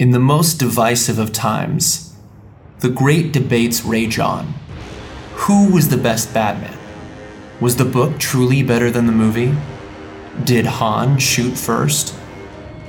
In 0.00 0.12
the 0.12 0.18
most 0.18 0.54
divisive 0.54 1.18
of 1.18 1.30
times, 1.30 2.14
the 2.78 2.88
great 2.88 3.34
debates 3.34 3.84
rage 3.84 4.18
on. 4.18 4.54
Who 5.34 5.70
was 5.70 5.90
the 5.90 5.98
best 5.98 6.32
Batman? 6.32 6.78
Was 7.60 7.76
the 7.76 7.84
book 7.84 8.18
truly 8.18 8.62
better 8.62 8.90
than 8.90 9.04
the 9.04 9.12
movie? 9.12 9.54
Did 10.42 10.64
Han 10.64 11.18
shoot 11.18 11.54
first? 11.54 12.14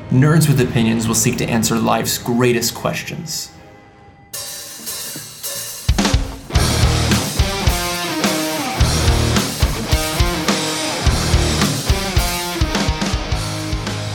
Nerds 0.09 0.47
with 0.47 0.61
Opinions 0.61 1.05
will 1.05 1.13
seek 1.13 1.37
to 1.39 1.45
answer 1.49 1.75
life's 1.75 2.17
greatest 2.17 2.73
questions. 2.73 3.51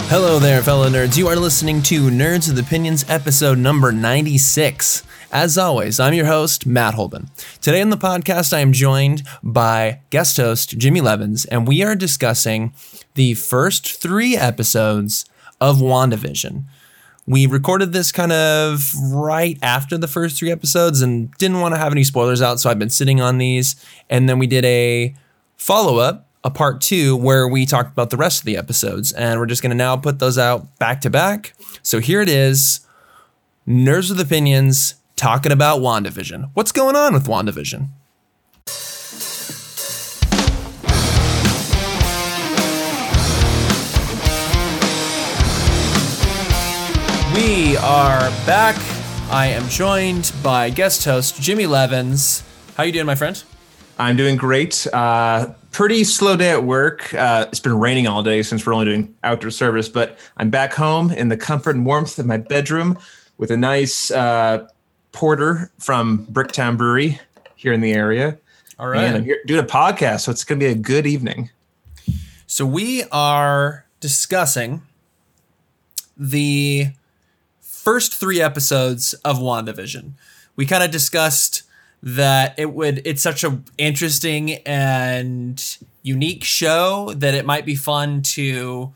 Hello 0.09 0.39
there, 0.39 0.63
fellow 0.63 0.89
nerds. 0.89 1.19
You 1.19 1.27
are 1.27 1.35
listening 1.35 1.83
to 1.83 2.03
Nerds 2.03 2.49
with 2.49 2.65
Opinions, 2.65 3.05
episode 3.09 3.59
number 3.59 3.91
96. 3.91 5.03
As 5.33 5.59
always, 5.59 5.99
I'm 5.99 6.15
your 6.15 6.27
host, 6.27 6.65
Matt 6.65 6.95
Holben. 6.95 7.29
Today 7.61 7.83
on 7.83 7.91
the 7.91 7.97
podcast, 7.97 8.53
I 8.53 8.61
am 8.61 8.73
joined 8.73 9.25
by 9.43 10.01
guest 10.11 10.37
host 10.37 10.79
Jimmy 10.79 11.01
Leavens, 11.01 11.45
and 11.47 11.67
we 11.67 11.83
are 11.83 11.97
discussing 11.97 12.73
the 13.15 13.35
first 13.35 14.01
three 14.01 14.37
episodes 14.37 15.25
of 15.61 15.79
WandaVision. 15.79 16.65
We 17.27 17.47
recorded 17.47 17.93
this 17.93 18.13
kind 18.13 18.31
of 18.31 18.93
right 19.13 19.59
after 19.61 19.99
the 19.99 20.09
first 20.09 20.39
three 20.39 20.53
episodes 20.53 21.03
and 21.03 21.33
didn't 21.33 21.61
want 21.61 21.75
to 21.75 21.79
have 21.79 21.93
any 21.93 22.05
spoilers 22.05 22.41
out, 22.41 22.61
so 22.61 22.71
I've 22.71 22.79
been 22.79 22.91
sitting 22.91 23.21
on 23.21 23.39
these. 23.39 23.75
And 24.09 24.29
then 24.29 24.39
we 24.39 24.47
did 24.47 24.65
a 24.65 25.17
follow 25.57 25.99
up 25.99 26.26
a 26.47 26.51
part 26.51 26.81
two 26.81 27.17
where 27.17 27.49
we 27.49 27.67
talked 27.67 27.91
about 27.91 28.11
the 28.11 28.17
rest 28.17 28.39
of 28.39 28.45
the 28.45 28.57
episodes. 28.57 29.11
And 29.13 29.41
we're 29.41 29.47
just 29.47 29.63
going 29.63 29.71
to 29.71 29.77
now 29.77 29.97
put 29.97 30.21
those 30.21 30.39
out 30.39 30.79
back 30.79 31.01
to 31.01 31.11
back. 31.11 31.55
So 31.83 31.99
here 31.99 32.23
it 32.23 32.29
is 32.29 32.87
Nerds 33.67 34.11
with 34.11 34.21
Opinions 34.21 34.95
talking 35.17 35.51
about 35.51 35.81
WandaVision. 35.81 36.51
What's 36.55 36.71
going 36.71 36.95
on 36.95 37.15
with 37.15 37.27
WandaVision? 37.27 37.89
We 47.35 47.77
are 47.79 48.31
back. 48.47 48.77
I 49.33 49.49
am 49.49 49.69
joined 49.69 50.33
by 50.45 50.71
guest 50.71 51.05
host 51.05 51.43
Jimmy 51.43 51.65
Leavens. 51.65 52.45
How 52.77 52.85
you 52.85 52.93
doing, 52.93 53.07
my 53.07 53.17
friend? 53.17 53.43
I'm 53.99 54.17
doing 54.17 54.37
great. 54.37 54.87
Uh, 54.93 55.49
pretty 55.77 56.05
slow 56.05 56.35
day 56.39 56.53
at 56.53 56.65
work. 56.65 57.13
Uh, 57.13 57.45
it's 57.49 57.61
been 57.61 57.79
raining 57.79 58.07
all 58.07 58.23
day 58.23 58.43
since 58.43 58.65
we're 58.65 58.73
only 58.73 58.87
doing 58.87 59.15
outdoor 59.23 59.51
service, 59.51 59.91
but 59.91 60.19
I'm 60.39 60.49
back 60.49 60.73
home 60.73 61.11
in 61.11 61.29
the 61.29 61.37
comfort 61.37 61.77
and 61.77 61.85
warmth 61.85 62.19
of 62.19 62.25
my 62.25 62.39
bedroom 62.39 62.99
with 63.37 63.51
a 63.51 63.59
nice 63.59 64.11
uh, 64.11 64.67
porter 65.13 65.71
from 65.79 66.27
Bricktown 66.33 66.79
Brewery 66.79 67.21
here 67.57 67.75
in 67.75 67.83
the 67.83 67.93
area. 67.93 68.39
All 68.79 68.89
right. 68.89 69.05
And 69.05 69.17
I'm 69.19 69.25
here 69.25 69.37
doing 69.45 69.63
a 69.63 69.67
podcast, 69.67 70.21
so 70.21 70.31
it's 70.31 70.45
going 70.45 70.59
to 70.59 70.65
be 70.65 70.73
a 70.73 70.75
good 70.75 71.07
evening. 71.07 71.51
So 72.47 72.65
we 72.65 73.05
are 73.13 73.85
discussing 74.01 74.81
the 76.17 76.87
first 77.61 78.15
three 78.15 78.41
episodes 78.41 79.13
of 79.27 79.37
WandaVision. 79.37 80.13
We 80.57 80.65
kind 80.65 80.83
of 80.83 80.91
discussed 80.91 81.65
that 82.03 82.55
it 82.59 82.73
would 82.73 83.03
it's 83.05 83.23
such 83.23 83.43
a 83.45 83.61
interesting 83.79 84.55
and 84.67 85.79
unique 86.03 86.45
show 86.45 87.13
that 87.17 87.35
it 87.35 87.45
might 87.45 87.67
be 87.67 87.75
fun 87.75 88.23
to 88.23 88.93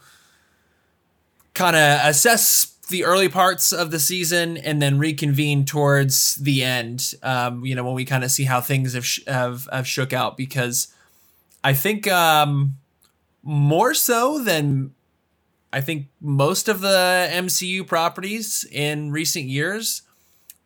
kind 1.55 1.77
of 1.77 2.01
assess 2.05 2.77
the 2.89 3.05
early 3.05 3.29
parts 3.29 3.73
of 3.73 3.91
the 3.91 3.99
season 3.99 4.57
and 4.57 4.81
then 4.83 4.99
reconvene 4.99 5.65
towards 5.65 6.37
the 6.37 6.63
end 6.63 7.15
um, 7.23 7.65
you 7.65 7.75
know 7.75 7.85
when 7.85 7.95
we 7.95 8.05
kind 8.05 8.25
of 8.25 8.31
see 8.31 8.45
how 8.45 8.61
things 8.61 8.95
have, 8.95 9.07
sh- 9.07 9.25
have 9.27 9.69
have 9.73 9.87
shook 9.87 10.13
out. 10.13 10.37
Because 10.37 10.89
i 11.65 11.73
think 11.73 12.07
um, 12.07 12.77
more 13.43 13.95
so 13.95 14.39
than 14.39 14.95
i 15.73 15.81
think 15.81 16.07
most 16.21 16.69
of 16.69 16.81
the 16.81 17.29
mcu 17.33 17.87
properties 17.87 18.65
in 18.71 19.11
recent 19.11 19.47
years 19.47 20.03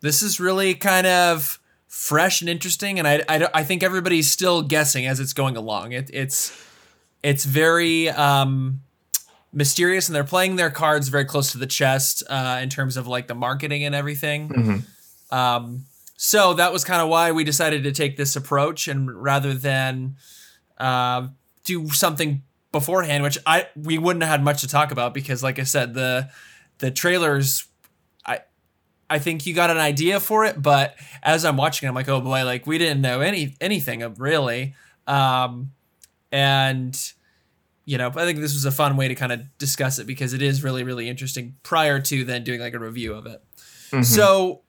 this 0.01 0.23
is 0.23 0.39
really 0.39 0.75
kind 0.75 1.07
of 1.07 1.59
fresh 1.95 2.41
and 2.41 2.51
interesting 2.51 2.99
and 2.99 3.07
I, 3.07 3.23
I, 3.29 3.49
I 3.55 3.63
think 3.63 3.85
everybody's 3.85 4.29
still 4.29 4.63
guessing 4.63 5.07
as 5.07 5.21
it's 5.21 5.33
going 5.33 5.57
along 5.57 5.93
it, 5.93 6.11
it's 6.13 6.51
it's 7.23 7.45
very 7.45 8.09
um, 8.11 8.81
mysterious 9.53 10.09
and 10.09 10.17
they're 10.17 10.25
playing 10.25 10.57
their 10.57 10.71
cards 10.71 11.09
very 11.09 11.25
close 11.25 11.53
to 11.53 11.59
the 11.59 11.69
chest 11.69 12.25
uh, 12.29 12.59
in 12.61 12.69
terms 12.69 12.97
of 12.97 13.07
like 13.07 13.29
the 13.29 13.35
marketing 13.37 13.85
and 13.85 13.95
everything 13.95 14.49
Mm-hmm. 14.49 15.35
um, 15.35 15.85
so 16.17 16.55
that 16.55 16.73
was 16.73 16.85
kind 16.85 17.01
of 17.01 17.09
why 17.09 17.31
we 17.31 17.45
decided 17.45 17.85
to 17.85 17.93
take 17.93 18.17
this 18.17 18.35
approach 18.35 18.89
and 18.89 19.09
rather 19.23 19.55
than 19.55 20.17
uh, 20.79 21.29
do 21.63 21.89
something 21.91 22.43
beforehand 22.73 23.23
which 23.23 23.39
i 23.47 23.69
we 23.77 23.99
wouldn't 23.99 24.25
have 24.25 24.33
had 24.33 24.43
much 24.43 24.63
to 24.63 24.69
talk 24.69 24.91
about 24.91 25.15
because 25.15 25.45
like 25.45 25.61
i 25.61 25.63
said 25.63 25.95
the 25.95 26.29
the 26.79 26.91
trailers 26.91 27.69
I 29.15 29.21
think 29.21 29.47
you 29.47 29.55
got 29.55 29.71
an 29.71 29.77
idea 29.77 30.19
for 30.19 30.45
it, 30.45 30.61
but 30.61 30.97
as 31.23 31.45
I'm 31.45 31.57
watching, 31.57 31.87
it, 31.87 31.89
I'm 31.89 31.95
like, 31.95 32.09
oh 32.09 32.21
boy, 32.21 32.45
like 32.45 32.67
we 32.67 32.79
didn't 32.79 33.01
know 33.01 33.21
any 33.21 33.55
anything 33.61 34.03
of 34.03 34.21
really. 34.21 34.75
Um, 35.07 35.71
and 36.33 37.01
you 37.85 37.97
know, 37.97 38.09
I 38.09 38.25
think 38.25 38.41
this 38.41 38.55
was 38.55 38.65
a 38.65 38.73
fun 38.73 38.97
way 38.97 39.07
to 39.07 39.15
kind 39.15 39.31
of 39.31 39.57
discuss 39.57 40.01
it 40.01 40.09
because 40.09 40.33
it 40.33 40.43
is 40.43 40.65
really, 40.65 40.83
really 40.83 41.09
interesting 41.09 41.55
prior 41.63 42.01
to 42.01 42.25
then 42.25 42.43
doing 42.43 42.59
like 42.59 42.75
a 42.75 42.79
review 42.81 43.15
of 43.15 43.27
it. 43.27 43.41
Mm-hmm. 43.93 44.03
So 44.03 44.63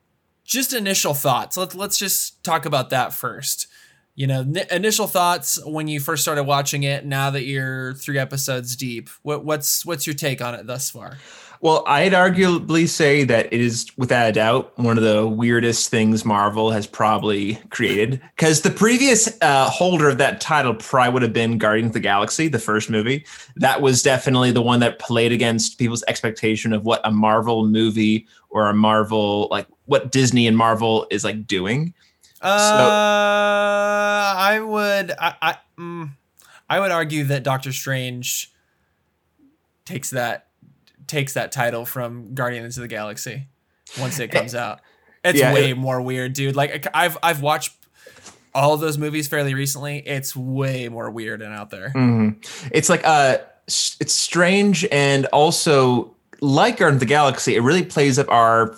just 0.44 0.73
initial 0.73 1.16
thoughts. 1.16 1.57
Let's 1.57 1.73
let's 1.73 1.97
just 1.97 2.44
talk 2.44 2.67
about 2.67 2.91
that 2.91 3.13
first. 3.13 3.66
You 4.13 4.27
know, 4.27 4.41
n- 4.41 4.67
initial 4.69 5.07
thoughts 5.07 5.59
when 5.66 5.88
you 5.88 6.00
first 6.00 6.22
started 6.22 6.44
watching 6.44 6.83
it. 6.83 7.03
Now 7.03 7.31
that 7.31 7.45
you're 7.45 7.95
three 7.95 8.19
episodes 8.19 8.75
deep, 8.75 9.09
what 9.23 9.44
what's 9.44 9.83
what's 9.88 10.06
your 10.06 10.13
take 10.13 10.39
on 10.39 10.53
it 10.53 10.67
thus 10.67 10.91
far? 10.91 11.17
Well, 11.62 11.84
I'd 11.88 12.12
arguably 12.12 12.88
say 12.88 13.24
that 13.24 13.52
it 13.52 13.60
is, 13.60 13.88
without 13.98 14.30
a 14.30 14.32
doubt, 14.32 14.78
one 14.78 14.98
of 14.98 15.04
the 15.04 15.28
weirdest 15.28 15.90
things 15.90 16.26
Marvel 16.26 16.72
has 16.72 16.86
probably 16.86 17.56
created. 17.70 18.22
Because 18.36 18.62
the 18.62 18.72
previous 18.72 19.36
uh, 19.42 19.70
holder 19.70 20.10
of 20.10 20.18
that 20.18 20.42
title 20.42 20.76
probably 20.76 21.14
would 21.14 21.22
have 21.22 21.34
been 21.34 21.58
Guardians 21.58 21.90
of 21.90 21.94
the 21.94 22.00
Galaxy, 22.02 22.48
the 22.48 22.60
first 22.60 22.90
movie. 22.90 23.26
That 23.56 23.82
was 23.82 24.04
definitely 24.04 24.52
the 24.52 24.62
one 24.62 24.80
that 24.82 25.00
played 25.00 25.32
against 25.32 25.80
people's 25.80 26.04
expectation 26.08 26.74
of 26.74 26.84
what 26.84 27.02
a 27.04 27.12
Marvel 27.12 27.66
movie 27.66 28.28
or 28.50 28.68
a 28.68 28.74
Marvel, 28.74 29.48
like 29.50 29.68
what 29.86 30.12
Disney 30.12 30.48
and 30.48 30.58
Marvel 30.58 31.08
is 31.10 31.24
like 31.24 31.48
doing. 31.48 31.94
Uh, 32.42 32.58
so, 32.58 32.76
I 34.38 34.60
would, 34.60 35.12
I, 35.12 35.36
I, 35.42 35.58
mm, 35.80 36.12
I 36.70 36.80
would 36.80 36.92
argue 36.92 37.24
that 37.26 37.44
Doctor 37.44 37.72
Strange 37.72 38.52
takes 39.86 40.10
that 40.10 40.44
takes 41.08 41.34
that 41.34 41.52
title 41.52 41.86
from 41.86 42.34
Guardians 42.34 42.78
of 42.78 42.82
the 42.82 42.88
Galaxy 42.88 43.48
once 44.00 44.20
it 44.20 44.30
comes 44.32 44.56
out. 44.56 44.82
It's 45.24 45.40
yeah, 45.40 45.54
way 45.54 45.72
it, 45.72 45.78
more 45.78 46.02
weird, 46.02 46.34
dude. 46.34 46.56
Like 46.56 46.88
I've 46.94 47.18
I've 47.24 47.42
watched 47.42 47.74
all 48.54 48.74
of 48.74 48.80
those 48.80 48.98
movies 48.98 49.28
fairly 49.28 49.54
recently. 49.54 49.98
It's 50.00 50.36
way 50.36 50.88
more 50.88 51.10
weird 51.10 51.42
and 51.42 51.54
out 51.54 51.72
there. 51.72 51.90
Mm-hmm. 51.96 52.70
It's 52.72 52.90
like 52.90 53.02
uh 53.04 53.38
it's 53.68 54.14
strange 54.14 54.86
and 54.92 55.26
also 55.28 56.16
like 56.42 56.78
Guardians 56.78 56.98
of 56.98 57.00
the 57.00 57.06
Galaxy, 57.06 57.56
it 57.56 57.62
really 57.62 57.84
plays 57.84 58.20
up 58.20 58.30
our 58.30 58.76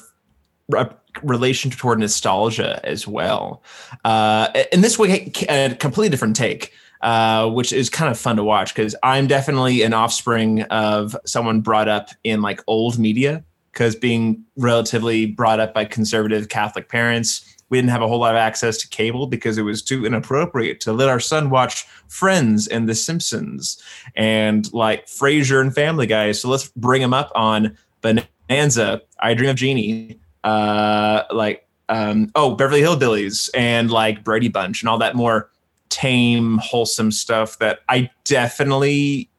relation 1.24 1.72
toward 1.72 2.00
nostalgia 2.00 2.80
as 2.84 3.08
well. 3.08 3.64
Uh, 4.06 4.50
in 4.72 4.82
this 4.82 4.98
way, 5.00 5.32
a 5.50 5.76
completely 5.76 6.09
different 6.09 6.36
take 6.36 6.74
uh, 7.02 7.50
which 7.50 7.72
is 7.74 7.90
kind 7.90 8.12
of 8.12 8.19
fun 8.19 8.35
to 8.38 8.44
watch 8.44 8.74
because 8.74 8.96
I'm 9.03 9.28
definitely 9.28 9.81
an 9.84 9.94
offspring 9.94 10.63
of 10.63 11.16
someone 11.25 11.62
brought 11.62 11.88
up 11.88 12.09
in 12.24 12.41
like 12.41 12.62
old 12.68 12.97
media. 12.97 13.44
Because 13.72 13.96
being 13.96 14.44
relatively 14.55 15.28
brought 15.28 15.59
up 15.59 15.72
by 15.72 15.85
conservative 15.85 16.49
Catholic 16.49 16.90
parents, 16.90 17.58
we 17.70 17.78
didn't 17.78 17.91
have 17.91 18.02
a 18.02 18.08
whole 18.08 18.20
lot 18.20 18.34
of 18.34 18.40
access 18.40 18.78
to 18.79 18.88
cable 18.88 19.28
because 19.28 19.58
it 19.58 19.64
was 19.64 19.82
too 19.82 20.05
inappropriate 20.05 20.79
to 20.82 20.94
let 20.94 21.09
our 21.09 21.20
son 21.20 21.49
watch 21.49 21.85
Friends 22.08 22.67
and 22.67 22.88
The 22.88 22.96
Simpsons 22.96 23.82
and 24.16 24.72
like 24.73 25.05
Frasier 25.05 25.61
and 25.61 25.76
Family 25.76 26.08
Guy. 26.08 26.32
So 26.32 26.49
let's 26.49 26.70
bring 26.70 27.02
him 27.02 27.14
up 27.14 27.32
on 27.35 27.78
Bonanza, 28.02 29.02
I 29.20 29.34
Dream 29.34 29.49
of 29.49 29.58
Jeannie, 29.58 30.20
uh, 30.44 31.23
like 31.32 31.67
um, 31.90 32.32
oh 32.35 32.55
Beverly 32.55 32.82
Hillbillies 32.82 33.49
and 33.53 33.91
like 33.91 34.23
Brady 34.23 34.49
Bunch 34.49 34.82
and 34.82 34.90
all 34.90 34.97
that 34.99 35.16
more 35.16 35.49
tame, 35.89 36.59
wholesome 36.59 37.11
stuff 37.11 37.59
that 37.59 37.79
I 37.89 38.09
definitely 38.23 39.29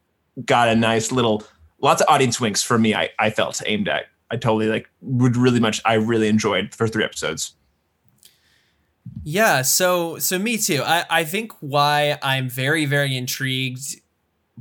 got 0.44 0.68
a 0.68 0.76
nice 0.76 1.12
little 1.12 1.44
lots 1.80 2.00
of 2.00 2.08
audience 2.08 2.40
winks 2.40 2.62
for 2.62 2.78
me. 2.78 2.94
I, 2.94 3.10
I 3.18 3.30
felt 3.30 3.60
aimed 3.66 3.88
at. 3.88 4.06
I 4.30 4.36
totally 4.36 4.66
like 4.66 4.88
would 5.00 5.36
really 5.36 5.60
much. 5.60 5.80
I 5.84 5.94
really 5.94 6.28
enjoyed 6.28 6.74
first 6.74 6.92
three 6.92 7.04
episodes. 7.04 7.54
Yeah, 9.24 9.62
so 9.62 10.18
so 10.18 10.38
me 10.38 10.58
too. 10.58 10.82
I 10.84 11.04
I 11.08 11.24
think 11.24 11.52
why 11.60 12.18
I'm 12.22 12.48
very 12.48 12.84
very 12.84 13.16
intrigued 13.16 14.00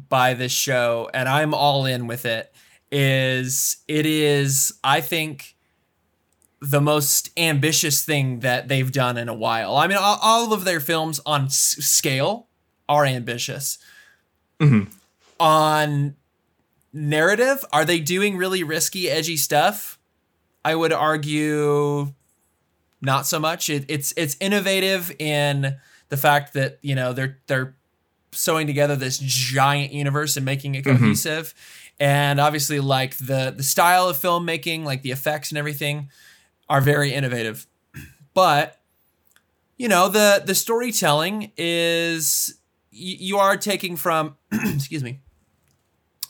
by 0.09 0.33
this 0.33 0.51
show 0.51 1.09
and 1.13 1.27
I'm 1.27 1.53
all 1.53 1.85
in 1.85 2.07
with 2.07 2.25
it 2.25 2.53
is 2.91 3.77
it 3.87 4.05
is 4.05 4.73
I 4.83 5.01
think 5.01 5.56
the 6.59 6.81
most 6.81 7.29
ambitious 7.37 8.03
thing 8.03 8.39
that 8.39 8.67
they've 8.67 8.91
done 8.91 9.17
in 9.17 9.29
a 9.29 9.33
while. 9.33 9.75
I 9.75 9.87
mean, 9.87 9.97
all, 9.97 10.17
all 10.21 10.53
of 10.53 10.63
their 10.65 10.79
films 10.79 11.19
on 11.25 11.45
s- 11.45 11.75
scale 11.79 12.47
are 12.89 13.05
ambitious. 13.05 13.77
Mhm. 14.59 14.91
On 15.39 16.15
narrative, 16.93 17.63
are 17.71 17.85
they 17.85 17.99
doing 17.99 18.37
really 18.37 18.63
risky, 18.63 19.09
edgy 19.09 19.37
stuff? 19.37 19.99
I 20.65 20.73
would 20.75 20.91
argue 20.93 22.13
not 23.01 23.27
so 23.27 23.39
much. 23.39 23.69
It, 23.69 23.85
it's 23.87 24.13
it's 24.17 24.35
innovative 24.39 25.11
in 25.19 25.75
the 26.09 26.17
fact 26.17 26.53
that 26.53 26.79
you 26.81 26.95
know 26.95 27.13
they're 27.13 27.37
they're 27.47 27.75
sewing 28.31 28.67
together 28.67 28.95
this 28.95 29.19
giant 29.19 29.93
universe 29.93 30.35
and 30.35 30.45
making 30.45 30.73
it 30.75 30.83
cohesive, 30.83 31.53
and 31.99 32.39
obviously 32.39 32.79
like 32.79 33.15
the 33.17 33.53
the 33.55 33.63
style 33.63 34.09
of 34.09 34.17
filmmaking, 34.17 34.83
like 34.83 35.03
the 35.03 35.11
effects 35.11 35.51
and 35.51 35.57
everything, 35.57 36.09
are 36.69 36.81
very 36.81 37.13
innovative. 37.13 37.67
But 38.33 38.77
you 39.77 39.87
know 39.87 40.09
the 40.09 40.43
the 40.45 40.55
storytelling 40.55 41.51
is 41.55 42.55
y- 42.91 43.17
you 43.19 43.37
are 43.37 43.55
taking 43.57 43.95
from 43.95 44.35
excuse 44.51 45.03
me 45.03 45.21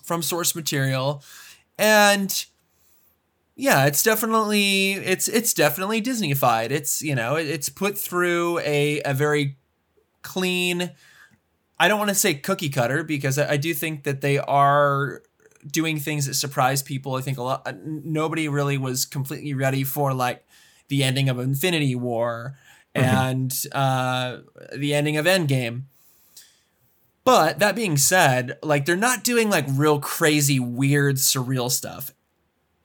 from 0.04 0.22
source 0.22 0.56
material 0.56 1.24
and 1.78 2.46
yeah 3.56 3.86
it's 3.86 4.04
definitely 4.04 4.94
it's 4.94 5.28
it's 5.28 5.54
definitely 5.54 6.02
disneyfied 6.02 6.72
it's 6.72 7.02
you 7.02 7.16
know 7.16 7.36
it, 7.36 7.48
it's 7.48 7.70
put 7.70 7.98
through 7.98 8.60
a 8.60 9.02
a 9.04 9.14
very 9.14 9.58
clean 10.22 10.92
i 11.80 11.88
don't 11.88 12.00
want 12.00 12.10
to 12.10 12.16
say 12.16 12.34
cookie 12.34 12.70
cutter 12.70 13.04
because 13.04 13.38
I 13.40 13.58
do 13.58 13.74
think 13.74 14.04
that 14.04 14.22
they 14.22 14.40
are 14.40 15.24
doing 15.72 16.00
things 16.00 16.26
that 16.26 16.34
surprise 16.34 16.82
people. 16.82 17.16
I 17.16 17.22
think 17.22 17.38
a 17.38 17.44
lot 17.44 17.68
nobody 17.84 18.48
really 18.48 18.78
was 18.78 19.06
completely 19.06 19.54
ready 19.54 19.84
for 19.84 20.14
like 20.14 20.46
the 20.88 21.04
ending 21.04 21.30
of 21.30 21.40
infinity 21.40 21.96
war 21.96 22.58
and 22.96 23.54
uh 23.72 24.38
the 24.76 24.94
ending 24.94 25.18
of 25.18 25.26
endgame. 25.26 25.84
But 27.24 27.60
that 27.60 27.76
being 27.76 27.98
said, 27.98 28.58
like 28.64 28.86
they're 28.86 28.96
not 28.96 29.24
doing 29.24 29.50
like 29.50 29.66
real 29.70 30.00
crazy, 30.00 30.60
weird, 30.60 31.18
surreal 31.18 31.70
stuff. 31.70 32.14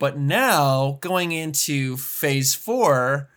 But 0.00 0.19
now 0.19 0.99
going 1.00 1.31
into 1.31 1.96
phase 1.96 2.55
four 2.55 3.29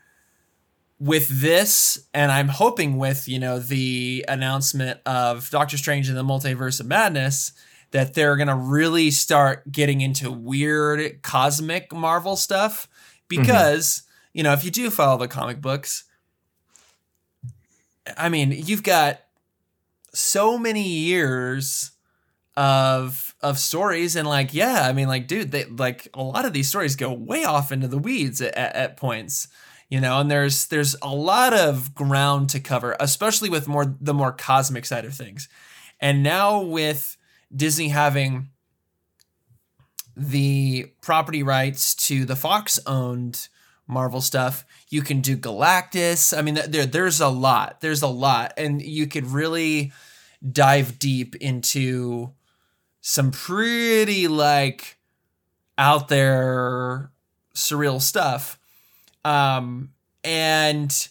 with 1.00 1.28
this, 1.28 2.08
and 2.12 2.32
I'm 2.32 2.48
hoping 2.48 2.98
with, 2.98 3.28
you 3.28 3.38
know, 3.38 3.60
the 3.60 4.26
announcement 4.28 5.00
of 5.06 5.50
Doctor 5.52 5.78
Strange 5.78 6.10
and 6.10 6.18
the 6.18 6.24
Multiverse 6.24 6.80
of 6.80 6.88
Madness, 6.88 7.52
that 7.96 8.14
they're 8.14 8.36
going 8.36 8.50
to 8.50 8.56
really 8.56 9.10
start 9.10 9.72
getting 9.72 10.02
into 10.02 10.30
weird 10.30 11.22
cosmic 11.22 11.94
Marvel 11.94 12.36
stuff. 12.36 12.90
Mm-hmm. 13.32 13.42
Because, 13.42 14.04
you 14.34 14.44
know, 14.44 14.52
if 14.52 14.66
you 14.66 14.70
do 14.70 14.90
follow 14.90 15.18
the 15.18 15.30
comic 15.30 15.62
books, 15.62 16.04
I 18.18 18.28
mean, 18.28 18.52
you've 18.52 18.84
got 18.84 19.22
so 20.14 20.58
many 20.58 20.86
years 20.86 21.92
of 22.58 23.34
of 23.40 23.60
stories 23.60 24.16
and 24.16 24.26
like 24.26 24.54
yeah 24.54 24.88
i 24.88 24.94
mean 24.94 25.10
like 25.10 25.28
dude 25.28 25.52
they 25.52 25.66
like 25.66 26.08
a 26.14 26.24
lot 26.24 26.46
of 26.46 26.54
these 26.54 26.70
stories 26.70 26.96
go 26.96 27.12
way 27.12 27.44
off 27.44 27.70
into 27.70 27.86
the 27.86 27.98
weeds 27.98 28.40
at, 28.40 28.56
at, 28.56 28.74
at 28.78 28.96
points 28.96 29.50
you 29.90 30.00
know 30.00 30.22
and 30.22 30.32
there's 30.32 30.68
there's 30.68 30.96
a 31.02 31.14
lot 31.14 31.54
of 31.54 31.94
ground 31.94 32.50
to 32.50 32.62
cover 32.62 32.96
especially 33.02 33.50
with 33.50 33.68
more 33.68 33.94
the 34.00 34.14
more 34.14 34.32
cosmic 34.32 34.86
side 34.86 35.04
of 35.04 35.14
things 35.14 35.50
and 36.00 36.24
now 36.24 36.62
with 36.62 37.18
disney 37.54 37.90
having 37.90 38.50
the 40.16 40.92
property 41.02 41.44
rights 41.44 41.94
to 41.94 42.26
the 42.26 42.36
fox 42.36 42.80
owned 42.86 43.48
marvel 43.88 44.22
stuff 44.22 44.66
you 44.90 45.02
can 45.02 45.22
do 45.22 45.36
galactus. 45.36 46.38
I 46.38 46.42
mean 46.42 46.60
there 46.68 46.86
there's 46.86 47.20
a 47.20 47.28
lot 47.28 47.82
there's 47.82 48.02
a 48.02 48.08
lot. 48.08 48.54
And 48.58 48.82
you 48.82 49.08
could 49.08 49.28
really 49.28 49.92
dive 50.50 51.00
deep 51.00 51.36
into 51.38 52.32
some 53.02 53.32
pretty 53.32 54.28
like 54.28 54.98
out 55.78 56.08
there 56.08 57.12
surreal 57.56 58.02
stuff. 58.02 58.60
Um 59.24 59.90
and 60.24 61.08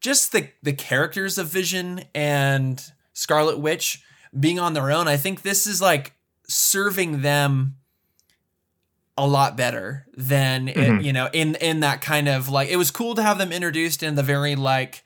just 0.00 0.32
the 0.32 0.48
the 0.62 0.72
characters 0.72 1.38
of 1.38 1.48
vision 1.48 2.04
and 2.14 2.92
scarlet 3.12 3.58
witch 3.58 4.02
being 4.38 4.58
on 4.58 4.72
their 4.74 4.90
own 4.90 5.06
i 5.08 5.16
think 5.16 5.42
this 5.42 5.66
is 5.66 5.80
like 5.82 6.12
serving 6.48 7.22
them 7.22 7.76
a 9.18 9.26
lot 9.26 9.56
better 9.56 10.06
than 10.16 10.68
it, 10.68 10.76
Mhm. 10.76 11.04
you 11.04 11.12
know 11.12 11.28
in 11.32 11.54
in 11.56 11.80
that 11.80 12.00
kind 12.00 12.28
of 12.28 12.48
like 12.48 12.68
it 12.70 12.76
was 12.76 12.90
cool 12.90 13.14
to 13.14 13.22
have 13.22 13.38
them 13.38 13.52
introduced 13.52 14.02
in 14.02 14.14
the 14.14 14.22
very 14.22 14.56
like 14.56 15.04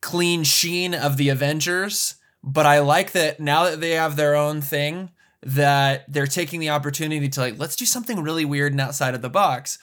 clean 0.00 0.42
sheen 0.44 0.94
of 0.94 1.16
the 1.16 1.28
avengers 1.28 2.16
but 2.42 2.66
i 2.66 2.78
like 2.80 3.12
that 3.12 3.38
now 3.40 3.64
that 3.64 3.80
they 3.80 3.90
have 3.92 4.16
their 4.16 4.34
own 4.34 4.60
thing 4.60 5.10
that 5.42 6.04
they're 6.12 6.26
taking 6.26 6.58
the 6.60 6.70
opportunity 6.70 7.28
to 7.28 7.40
like 7.40 7.58
let's 7.58 7.76
do 7.76 7.84
something 7.84 8.20
really 8.22 8.44
weird 8.44 8.72
and 8.72 8.80
outside 8.80 9.14
of 9.14 9.22
the 9.22 9.30
box 9.30 9.78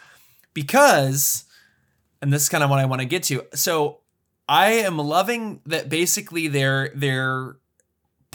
because 0.53 1.45
and 2.21 2.31
this 2.33 2.43
is 2.43 2.49
kind 2.49 2.63
of 2.63 2.69
what 2.69 2.79
i 2.79 2.85
want 2.85 2.99
to 3.01 3.05
get 3.07 3.23
to 3.23 3.43
so 3.53 3.99
i 4.49 4.67
am 4.71 4.97
loving 4.97 5.61
that 5.65 5.87
basically 5.89 6.47
they're 6.49 6.91
they're 6.95 7.55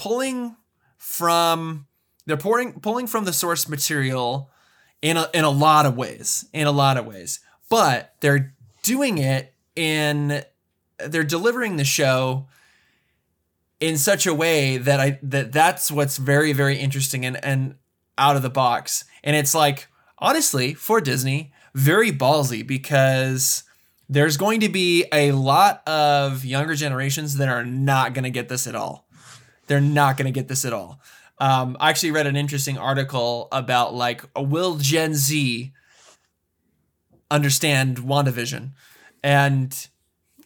pulling 0.01 0.57
from 0.97 1.87
they're 2.25 2.39
pouring 2.39 2.81
pulling 2.81 3.07
from 3.07 3.27
the 3.27 3.35
source 3.35 3.69
material 3.69 4.51
in 5.03 5.19
a, 5.19 5.29
in 5.35 5.45
a 5.45 5.51
lot 5.51 5.85
of 5.85 5.95
ways 5.95 6.47
in 6.55 6.67
a 6.67 6.73
lot 6.73 6.97
of 6.97 7.05
ways. 7.05 7.41
But 7.69 8.15
they're 8.21 8.55
doing 8.83 9.19
it 9.19 9.53
in 9.77 10.43
they're 11.07 11.23
delivering 11.23 11.77
the 11.77 11.85
show 11.85 12.49
in 13.79 13.99
such 13.99 14.27
a 14.27 14.33
way 14.33 14.79
that 14.79 15.01
I 15.01 15.19
that 15.23 15.53
that's 15.53 15.91
what's 15.91 16.17
very 16.17 16.55
very 16.55 16.79
interesting 16.79 17.27
and 17.27 17.43
and 17.45 17.75
out 18.17 18.37
of 18.37 18.43
the 18.43 18.51
box. 18.51 19.05
And 19.23 19.37
it's 19.37 19.55
like 19.55 19.89
honestly 20.19 20.73
for 20.73 21.03
Disney 21.03 21.53
very 21.75 22.11
ballsy 22.11 22.67
because 22.67 23.65
there's 24.09 24.39
going 24.39 24.61
to 24.61 24.71
be 24.71 25.05
a 25.13 25.33
lot 25.33 25.87
of 25.87 26.43
younger 26.43 26.75
generations 26.75 27.37
that 27.37 27.49
are 27.49 27.67
not 27.67 28.15
going 28.15 28.25
to 28.25 28.31
get 28.31 28.49
this 28.49 28.67
at 28.67 28.75
all 28.75 29.07
they're 29.71 29.81
not 29.81 30.19
going 30.19 30.27
to 30.27 30.39
get 30.39 30.49
this 30.49 30.67
at 30.67 30.75
all 30.75 31.01
um, 31.39 31.79
I 31.81 31.89
actually 31.89 32.11
read 32.11 32.27
an 32.27 32.37
interesting 32.37 32.77
article 32.77 33.49
about 33.51 33.95
like 33.95 34.23
will 34.37 34.77
Gen 34.77 35.15
Z 35.15 35.73
understand 37.31 37.99
WandaVision 37.99 38.73
and 39.23 39.89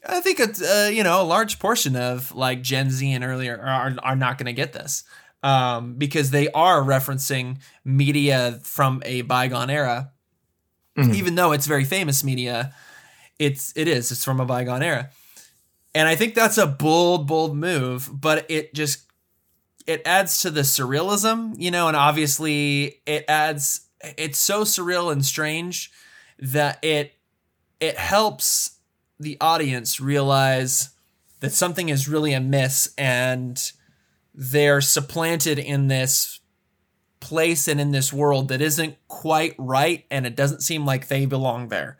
I 0.07 0.21
think 0.21 0.39
it's 0.39 0.61
uh, 0.63 0.91
you 0.93 1.03
know 1.03 1.21
a 1.21 1.25
large 1.25 1.59
portion 1.59 1.97
of 1.97 2.35
like 2.35 2.63
Gen 2.63 2.91
Z 2.91 3.11
and 3.11 3.25
earlier 3.25 3.59
are 3.59 3.95
are 4.03 4.17
not 4.17 4.37
going 4.37 4.47
to 4.47 4.53
get 4.53 4.73
this 4.75 5.03
um, 5.43 5.95
because 5.95 6.31
they 6.31 6.49
are 6.51 6.83
referencing 6.83 7.59
media 7.85 8.61
from 8.63 9.03
a 9.05 9.23
bygone 9.23 9.71
era, 9.71 10.11
Mhm. 10.97 11.15
even 11.15 11.35
though 11.37 11.53
it's 11.53 11.67
very 11.67 11.85
famous 11.85 12.23
media. 12.23 12.75
It's 13.39 13.73
it 13.77 13.89
is 13.89 14.13
it's 14.13 14.25
from 14.25 14.41
a 14.41 14.45
bygone 14.47 14.83
era, 14.83 15.11
and 15.95 16.07
I 16.07 16.17
think 16.17 16.35
that's 16.35 16.59
a 16.59 16.67
bold 16.67 17.27
bold 17.27 17.57
move, 17.57 18.11
but 18.13 18.45
it 18.51 18.75
just 18.75 19.04
it 19.87 20.03
adds 20.05 20.43
to 20.43 20.51
the 20.51 20.63
surrealism, 20.63 21.55
you 21.59 21.71
know, 21.71 21.89
and 21.89 21.97
obviously 21.97 23.01
it 23.07 23.25
adds 23.29 23.83
it's 24.19 24.39
so 24.39 24.63
surreal 24.63 25.11
and 25.13 25.25
strange 25.25 25.91
that 26.39 26.79
it 26.83 27.15
it 27.81 27.97
helps 27.97 28.79
the 29.19 29.37
audience 29.41 30.01
realize 30.01 30.91
that 31.41 31.53
something 31.53 31.89
is 31.89 32.09
really 32.09 32.33
amiss 32.33 32.93
and 32.97 33.73
they're 34.35 34.81
supplanted 34.81 35.59
in 35.59 35.89
this 35.89 36.41
place 37.21 37.69
and 37.69 37.81
in 37.81 37.91
this 37.91 38.13
world 38.13 38.49
that 38.49 38.61
isn't 38.61 38.97
quite 39.09 39.55
right 39.59 40.05
and 40.11 40.27
it 40.27 40.37
doesn't 40.37 40.61
seem 40.61 40.85
like 40.85 41.09
they 41.09 41.27
belong 41.27 41.69
there. 41.69 41.97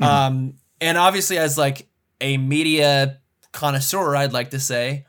Um, 0.00 0.54
and 0.80 0.98
obviously, 0.98 1.38
as 1.38 1.56
like 1.56 1.88
a 2.20 2.36
media 2.36 3.18
connoisseur, 3.52 4.14
I'd 4.14 4.32
like 4.32 4.50
to 4.50 4.60
say 4.60 5.06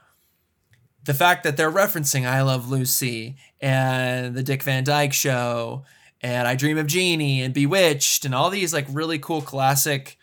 the 1.07 1.13
fact 1.13 1.43
that 1.43 1.55
they're 1.55 1.71
referencing 1.71 2.27
I 2.27 2.41
Love 2.41 2.69
Lucy 2.69 3.37
and 3.61 4.35
the 4.35 4.43
Dick 4.43 4.61
Van 4.61 4.83
Dyke 4.83 5.13
Show 5.13 5.85
and 6.19 6.45
I 6.45 6.55
Dream 6.55 6.77
of 6.77 6.85
Jeannie 6.85 7.41
and 7.41 7.53
Bewitched 7.53 8.25
and 8.25 8.35
all 8.35 8.49
these 8.49 8.73
like 8.73 8.85
really 8.89 9.17
cool 9.17 9.41
classic 9.41 10.17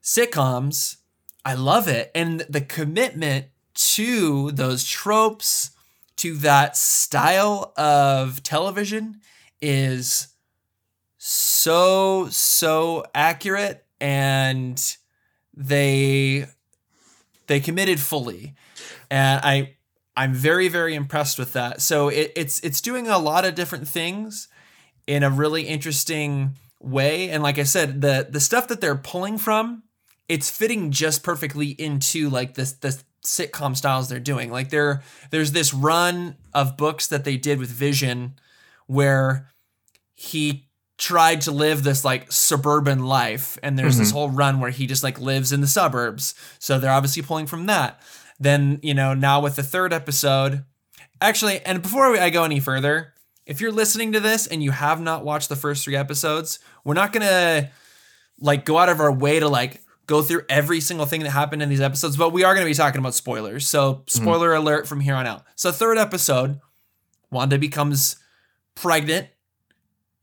sitcoms. 0.00 0.98
I 1.44 1.54
love 1.54 1.88
it. 1.88 2.12
And 2.14 2.42
the 2.48 2.60
commitment 2.60 3.46
to 3.74 4.52
those 4.52 4.84
tropes, 4.84 5.72
to 6.18 6.36
that 6.36 6.76
style 6.76 7.72
of 7.76 8.40
television 8.44 9.20
is 9.60 10.28
so, 11.18 12.28
so 12.30 13.04
accurate 13.16 13.84
and 14.00 14.96
they 15.56 16.46
they 17.48 17.58
committed 17.58 17.98
fully. 17.98 18.54
And 19.10 19.40
I 19.42 19.74
I'm 20.20 20.34
very, 20.34 20.68
very 20.68 20.94
impressed 20.94 21.38
with 21.38 21.54
that. 21.54 21.80
So 21.80 22.08
it, 22.08 22.30
it's 22.36 22.60
it's 22.60 22.82
doing 22.82 23.08
a 23.08 23.16
lot 23.18 23.46
of 23.46 23.54
different 23.54 23.88
things 23.88 24.48
in 25.06 25.22
a 25.22 25.30
really 25.30 25.62
interesting 25.62 26.56
way. 26.78 27.30
And 27.30 27.42
like 27.42 27.58
I 27.58 27.62
said, 27.62 28.02
the 28.02 28.28
the 28.28 28.38
stuff 28.38 28.68
that 28.68 28.82
they're 28.82 28.96
pulling 28.96 29.38
from, 29.38 29.82
it's 30.28 30.50
fitting 30.50 30.90
just 30.90 31.22
perfectly 31.22 31.68
into 31.68 32.28
like 32.28 32.52
this 32.52 32.72
this 32.72 33.02
sitcom 33.24 33.74
styles 33.74 34.10
they're 34.10 34.20
doing. 34.20 34.52
Like 34.52 34.68
there 34.68 35.02
there's 35.30 35.52
this 35.52 35.72
run 35.72 36.36
of 36.52 36.76
books 36.76 37.06
that 37.06 37.24
they 37.24 37.38
did 37.38 37.58
with 37.58 37.70
Vision 37.70 38.34
where 38.88 39.48
he 40.14 40.68
tried 40.98 41.40
to 41.40 41.50
live 41.50 41.82
this 41.82 42.04
like 42.04 42.30
suburban 42.30 43.06
life 43.06 43.56
and 43.62 43.78
there's 43.78 43.94
mm-hmm. 43.94 44.02
this 44.02 44.10
whole 44.10 44.28
run 44.28 44.60
where 44.60 44.70
he 44.70 44.86
just 44.86 45.02
like 45.02 45.18
lives 45.18 45.50
in 45.50 45.62
the 45.62 45.66
suburbs. 45.66 46.34
So 46.58 46.78
they're 46.78 46.92
obviously 46.92 47.22
pulling 47.22 47.46
from 47.46 47.64
that. 47.66 48.02
Then, 48.40 48.80
you 48.82 48.94
know, 48.94 49.12
now 49.12 49.40
with 49.40 49.56
the 49.56 49.62
third 49.62 49.92
episode, 49.92 50.64
actually, 51.20 51.60
and 51.60 51.82
before 51.82 52.16
I 52.16 52.30
go 52.30 52.44
any 52.44 52.58
further, 52.58 53.12
if 53.44 53.60
you're 53.60 53.70
listening 53.70 54.12
to 54.12 54.20
this 54.20 54.46
and 54.46 54.62
you 54.62 54.70
have 54.70 55.00
not 55.00 55.24
watched 55.24 55.50
the 55.50 55.56
first 55.56 55.84
3 55.84 55.94
episodes, 55.94 56.58
we're 56.82 56.94
not 56.94 57.12
going 57.12 57.26
to 57.26 57.70
like 58.40 58.64
go 58.64 58.78
out 58.78 58.88
of 58.88 58.98
our 58.98 59.12
way 59.12 59.38
to 59.38 59.48
like 59.48 59.82
go 60.06 60.22
through 60.22 60.42
every 60.48 60.80
single 60.80 61.06
thing 61.06 61.22
that 61.22 61.30
happened 61.30 61.62
in 61.62 61.68
these 61.68 61.80
episodes, 61.80 62.16
but 62.16 62.32
we 62.32 62.42
are 62.42 62.54
going 62.54 62.64
to 62.64 62.70
be 62.70 62.74
talking 62.74 62.98
about 62.98 63.14
spoilers. 63.14 63.66
So, 63.66 63.94
mm-hmm. 63.94 64.22
spoiler 64.22 64.50
mm-hmm. 64.50 64.66
alert 64.66 64.88
from 64.88 65.00
here 65.00 65.14
on 65.14 65.26
out. 65.26 65.44
So, 65.54 65.70
third 65.70 65.98
episode, 65.98 66.60
Wanda 67.30 67.58
becomes 67.58 68.16
pregnant 68.74 69.28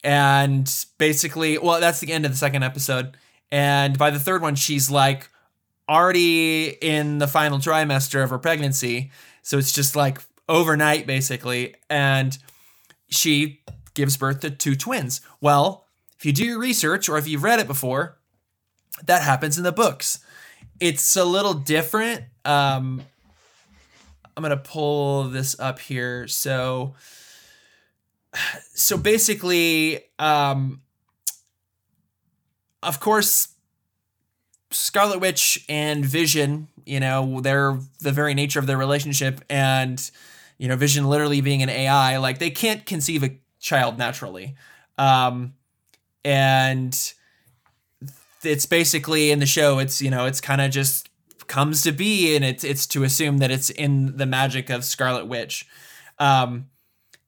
and 0.03 0.74
basically, 0.97 1.57
well, 1.57 1.79
that's 1.79 2.00
the 2.00 2.12
end 2.12 2.25
of 2.25 2.31
the 2.31 2.38
second 2.38 2.63
episode. 2.63 3.15
And 3.51 3.97
by 3.97 4.09
the 4.09 4.19
third 4.19 4.41
one, 4.41 4.55
she's 4.55 4.89
like 4.89 5.29
already 5.89 6.70
in 6.70 7.17
the 7.17 7.27
final 7.27 7.60
trimester 7.60 8.24
of 8.24 8.29
her 8.29 8.39
pregnancy. 8.39 9.12
So 9.41 9.58
it's 9.58 9.72
just 9.72 9.96
like 9.96 10.20
overnight, 10.50 11.08
basically. 11.08 11.75
And 11.89 12.38
she 13.10 13.62
gives 13.94 14.17
birth 14.17 14.41
to 14.41 14.50
two 14.50 14.75
twins. 14.75 15.22
Well, 15.41 15.86
if 16.17 16.25
you 16.25 16.34
do 16.34 16.46
your 16.46 16.60
research 16.60 17.08
or 17.10 17.17
if 17.17 17.27
you've 17.27 17.44
read 17.44 17.60
it 17.60 17.67
before, 17.67 18.17
that 19.06 19.22
happens 19.22 19.58
in 19.58 19.63
the 19.63 19.72
books. 19.72 20.20
It's 20.79 21.15
a 21.15 21.25
little 21.25 21.53
different. 21.53 22.24
Um, 22.46 23.01
I'm 24.36 24.44
going 24.44 24.51
to 24.51 24.58
pull 24.58 25.25
this 25.25 25.60
up 25.60 25.79
here. 25.79 26.27
So 26.27 26.96
so 28.74 28.98
basically, 28.98 30.03
um, 30.20 30.82
of 32.84 33.00
course, 33.00 33.50
Scarlet 34.71 35.19
Witch 35.19 35.63
and 35.69 36.05
Vision, 36.05 36.67
you 36.86 37.00
know, 37.00 37.41
they're 37.41 37.79
the 38.00 38.12
very 38.12 38.33
nature 38.33 38.59
of 38.59 38.67
their 38.67 38.77
relationship, 38.77 39.41
and 39.50 40.09
you 40.57 40.67
know, 40.67 40.75
Vision 40.75 41.07
literally 41.07 41.41
being 41.41 41.62
an 41.62 41.69
AI, 41.69 42.17
like 42.17 42.39
they 42.39 42.50
can't 42.50 42.86
conceive 42.86 43.24
a 43.24 43.38
child 43.59 43.97
naturally, 43.97 44.55
um, 44.97 45.53
and 46.25 47.13
it's 48.43 48.65
basically 48.65 49.31
in 49.31 49.39
the 49.39 49.45
show, 49.45 49.79
it's 49.79 50.01
you 50.01 50.09
know, 50.09 50.25
it's 50.25 50.41
kind 50.41 50.62
of 50.62 50.71
just 50.71 51.09
comes 51.47 51.81
to 51.83 51.91
be, 51.91 52.36
and 52.36 52.43
it's 52.43 52.63
it's 52.63 52.86
to 52.88 53.03
assume 53.03 53.38
that 53.39 53.51
it's 53.51 53.69
in 53.69 54.17
the 54.17 54.25
magic 54.25 54.69
of 54.69 54.83
Scarlet 54.83 55.27
Witch. 55.27 55.65
Um, 56.19 56.67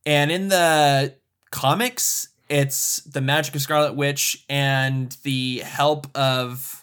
and 0.06 0.32
in 0.32 0.50
the 0.50 1.16
comics, 1.52 2.30
it's 2.50 2.98
the 3.04 3.22
magic 3.22 3.56
of 3.56 3.62
Scarlet 3.62 3.96
Witch 3.96 4.44
and 4.50 5.16
the 5.24 5.60
help 5.60 6.08
of 6.16 6.79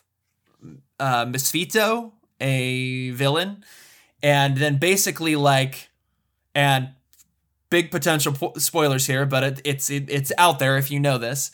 uh, 0.99 1.25
Mephisto, 1.27 2.13
a 2.41 3.11
villain, 3.11 3.65
and 4.23 4.57
then 4.57 4.79
basically 4.79 5.37
like, 5.37 5.89
and 6.55 6.91
big 7.71 7.91
potential 7.91 8.33
po- 8.33 8.53
spoilers 8.57 9.07
here, 9.07 9.27
but 9.27 9.43
it, 9.43 9.61
it's 9.65 9.91
it, 9.91 10.09
it's 10.09 10.33
out 10.39 10.59
there 10.59 10.77
if 10.77 10.91
you 10.91 11.01
know 11.01 11.19
this. 11.19 11.51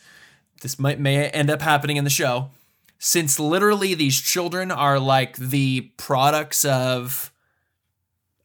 This 0.60 0.78
might 0.78 1.00
may 1.00 1.28
end 1.28 1.50
up 1.50 1.62
happening 1.62 1.96
in 1.96 2.04
the 2.04 2.10
show, 2.10 2.50
since 2.98 3.40
literally 3.40 3.94
these 3.94 4.20
children 4.20 4.70
are 4.70 4.98
like 4.98 5.36
the 5.36 5.92
products 5.96 6.64
of 6.64 7.32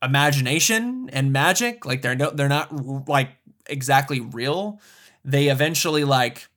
imagination 0.02 1.10
and 1.14 1.32
magic. 1.32 1.86
Like 1.86 2.02
they're 2.02 2.16
no, 2.16 2.32
they're 2.32 2.50
not 2.50 3.08
like 3.08 3.30
exactly 3.68 4.20
real. 4.20 4.80
They 5.24 5.50
eventually 5.50 6.04
like 6.04 6.48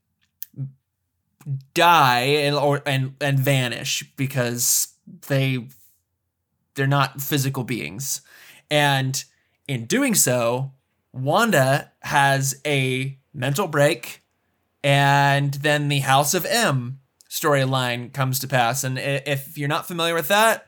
die 1.75 2.21
and 2.21 2.55
or 2.55 2.83
and 2.87 3.15
and 3.21 3.39
vanish 3.39 4.05
because 4.17 4.95
they 5.29 5.67
they're 6.75 6.87
not 6.87 7.21
physical 7.21 7.65
beings. 7.65 8.21
And 8.71 9.23
in 9.67 9.87
doing 9.87 10.15
so, 10.15 10.73
Wanda 11.13 11.93
has 12.01 12.61
a 12.67 13.19
mental 13.33 13.67
break 13.67 14.23
and 14.83 15.55
then 15.55 15.89
the 15.89 16.01
House 16.01 16.35
of 16.35 16.47
M 16.47 17.01
storyline 17.29 18.13
comes 18.13 18.39
to 18.41 18.49
pass. 18.49 18.83
And 18.85 18.99
if 18.99 19.57
you're 19.57 19.69
not 19.69 19.87
familiar 19.87 20.15
with 20.15 20.29
that, 20.29 20.67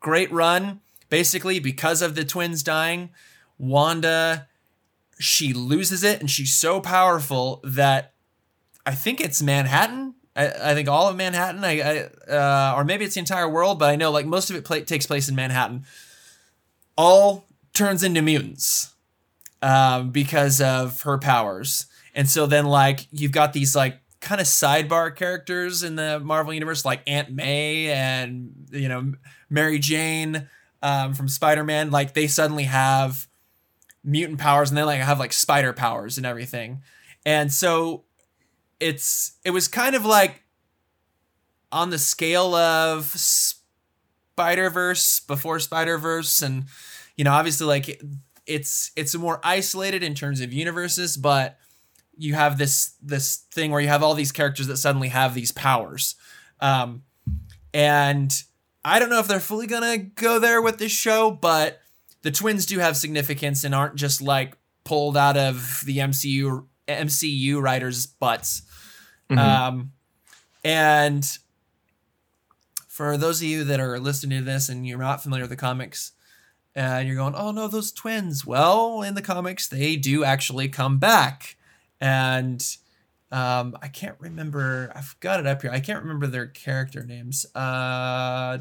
great 0.00 0.30
run 0.32 0.80
basically 1.08 1.58
because 1.58 2.00
of 2.00 2.14
the 2.14 2.24
twins 2.24 2.62
dying, 2.62 3.10
Wanda 3.58 4.48
she 5.18 5.52
loses 5.52 6.02
it 6.02 6.20
and 6.20 6.30
she's 6.30 6.52
so 6.52 6.80
powerful 6.80 7.60
that 7.62 8.11
I 8.84 8.94
think 8.94 9.20
it's 9.20 9.42
Manhattan. 9.42 10.14
I, 10.34 10.48
I 10.48 10.74
think 10.74 10.88
all 10.88 11.08
of 11.08 11.16
Manhattan. 11.16 11.64
I, 11.64 11.80
I 11.80 12.32
uh, 12.32 12.74
or 12.76 12.84
maybe 12.84 13.04
it's 13.04 13.14
the 13.14 13.20
entire 13.20 13.48
world, 13.48 13.78
but 13.78 13.90
I 13.90 13.96
know 13.96 14.10
like 14.10 14.26
most 14.26 14.50
of 14.50 14.56
it 14.56 14.86
takes 14.86 15.06
place 15.06 15.28
in 15.28 15.34
Manhattan. 15.34 15.84
All 16.96 17.46
turns 17.72 18.02
into 18.02 18.22
mutants 18.22 18.94
um, 19.60 20.10
because 20.10 20.60
of 20.60 21.02
her 21.02 21.18
powers, 21.18 21.86
and 22.14 22.28
so 22.28 22.46
then 22.46 22.66
like 22.66 23.06
you've 23.12 23.32
got 23.32 23.52
these 23.52 23.76
like 23.76 24.00
kind 24.20 24.40
of 24.40 24.46
sidebar 24.46 25.14
characters 25.14 25.82
in 25.82 25.96
the 25.96 26.20
Marvel 26.20 26.54
universe, 26.54 26.84
like 26.84 27.02
Aunt 27.06 27.30
May 27.30 27.90
and 27.90 28.52
you 28.70 28.88
know 28.88 29.12
Mary 29.50 29.78
Jane 29.78 30.48
um, 30.82 31.14
from 31.14 31.28
Spider 31.28 31.64
Man, 31.64 31.90
like 31.90 32.14
they 32.14 32.26
suddenly 32.26 32.64
have 32.64 33.26
mutant 34.04 34.38
powers 34.38 34.70
and 34.70 34.76
they 34.76 34.82
like 34.82 35.00
have 35.00 35.18
like 35.18 35.32
spider 35.32 35.72
powers 35.72 36.16
and 36.16 36.26
everything. 36.26 36.82
And 37.24 37.52
so 37.52 38.04
it's 38.82 39.38
it 39.44 39.52
was 39.52 39.68
kind 39.68 39.94
of 39.94 40.04
like 40.04 40.42
on 41.70 41.90
the 41.90 41.98
scale 41.98 42.54
of 42.54 43.06
Spider 43.06 44.68
Verse 44.70 45.20
before 45.20 45.60
Spider 45.60 45.98
Verse, 45.98 46.42
and 46.42 46.64
you 47.16 47.24
know 47.24 47.32
obviously 47.32 47.66
like 47.66 48.02
it's 48.46 48.90
it's 48.96 49.14
more 49.14 49.40
isolated 49.44 50.02
in 50.02 50.14
terms 50.14 50.40
of 50.40 50.52
universes, 50.52 51.16
but 51.16 51.58
you 52.16 52.34
have 52.34 52.58
this 52.58 52.94
this 53.00 53.44
thing 53.52 53.70
where 53.70 53.80
you 53.80 53.88
have 53.88 54.02
all 54.02 54.14
these 54.14 54.32
characters 54.32 54.66
that 54.66 54.76
suddenly 54.76 55.08
have 55.08 55.32
these 55.34 55.52
powers. 55.52 56.16
Um, 56.60 57.04
and 57.72 58.42
I 58.84 58.98
don't 58.98 59.10
know 59.10 59.20
if 59.20 59.28
they're 59.28 59.40
fully 59.40 59.68
gonna 59.68 59.98
go 59.98 60.40
there 60.40 60.60
with 60.60 60.78
this 60.78 60.92
show, 60.92 61.30
but 61.30 61.80
the 62.22 62.32
twins 62.32 62.66
do 62.66 62.80
have 62.80 62.96
significance 62.96 63.62
and 63.62 63.74
aren't 63.74 63.94
just 63.94 64.20
like 64.20 64.56
pulled 64.84 65.16
out 65.16 65.36
of 65.36 65.82
the 65.86 65.98
MCU 65.98 66.66
MCU 66.88 67.60
writers' 67.60 68.06
butts. 68.06 68.62
Mm-hmm. 69.30 69.38
Um, 69.38 69.92
and 70.64 71.26
for 72.88 73.16
those 73.16 73.40
of 73.40 73.48
you 73.48 73.64
that 73.64 73.80
are 73.80 73.98
listening 73.98 74.38
to 74.38 74.44
this 74.44 74.68
and 74.68 74.86
you're 74.86 74.98
not 74.98 75.22
familiar 75.22 75.44
with 75.44 75.50
the 75.50 75.56
comics, 75.56 76.12
and 76.74 77.06
you're 77.06 77.16
going, 77.16 77.34
"Oh 77.34 77.50
no, 77.50 77.68
those 77.68 77.92
twins." 77.92 78.46
Well, 78.46 79.02
in 79.02 79.14
the 79.14 79.22
comics, 79.22 79.68
they 79.68 79.96
do 79.96 80.24
actually 80.24 80.68
come 80.68 80.98
back, 80.98 81.56
and 82.00 82.64
um, 83.32 83.76
I 83.80 83.88
can't 83.88 84.16
remember. 84.18 84.92
I've 84.94 85.18
got 85.20 85.40
it 85.40 85.46
up 85.46 85.62
here. 85.62 85.70
I 85.70 85.80
can't 85.80 86.02
remember 86.02 86.26
their 86.26 86.46
character 86.46 87.02
names. 87.02 87.46
Uh, 87.54 88.58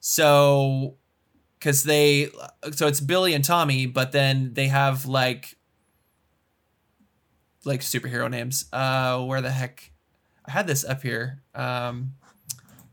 so, 0.00 0.94
because 1.58 1.82
they, 1.82 2.30
so 2.72 2.86
it's 2.86 3.00
Billy 3.00 3.34
and 3.34 3.44
Tommy, 3.44 3.86
but 3.86 4.12
then 4.12 4.54
they 4.54 4.68
have 4.68 5.06
like, 5.06 5.56
like 7.66 7.80
superhero 7.80 8.30
names. 8.30 8.66
Uh, 8.72 9.22
where 9.24 9.40
the 9.40 9.50
heck? 9.50 9.90
I 10.46 10.52
had 10.52 10.66
this 10.66 10.84
up 10.84 11.02
here. 11.02 11.42
Um, 11.54 12.14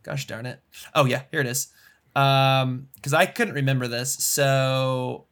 gosh 0.04 0.28
darn 0.28 0.46
it. 0.46 0.60
Oh 0.94 1.06
yeah, 1.06 1.24
here 1.32 1.42
it 1.42 1.48
is. 1.48 1.68
Um, 2.16 2.88
because 2.96 3.14
I 3.14 3.26
couldn't 3.26 3.54
remember 3.54 3.88
this. 3.88 4.14
So, 4.14 5.26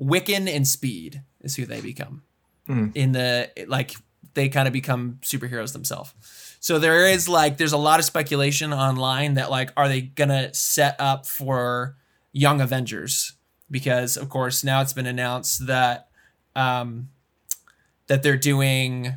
Wiccan 0.00 0.48
and 0.48 0.66
Speed 0.66 1.22
is 1.40 1.56
who 1.56 1.66
they 1.66 1.80
become 1.80 2.22
mm. 2.68 2.90
in 2.94 3.12
the 3.12 3.50
like 3.68 3.94
they 4.34 4.48
kind 4.48 4.66
of 4.66 4.72
become 4.72 5.18
superheroes 5.22 5.72
themselves. 5.72 6.12
So 6.60 6.78
there 6.78 7.06
is 7.06 7.28
like 7.28 7.56
there's 7.56 7.72
a 7.72 7.78
lot 7.78 7.98
of 7.98 8.04
speculation 8.04 8.72
online 8.72 9.34
that 9.34 9.50
like 9.50 9.72
are 9.76 9.88
they 9.88 10.00
gonna 10.00 10.52
set 10.54 10.96
up 10.98 11.26
for 11.26 11.96
Young 12.32 12.60
Avengers 12.60 13.34
because 13.70 14.16
of 14.16 14.28
course 14.28 14.64
now 14.64 14.80
it's 14.80 14.92
been 14.92 15.06
announced 15.06 15.66
that 15.66 16.08
um 16.56 17.08
that 18.06 18.22
they're 18.22 18.36
doing 18.36 19.16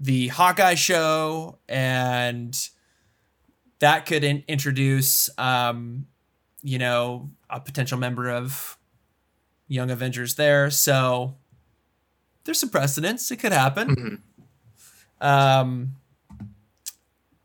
the 0.00 0.28
Hawkeye 0.28 0.74
show 0.74 1.58
and 1.68 2.56
that 3.80 4.06
could 4.06 4.24
in- 4.24 4.44
introduce 4.48 5.28
um 5.38 6.06
you 6.62 6.78
know 6.78 7.30
a 7.50 7.60
potential 7.60 7.98
member 7.98 8.30
of 8.30 8.76
Young 9.68 9.90
Avengers 9.90 10.34
there. 10.34 10.70
So 10.70 11.36
there's 12.44 12.58
some 12.58 12.70
precedents. 12.70 13.30
It 13.30 13.36
could 13.36 13.52
happen. 13.52 13.88
Mm-hmm. 13.88 14.14
Um, 15.26 15.96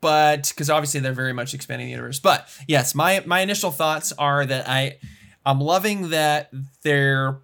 but 0.00 0.48
because 0.48 0.70
obviously 0.70 1.00
they're 1.00 1.12
very 1.12 1.32
much 1.32 1.54
expanding 1.54 1.86
the 1.86 1.92
universe. 1.92 2.18
But 2.18 2.48
yes, 2.68 2.94
my 2.94 3.22
my 3.26 3.40
initial 3.40 3.70
thoughts 3.70 4.12
are 4.12 4.44
that 4.44 4.68
I 4.68 4.98
I'm 5.44 5.60
loving 5.60 6.10
that 6.10 6.50
they're 6.82 7.38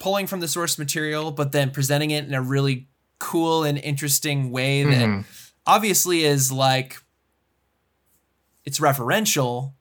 pulling 0.00 0.26
from 0.26 0.40
the 0.40 0.48
source 0.48 0.78
material, 0.78 1.30
but 1.30 1.52
then 1.52 1.70
presenting 1.70 2.10
it 2.10 2.24
in 2.24 2.34
a 2.34 2.42
really 2.42 2.88
cool 3.20 3.62
and 3.62 3.78
interesting 3.78 4.50
way 4.50 4.82
that 4.82 5.06
Mhm. 5.08 5.24
obviously 5.66 6.24
is 6.24 6.50
like 6.50 6.96
it's 8.64 8.80
referential, 8.80 9.74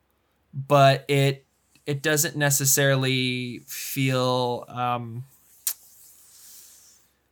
but 0.53 1.05
it 1.07 1.45
it 1.87 2.03
doesn't 2.03 2.35
necessarily 2.35 3.63
feel 3.65 4.65
um 4.67 5.23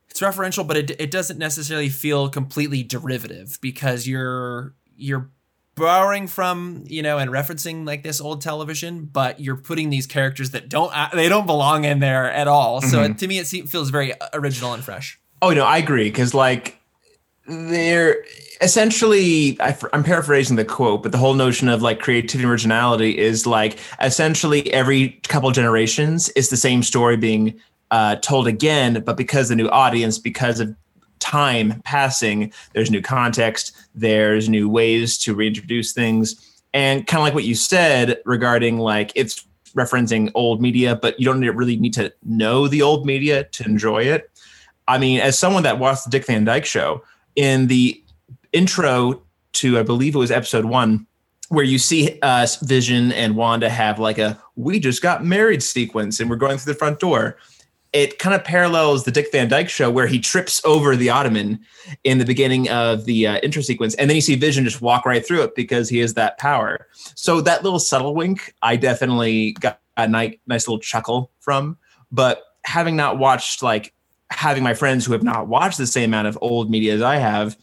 it's 0.10 0.22
referential, 0.22 0.66
but 0.66 0.78
it 0.78 0.92
it 1.00 1.12
doesn't 1.12 1.38
necessarily 1.38 1.90
feel 1.90 2.30
completely 2.30 2.82
derivative 2.84 3.60
because 3.62 4.08
you're 4.08 4.74
you're 4.96 5.30
borrowing 5.78 6.28
from 6.28 6.84
you 6.88 7.02
know 7.02 7.18
and 7.18 7.32
referencing 7.32 7.86
like 7.86 8.04
this 8.04 8.20
old 8.20 8.42
television, 8.42 9.06
but 9.06 9.40
you're 9.40 9.56
putting 9.56 9.90
these 9.90 10.08
characters 10.08 10.52
that 10.52 10.68
don't 10.68 10.92
uh, 10.94 11.10
they 11.14 11.30
don't 11.30 11.46
belong 11.46 11.86
in 11.86 12.00
there 12.00 12.30
at 12.32 12.48
all. 12.48 12.82
So 12.82 12.98
Mhm. 13.00 13.12
it, 13.12 13.18
to 13.20 13.28
me, 13.28 13.40
it 13.40 13.48
feels 13.70 13.90
very 13.90 14.14
original 14.34 14.74
and 14.74 14.84
fresh. 14.84 15.20
Oh 15.42 15.52
no, 15.52 15.64
I 15.64 15.78
agree 15.78 16.06
because 16.06 16.34
like 16.34 16.78
they're 17.48 18.26
essentially 18.60 19.58
I, 19.62 19.78
am 19.94 20.04
paraphrasing 20.04 20.58
the 20.58 20.66
quote, 20.66 21.04
but 21.04 21.12
the 21.12 21.18
whole 21.18 21.34
notion 21.36 21.70
of 21.70 21.82
like 21.82 22.00
creativity 22.00 22.44
and 22.44 22.52
originality 22.52 23.18
is 23.18 23.46
like 23.48 23.78
essentially 24.02 24.72
every 24.74 25.20
couple 25.30 25.50
generations 25.52 26.30
is 26.30 26.50
the 26.50 26.58
same 26.58 26.84
story 26.84 27.16
being 27.18 27.54
uh, 27.92 28.18
told 28.18 28.48
again, 28.48 29.02
but 29.06 29.16
because 29.16 29.48
the 29.48 29.56
new 29.56 29.70
audience, 29.70 30.18
because 30.20 30.60
of 30.60 30.76
time 31.20 31.82
passing, 31.84 32.52
there's 32.74 32.92
new 32.92 33.02
context, 33.02 33.76
there's 33.96 34.50
new 34.50 34.70
ways 34.70 35.18
to 35.20 35.34
reintroduce 35.34 35.94
things, 35.94 36.60
and 36.74 37.08
kind 37.08 37.20
of 37.20 37.24
like 37.24 37.34
what 37.34 37.44
you 37.44 37.56
said 37.56 38.20
regarding 38.26 38.78
like 38.78 39.12
it's 39.16 39.46
referencing 39.76 40.32
old 40.34 40.62
media, 40.62 40.96
but 40.96 41.20
you 41.20 41.26
don't 41.26 41.42
really 41.42 41.78
need 41.78 41.94
to 41.94 42.12
know 42.24 42.68
the 42.68 42.82
old 42.82 43.06
media 43.06 43.44
to 43.46 43.64
enjoy 43.66 44.04
it. 44.04 44.30
I 44.88 44.98
mean, 44.98 45.20
as 45.20 45.38
someone 45.38 45.64
that 45.64 45.80
watched 45.80 46.06
the 46.06 46.10
Dick 46.10 46.26
Van 46.26 46.46
Dyke 46.46 46.66
Show, 46.66 47.04
in 47.36 47.68
the 47.68 48.02
intro 48.54 49.22
to, 49.54 49.80
I 49.80 49.84
believe 49.84 50.16
it 50.16 50.20
was 50.20 50.32
episode 50.32 50.66
one, 50.66 51.06
where 51.50 51.64
you 51.64 51.78
see 51.78 52.20
uh, 52.22 52.46
Vision 52.64 53.12
and 53.14 53.36
Wanda 53.36 53.70
have 53.70 54.00
like 54.00 54.18
a 54.18 54.42
"we 54.56 54.80
just 54.80 55.02
got 55.02 55.24
married" 55.24 55.64
sequence, 55.64 56.20
and 56.20 56.30
we're 56.30 56.36
going 56.36 56.58
through 56.58 56.74
the 56.74 56.80
front 56.80 57.00
door. 57.00 57.38
It 57.94 58.20
kind 58.20 58.36
of 58.36 58.44
parallels 58.44 59.06
the 59.06 59.12
Dick 59.12 59.32
Van 59.32 59.48
Dyke 59.48 59.70
Show, 59.70 59.90
where 59.90 60.08
he 60.08 60.20
trips 60.20 60.62
over 60.66 60.96
the 60.96 61.10
ottoman 61.10 61.60
in 62.04 62.18
the 62.18 62.26
beginning 62.26 62.70
of 62.70 63.06
the 63.06 63.28
uh, 63.28 63.38
intro 63.38 63.62
sequence, 63.62 63.96
and 63.96 64.10
then 64.10 64.16
you 64.16 64.22
see 64.22 64.36
Vision 64.36 64.66
just 64.66 64.82
walk 64.82 65.06
right 65.06 65.26
through 65.26 65.44
it 65.44 65.56
because 65.56 65.90
he 65.90 66.00
has 66.00 66.14
that 66.16 66.38
power. 66.38 66.88
So 67.16 67.42
that 67.42 67.64
little 67.64 67.80
subtle 67.80 68.14
wink, 68.14 68.54
I 68.62 68.76
definitely 68.76 69.54
got 69.54 69.80
a 69.96 70.08
nice, 70.08 70.36
nice 70.48 70.68
little 70.68 70.80
chuckle 70.80 71.32
from. 71.40 71.78
But 72.12 72.44
having 72.64 72.96
not 72.96 73.18
watched 73.18 73.64
like 73.64 73.94
having 74.30 74.64
my 74.64 74.74
friends 74.74 75.06
who 75.06 75.14
have 75.14 75.24
not 75.24 75.48
watched 75.48 75.78
the 75.78 75.88
same 75.88 76.10
amount 76.10 76.28
of 76.28 76.38
old 76.42 76.70
media 76.70 76.94
as 76.94 77.02
I 77.02 77.16
have, 77.18 77.58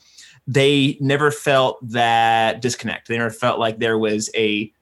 they 0.47 0.97
never 1.00 1.31
felt 1.31 1.78
that 1.90 2.61
disconnect. 2.61 3.09
They 3.09 3.19
never 3.19 3.31
felt 3.31 3.59
like 3.59 3.78
there 3.78 3.99
was 3.99 4.31
a 4.35 4.73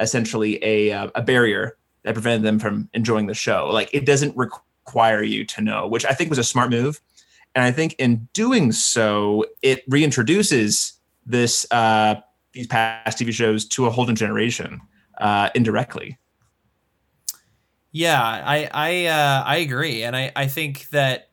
essentially 0.00 0.62
a 0.62 0.92
uh, 0.92 1.10
a 1.14 1.22
barrier 1.22 1.76
that 2.02 2.14
prevented 2.14 2.42
them 2.42 2.58
from 2.58 2.88
enjoying 2.94 3.26
the 3.26 3.34
show. 3.34 3.68
Like 3.72 3.90
it 3.92 4.06
doesn't 4.06 4.36
require 4.36 4.62
you 5.22 5.44
to 5.44 5.60
know, 5.60 5.86
which 5.86 6.04
I 6.04 6.12
think 6.12 6.30
was 6.30 6.38
a 6.38 6.44
smart 6.44 6.70
move. 6.70 7.00
And 7.54 7.64
I 7.64 7.72
think 7.72 7.94
in 7.98 8.28
doing 8.32 8.72
so, 8.72 9.44
it 9.62 9.88
reintroduces 9.88 10.92
this 11.24 11.66
uh, 11.70 12.16
these 12.52 12.66
past 12.66 13.18
TV 13.18 13.32
shows 13.32 13.66
to 13.68 13.86
a 13.86 13.90
whole 13.90 14.06
new 14.06 14.14
generation 14.14 14.80
uh, 15.18 15.50
indirectly. 15.54 16.18
Yeah, 17.92 18.22
I 18.22 18.68
I 18.72 19.06
uh, 19.06 19.42
I 19.46 19.56
agree, 19.56 20.02
and 20.02 20.14
I 20.14 20.32
I 20.36 20.46
think 20.48 20.88
that 20.90 21.30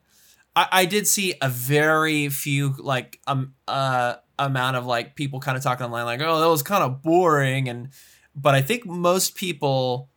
I, 0.56 0.68
I 0.72 0.84
did 0.86 1.06
see 1.06 1.34
a 1.42 1.48
very 1.48 2.28
few 2.28 2.74
like 2.78 3.20
um 3.26 3.54
uh 3.68 4.16
amount 4.38 4.76
of 4.76 4.86
like 4.86 5.14
people 5.14 5.40
kind 5.40 5.56
of 5.56 5.62
talking 5.62 5.84
online 5.86 6.06
like 6.06 6.20
oh 6.20 6.40
that 6.40 6.48
was 6.48 6.62
kind 6.62 6.82
of 6.82 7.02
boring 7.02 7.68
and 7.68 7.90
but 8.34 8.54
I 8.54 8.62
think 8.62 8.84
most 8.84 9.36
people 9.36 10.10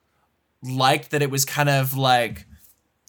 liked 0.63 1.11
that 1.11 1.21
it 1.21 1.29
was 1.29 1.45
kind 1.45 1.69
of 1.69 1.95
like 1.95 2.46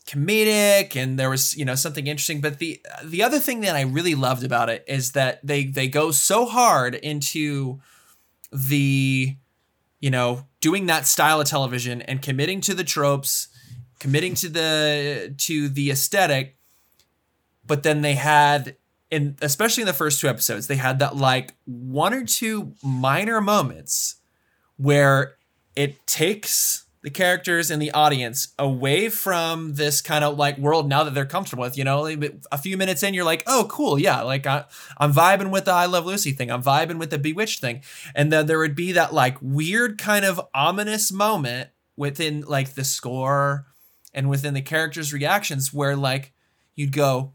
comedic 0.08 0.96
and 0.96 1.18
there 1.18 1.28
was 1.28 1.54
you 1.56 1.64
know 1.64 1.74
something 1.74 2.06
interesting. 2.06 2.40
But 2.40 2.58
the 2.58 2.80
the 3.04 3.22
other 3.22 3.38
thing 3.38 3.60
that 3.60 3.76
I 3.76 3.82
really 3.82 4.14
loved 4.14 4.42
about 4.42 4.70
it 4.70 4.82
is 4.88 5.12
that 5.12 5.46
they 5.46 5.64
they 5.64 5.86
go 5.86 6.10
so 6.10 6.46
hard 6.46 6.94
into 6.94 7.80
the 8.50 9.36
you 10.00 10.10
know 10.10 10.46
doing 10.60 10.86
that 10.86 11.06
style 11.06 11.40
of 11.40 11.46
television 11.46 12.00
and 12.02 12.22
committing 12.22 12.60
to 12.62 12.74
the 12.74 12.84
tropes 12.84 13.48
committing 13.98 14.34
to 14.34 14.48
the 14.48 15.34
to 15.36 15.68
the 15.68 15.90
aesthetic. 15.90 16.56
But 17.66 17.82
then 17.82 18.00
they 18.00 18.14
had 18.14 18.76
in 19.10 19.36
especially 19.42 19.82
in 19.82 19.86
the 19.86 19.92
first 19.92 20.20
two 20.20 20.28
episodes 20.28 20.66
they 20.66 20.76
had 20.76 20.98
that 21.00 21.16
like 21.16 21.54
one 21.66 22.14
or 22.14 22.24
two 22.24 22.72
minor 22.82 23.40
moments 23.40 24.16
where 24.76 25.36
it 25.76 26.06
takes 26.06 26.84
the 27.02 27.10
characters 27.10 27.70
and 27.70 27.80
the 27.80 27.92
audience 27.92 28.48
away 28.58 29.08
from 29.08 29.74
this 29.74 30.00
kind 30.00 30.24
of 30.24 30.36
like 30.36 30.58
world 30.58 30.88
now 30.88 31.04
that 31.04 31.14
they're 31.14 31.24
comfortable 31.24 31.62
with 31.62 31.78
you 31.78 31.84
know? 31.84 32.06
A 32.50 32.58
few 32.58 32.76
minutes 32.76 33.02
in 33.02 33.14
you're 33.14 33.24
like 33.24 33.44
oh 33.46 33.66
cool 33.70 33.98
yeah 33.98 34.22
like 34.22 34.46
I, 34.46 34.64
i'm 34.98 35.12
vibing 35.12 35.50
with 35.50 35.66
the 35.66 35.72
i 35.72 35.86
love 35.86 36.06
lucy 36.06 36.32
thing. 36.32 36.50
I'm 36.50 36.62
vibing 36.62 36.98
with 36.98 37.10
the 37.10 37.18
bewitched 37.18 37.60
thing. 37.60 37.82
And 38.14 38.32
then 38.32 38.46
there 38.46 38.58
would 38.58 38.74
be 38.74 38.92
that 38.92 39.14
like 39.14 39.36
weird 39.40 39.96
kind 39.98 40.24
of 40.24 40.40
ominous 40.54 41.12
moment 41.12 41.70
within 41.96 42.42
like 42.42 42.74
the 42.74 42.84
score 42.84 43.66
and 44.12 44.28
within 44.28 44.54
the 44.54 44.62
characters 44.62 45.12
reactions 45.12 45.72
where 45.72 45.94
like 45.96 46.32
you'd 46.74 46.92
go 46.92 47.32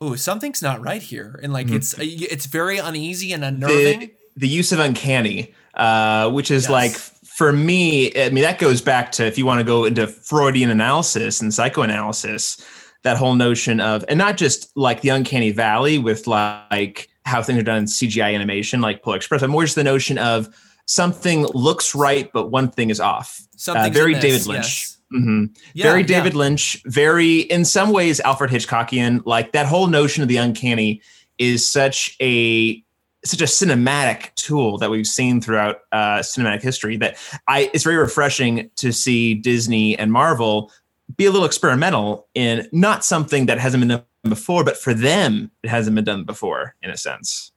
oh 0.00 0.14
something's 0.14 0.62
not 0.62 0.80
right 0.80 1.02
here. 1.02 1.38
And 1.42 1.52
like 1.52 1.66
Mhm. 1.66 1.74
it's 1.76 1.94
it's 1.98 2.46
very 2.46 2.78
uneasy 2.78 3.32
and 3.32 3.44
unnerving. 3.44 4.00
the, 4.00 4.10
the 4.36 4.48
use 4.48 4.70
of 4.72 4.78
uncanny, 4.78 5.52
uh, 5.74 6.30
which 6.30 6.50
is 6.52 6.64
Yes. 6.64 6.70
like 6.70 7.17
for 7.38 7.52
me, 7.52 8.10
I 8.20 8.30
mean, 8.30 8.42
that 8.42 8.58
goes 8.58 8.80
back 8.82 9.12
to 9.12 9.24
if 9.24 9.38
you 9.38 9.46
want 9.46 9.60
to 9.60 9.64
go 9.64 9.84
into 9.84 10.08
Freudian 10.08 10.70
analysis 10.70 11.40
and 11.40 11.54
psychoanalysis, 11.54 12.60
that 13.04 13.16
whole 13.16 13.36
notion 13.36 13.78
of, 13.78 14.04
and 14.08 14.18
not 14.18 14.36
just 14.36 14.76
like 14.76 15.02
the 15.02 15.10
uncanny 15.10 15.52
valley 15.52 16.00
with 16.00 16.26
like 16.26 17.08
how 17.26 17.40
things 17.40 17.60
are 17.60 17.62
done 17.62 17.78
in 17.78 17.84
CGI 17.84 18.34
animation, 18.34 18.80
like 18.80 19.04
Polar 19.04 19.18
Express, 19.18 19.40
but 19.40 19.50
more 19.50 19.62
just 19.62 19.76
the 19.76 19.84
notion 19.84 20.18
of 20.18 20.48
something 20.86 21.46
looks 21.54 21.94
right, 21.94 22.28
but 22.32 22.50
one 22.50 22.72
thing 22.72 22.90
is 22.90 22.98
off. 22.98 23.40
something 23.54 23.92
very 23.92 24.14
David 24.14 24.44
Lynch. 24.44 24.88
hmm 25.12 25.44
Yeah, 25.74 25.84
very 25.84 26.00
yeah. 26.00 26.06
David 26.08 26.34
Lynch, 26.34 26.82
very 26.86 27.42
in 27.42 27.64
some 27.64 27.92
ways 27.92 28.18
Alfred 28.18 28.50
Hitchcockian. 28.50 29.22
Like 29.24 29.52
that 29.52 29.66
whole 29.66 29.86
notion 29.86 30.24
of 30.24 30.28
the 30.28 30.38
uncanny 30.38 31.02
is 31.38 31.70
such 31.70 32.16
a 32.20 32.82
such 33.24 33.40
a 33.40 33.44
cinematic 33.44 34.34
tool 34.34 34.78
that 34.78 34.90
we've 34.90 35.06
seen 35.06 35.40
throughout 35.40 35.80
uh, 35.92 36.18
cinematic 36.18 36.62
history 36.62 36.96
that 36.98 37.16
I 37.48 37.70
it's 37.74 37.84
very 37.84 37.96
refreshing 37.96 38.70
to 38.76 38.92
see 38.92 39.34
Disney 39.34 39.98
and 39.98 40.12
Marvel 40.12 40.72
be 41.16 41.26
a 41.26 41.30
little 41.30 41.46
experimental 41.46 42.28
in 42.34 42.68
not 42.72 43.04
something 43.04 43.46
that 43.46 43.58
hasn't 43.58 43.80
been 43.80 43.88
done 43.88 44.04
before, 44.24 44.64
but 44.64 44.76
for 44.76 44.94
them 44.94 45.50
it 45.62 45.70
hasn't 45.70 45.94
been 45.94 46.04
done 46.04 46.24
before 46.24 46.74
in 46.82 46.90
a 46.90 46.96
sense. 46.96 47.52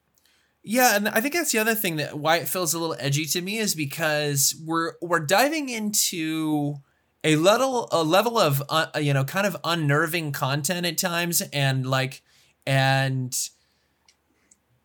Yeah, 0.64 0.96
and 0.96 1.10
I 1.10 1.22
think 1.22 1.34
that's 1.34 1.52
the 1.52 1.60
other 1.60 1.74
thing 1.74 1.96
that 1.96 2.18
why 2.18 2.38
it 2.38 2.48
feels 2.48 2.74
a 2.74 2.80
little 2.80 2.96
edgy 3.00 3.26
to 3.26 3.42
me 3.42 3.58
is 3.58 3.74
because 3.74 4.56
we're 4.64 4.94
we're 5.02 5.20
diving 5.20 5.70
into 5.70 6.76
a 7.24 7.36
level 7.36 7.88
a 7.92 8.04
level 8.04 8.38
of 8.38 8.62
uh, 8.70 8.88
you 9.00 9.14
know 9.14 9.24
kind 9.24 9.48
of 9.48 9.58
unnerving 9.64 10.32
content 10.32 10.86
at 10.86 10.98
times 10.98 11.42
and 11.54 11.88
like 11.88 12.22
and 12.66 13.36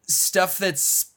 stuff 0.07 0.59
that's 0.59 1.13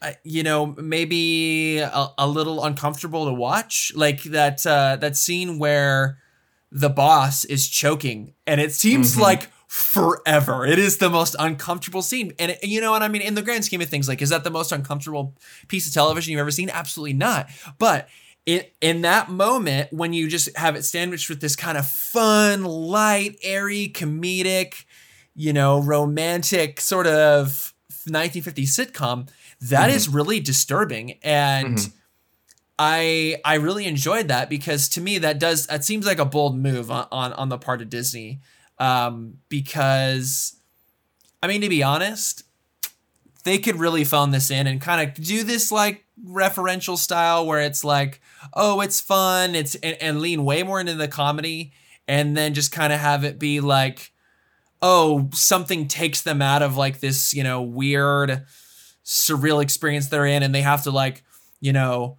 uh, 0.00 0.12
you 0.22 0.42
know 0.42 0.66
maybe 0.78 1.78
a, 1.78 2.08
a 2.18 2.26
little 2.26 2.64
uncomfortable 2.64 3.26
to 3.26 3.32
watch. 3.32 3.92
Like 3.94 4.22
that 4.24 4.66
uh 4.66 4.96
that 4.96 5.16
scene 5.16 5.58
where 5.58 6.18
the 6.70 6.88
boss 6.90 7.44
is 7.44 7.66
choking 7.68 8.34
and 8.46 8.60
it 8.60 8.72
seems 8.72 9.16
Mhm. 9.16 9.20
like 9.20 9.50
forever. 9.66 10.64
It 10.66 10.78
is 10.78 10.98
the 10.98 11.10
most 11.10 11.34
uncomfortable 11.38 12.00
scene. 12.02 12.32
And 12.38 12.52
it, 12.52 12.64
you 12.64 12.80
know 12.80 12.90
what 12.90 13.02
i 13.02 13.08
mean? 13.08 13.22
In 13.22 13.34
the 13.34 13.42
grand 13.42 13.64
scheme 13.64 13.80
of 13.80 13.88
things 13.88 14.08
like 14.08 14.22
is 14.22 14.30
that 14.30 14.44
the 14.44 14.50
most 14.50 14.72
uncomfortable 14.72 15.34
piece 15.68 15.86
of 15.86 15.92
television 15.92 16.32
you've 16.32 16.40
ever 16.40 16.50
seen? 16.50 16.70
Absolutely 16.70 17.12
not. 17.14 17.48
But 17.78 18.08
in, 18.46 18.62
in 18.80 19.02
that 19.02 19.30
moment 19.30 19.92
when 19.92 20.12
you 20.14 20.28
just 20.28 20.56
have 20.56 20.74
it 20.76 20.84
sandwiched 20.84 21.28
with 21.28 21.40
this 21.40 21.54
kind 21.56 21.76
of 21.76 21.86
fun 21.86 22.64
light 22.64 23.36
airy 23.42 23.88
comedic 23.94 24.84
you 25.40 25.52
know 25.52 25.80
romantic 25.80 26.80
sort 26.80 27.06
of 27.06 27.72
1950s 28.06 28.74
sitcom 28.76 29.28
that 29.60 29.88
Mhm. 29.88 29.94
is 29.94 30.08
really 30.08 30.40
disturbing 30.40 31.12
and 31.22 31.78
Mhm. 31.78 31.92
I 32.78 33.40
I 33.44 33.54
really 33.54 33.86
enjoyed 33.86 34.28
that 34.28 34.48
because 34.50 34.88
to 34.90 35.00
me 35.00 35.18
that 35.18 35.38
does 35.38 35.66
that 35.66 35.84
seems 35.84 36.06
like 36.06 36.18
a 36.18 36.24
bold 36.24 36.56
move 36.58 36.90
on 36.90 37.06
on, 37.12 37.32
on 37.34 37.48
the 37.48 37.58
part 37.58 37.80
of 37.82 37.88
Disney 37.88 38.40
um, 38.78 39.38
because 39.48 40.56
I 41.42 41.46
mean, 41.46 41.60
to 41.60 41.68
be 41.68 41.82
honest, 41.82 42.42
they 43.44 43.58
could 43.58 43.76
really 43.76 44.04
phone 44.04 44.30
this 44.32 44.50
in 44.50 44.66
and 44.66 44.80
kind 44.80 45.08
of 45.08 45.14
do 45.14 45.44
this 45.44 45.70
like 45.70 46.04
referential 46.24 46.96
style 46.96 47.46
where 47.46 47.60
it's 47.60 47.84
like, 47.84 48.20
oh, 48.54 48.80
it's 48.80 49.00
fun, 49.00 49.54
it's 49.54 49.74
and, 49.76 49.96
and 50.00 50.20
lean 50.20 50.44
way 50.44 50.62
more 50.64 50.80
into 50.80 50.94
the 50.94 51.08
comedy, 51.08 51.72
and 52.08 52.36
then 52.36 52.54
just 52.54 52.72
kind 52.72 52.92
of 52.92 52.98
have 53.00 53.24
it 53.24 53.38
be 53.38 53.60
like, 53.60 54.12
oh, 54.80 55.28
something 55.32 55.88
takes 55.88 56.22
them 56.22 56.40
out 56.40 56.62
of 56.62 56.76
like 56.76 57.00
this, 57.00 57.34
you 57.34 57.42
know, 57.42 57.62
weird, 57.62 58.44
surreal 59.04 59.62
experience 59.62 60.08
they're 60.08 60.26
in, 60.26 60.42
and 60.42 60.54
they 60.54 60.62
have 60.62 60.84
to 60.84 60.90
like, 60.90 61.24
you 61.60 61.72
know, 61.72 62.18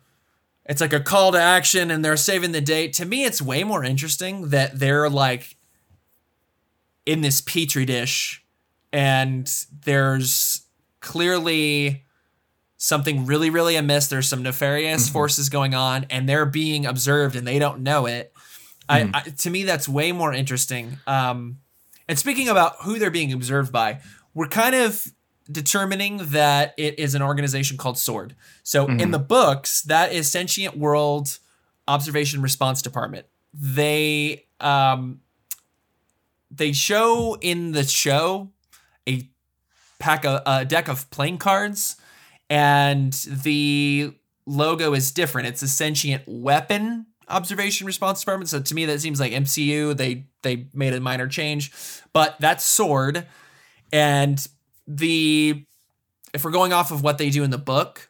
it's 0.70 0.82
like 0.82 0.94
a 0.94 1.00
call 1.00 1.32
to 1.32 1.42
action 1.42 1.90
and 1.90 2.06
they're 2.06 2.16
saving 2.16 2.52
the 2.52 2.62
date. 2.62 2.94
To 2.94 3.06
me, 3.06 3.26
it's 3.26 3.42
way 3.42 3.64
more 3.64 3.84
interesting 3.84 4.50
that 4.50 4.78
they're 4.78 5.10
like 5.10 5.58
in 7.08 7.22
this 7.22 7.42
petri 7.42 7.86
dish 7.86 8.46
and 8.94 9.52
there's 9.84 10.62
clearly 11.00 12.06
something 12.78 13.26
really, 13.26 13.50
really 13.50 13.78
amiss. 13.78 14.08
There's 14.08 14.30
some 14.30 14.44
nefarious 14.44 15.06
mm-hmm. 15.06 15.14
forces 15.14 15.50
going 15.50 15.74
on 15.74 16.06
and 16.12 16.30
they're 16.30 16.46
being 16.46 16.86
observed 16.86 17.36
and 17.36 17.48
they 17.48 17.58
don't 17.58 17.82
know 17.82 18.06
it. 18.06 18.32
Mm-hmm. 18.88 19.16
I, 19.16 19.20
I, 19.20 19.22
to 19.24 19.50
me, 19.50 19.64
that's 19.64 19.90
way 19.90 20.12
more 20.12 20.32
interesting. 20.32 21.00
Um, 21.08 21.58
and 22.10 22.18
speaking 22.18 22.50
about 22.50 22.76
who 22.82 22.98
they're 22.98 23.12
being 23.12 23.32
observed 23.32 23.72
by, 23.72 24.02
we're 24.34 24.48
kind 24.48 24.74
of 24.74 25.08
determining 25.52 26.18
that 26.32 26.74
it 26.76 26.98
is 26.98 27.14
an 27.14 27.22
organization 27.22 27.78
called 27.78 28.00
SWORD. 28.00 28.36
So 28.64 28.88
mm-hmm. 28.88 29.00
in 29.00 29.12
the 29.12 29.20
books, 29.20 29.84
that 29.84 30.12
is 30.12 30.30
Sentient 30.30 30.76
World 30.76 31.38
Observation 31.88 32.42
Response 32.42 32.82
Department. 32.82 33.28
They 33.54 34.48
um 34.60 35.22
they 36.52 36.72
show 36.72 37.38
in 37.42 37.74
the 37.74 37.84
show 37.84 38.50
a 39.08 39.30
pack 40.00 40.26
of 40.26 40.42
a 40.48 40.66
deck 40.66 40.88
of 40.88 41.10
playing 41.12 41.38
cards 41.38 41.96
and 42.50 43.14
the 43.28 44.14
logo 44.48 44.94
is 44.94 45.12
different. 45.12 45.48
It's 45.48 45.62
a 45.62 45.68
sentient 45.68 46.24
weapon 46.26 47.06
observation 47.30 47.88
response 47.88 48.20
department. 48.20 48.50
So 48.50 48.62
to 48.62 48.76
me 48.76 48.86
that 48.86 49.00
seems 49.02 49.20
like 49.20 49.32
MCU. 49.32 49.96
They 49.96 50.26
they 50.42 50.68
made 50.74 50.94
a 50.94 51.00
minor 51.00 51.28
change, 51.28 51.72
but 52.14 52.36
that's 52.40 52.66
sword 52.66 53.28
and 53.92 54.46
the 54.88 55.66
if 56.34 56.44
we're 56.44 56.52
going 56.52 56.74
off 56.74 56.92
of 56.92 57.04
what 57.04 57.18
they 57.18 57.30
do 57.30 57.44
in 57.44 57.50
the 57.50 57.58
book, 57.58 58.10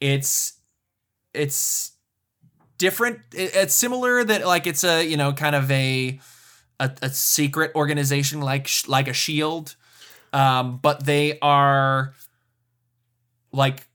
it's 0.00 0.54
it's 1.34 1.92
different. 2.78 3.20
It's 3.32 3.74
similar 3.74 4.24
that 4.24 4.46
like 4.46 4.66
it's 4.66 4.84
a 4.84 5.04
you 5.04 5.16
know 5.16 5.32
kind 5.32 5.56
of 5.56 5.70
a 5.70 6.20
a, 6.78 6.90
a 7.02 7.10
secret 7.10 7.72
organization 7.74 8.40
like 8.40 8.68
like 8.86 9.08
a 9.08 9.12
shield, 9.12 9.76
um, 10.32 10.78
but 10.78 11.04
they 11.04 11.38
are 11.40 12.14
like 13.52 13.86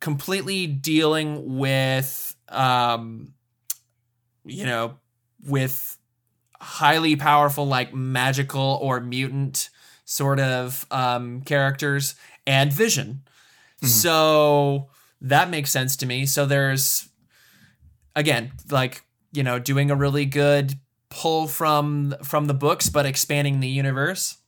completely 0.00 0.66
dealing 0.66 1.56
with 1.56 2.34
um, 2.48 3.32
you 4.44 4.66
know 4.66 4.98
with 5.46 5.98
highly 6.60 7.16
powerful 7.16 7.66
like 7.66 7.92
magical 7.92 8.78
or 8.80 9.00
mutant 9.00 9.68
sort 10.04 10.40
of 10.40 10.86
um, 10.90 11.42
characters 11.42 12.14
and 12.46 12.72
Vision. 12.72 13.22
Mm-hmm. 13.76 13.86
So 13.86 14.88
that 15.20 15.50
makes 15.50 15.70
sense 15.70 15.96
to 15.96 16.06
me. 16.06 16.26
So 16.26 16.46
there's 16.46 17.08
again 18.16 18.52
like 18.70 19.02
you 19.32 19.42
know 19.42 19.58
doing 19.58 19.90
a 19.90 19.96
really 19.96 20.24
good 20.24 20.74
pull 21.10 21.46
from 21.46 22.14
from 22.22 22.46
the 22.46 22.54
books 22.54 22.88
but 22.88 23.06
expanding 23.06 23.60
the 23.60 23.68
universe 23.68 24.38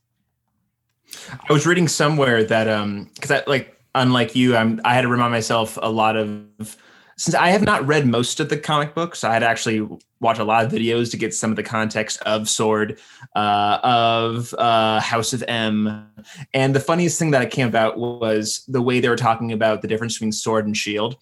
i 1.49 1.53
was 1.53 1.65
reading 1.65 1.87
somewhere 1.87 2.43
that 2.43 2.67
um 2.67 3.09
because 3.15 3.31
i 3.31 3.43
like 3.47 3.77
unlike 3.95 4.35
you 4.35 4.55
i'm 4.55 4.79
i 4.83 4.93
had 4.93 5.01
to 5.01 5.07
remind 5.07 5.31
myself 5.31 5.77
a 5.81 5.89
lot 5.89 6.15
of 6.15 6.77
since 7.17 7.33
I 7.33 7.49
have 7.49 7.63
not 7.63 7.85
read 7.87 8.05
most 8.05 8.39
of 8.39 8.49
the 8.49 8.57
comic 8.57 8.93
books, 8.93 9.23
I 9.23 9.33
had 9.33 9.41
actually 9.41 9.87
watched 10.19 10.39
a 10.39 10.43
lot 10.43 10.63
of 10.63 10.71
videos 10.71 11.09
to 11.11 11.17
get 11.17 11.33
some 11.33 11.49
of 11.49 11.55
the 11.55 11.63
context 11.63 12.21
of 12.21 12.47
Sword, 12.47 12.99
uh, 13.35 13.79
of 13.83 14.53
uh, 14.53 14.99
House 14.99 15.33
of 15.33 15.43
M. 15.47 16.09
And 16.53 16.75
the 16.75 16.79
funniest 16.79 17.17
thing 17.17 17.31
that 17.31 17.41
I 17.41 17.47
came 17.47 17.67
about 17.67 17.97
was 17.97 18.63
the 18.67 18.83
way 18.83 18.99
they 18.99 19.09
were 19.09 19.15
talking 19.15 19.51
about 19.51 19.81
the 19.81 19.87
difference 19.87 20.13
between 20.13 20.31
Sword 20.31 20.67
and 20.67 20.77
Shield, 20.77 21.17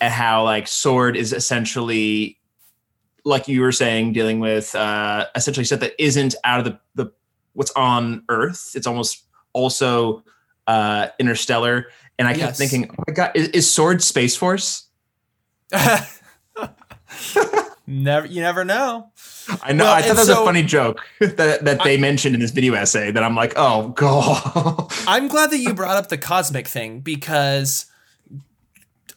and 0.00 0.12
how 0.12 0.44
like 0.44 0.66
Sword 0.66 1.14
is 1.14 1.34
essentially, 1.34 2.38
like 3.26 3.48
you 3.48 3.60
were 3.60 3.72
saying, 3.72 4.14
dealing 4.14 4.40
with 4.40 4.74
uh, 4.74 5.26
essentially 5.34 5.64
stuff 5.64 5.80
that 5.80 5.92
isn't 6.02 6.36
out 6.44 6.60
of 6.60 6.64
the, 6.64 6.80
the 6.94 7.12
what's 7.52 7.72
on 7.72 8.22
Earth. 8.30 8.72
It's 8.74 8.86
almost 8.86 9.24
also 9.52 10.24
uh, 10.66 11.08
interstellar. 11.18 11.88
And 12.18 12.26
I 12.26 12.32
kept 12.32 12.58
yes. 12.58 12.58
thinking, 12.58 12.90
oh 12.90 13.04
my 13.06 13.12
god, 13.12 13.32
is, 13.34 13.48
is 13.48 13.70
Sword 13.70 14.02
Space 14.02 14.34
Force? 14.34 14.87
Never, 17.86 18.26
you 18.26 18.40
never 18.40 18.64
know. 18.64 19.10
I 19.62 19.72
know. 19.72 19.84
Well, 19.84 19.94
I 19.94 20.02
thought 20.02 20.16
that 20.16 20.20
was 20.20 20.26
so, 20.28 20.42
a 20.42 20.46
funny 20.46 20.62
joke 20.62 21.06
that, 21.20 21.64
that 21.64 21.82
they 21.84 21.94
I, 21.94 22.00
mentioned 22.00 22.34
in 22.34 22.40
this 22.40 22.50
video 22.50 22.74
essay. 22.74 23.10
That 23.10 23.22
I'm 23.22 23.34
like, 23.34 23.54
oh 23.56 23.88
god. 23.88 24.92
I'm 25.06 25.28
glad 25.28 25.50
that 25.50 25.58
you 25.58 25.74
brought 25.74 25.96
up 25.96 26.08
the 26.08 26.18
cosmic 26.18 26.66
thing 26.66 27.00
because 27.00 27.86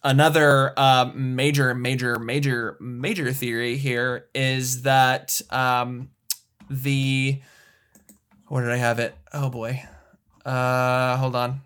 another 0.03 0.73
uh, 0.77 1.11
major, 1.13 1.73
major, 1.73 2.19
major, 2.19 2.77
major 2.79 3.31
theory 3.33 3.77
here 3.77 4.27
is 4.33 4.83
that 4.83 5.41
um, 5.49 6.09
the 6.69 7.41
where 8.47 8.63
did 8.63 8.71
I 8.71 8.77
have 8.77 8.99
it? 8.99 9.15
Oh 9.33 9.49
boy. 9.49 9.83
Uh, 10.45 11.17
hold 11.17 11.35
on. 11.35 11.61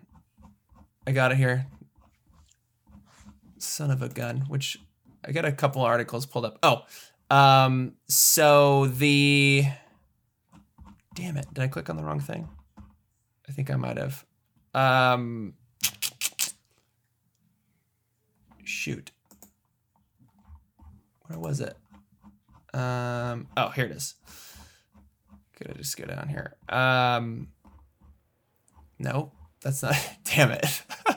I 1.06 1.12
got 1.12 1.32
it 1.32 1.38
here 1.38 1.66
son 3.58 3.90
of 3.90 4.02
a 4.02 4.08
gun, 4.08 4.44
which 4.48 4.78
I 5.24 5.32
got 5.32 5.44
a 5.44 5.52
couple 5.52 5.82
articles 5.82 6.26
pulled 6.26 6.44
up. 6.44 6.58
Oh, 6.62 6.82
um, 7.34 7.94
so 8.08 8.86
the 8.86 9.64
damn 11.14 11.36
it, 11.36 11.46
did 11.52 11.64
I 11.64 11.68
click 11.68 11.90
on 11.90 11.96
the 11.96 12.04
wrong 12.04 12.20
thing? 12.20 12.48
I 13.48 13.52
think 13.52 13.70
I 13.70 13.76
might 13.76 13.96
have. 13.96 14.24
Um, 14.74 15.54
shoot, 18.64 19.10
where 21.26 21.38
was 21.38 21.60
it? 21.60 21.76
Um, 22.74 23.48
oh, 23.56 23.70
here 23.70 23.86
it 23.86 23.92
is. 23.92 24.14
Could 25.56 25.70
I 25.70 25.72
just 25.74 25.96
go 25.96 26.04
down 26.04 26.28
here? 26.28 26.54
Um, 26.68 27.48
no, 28.98 29.32
that's 29.62 29.82
not. 29.82 29.96
Damn 30.24 30.50
it. 30.52 30.82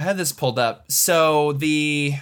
I 0.00 0.04
had 0.04 0.16
this 0.16 0.32
pulled 0.32 0.58
up. 0.58 0.90
So 0.90 1.52
the 1.52 2.14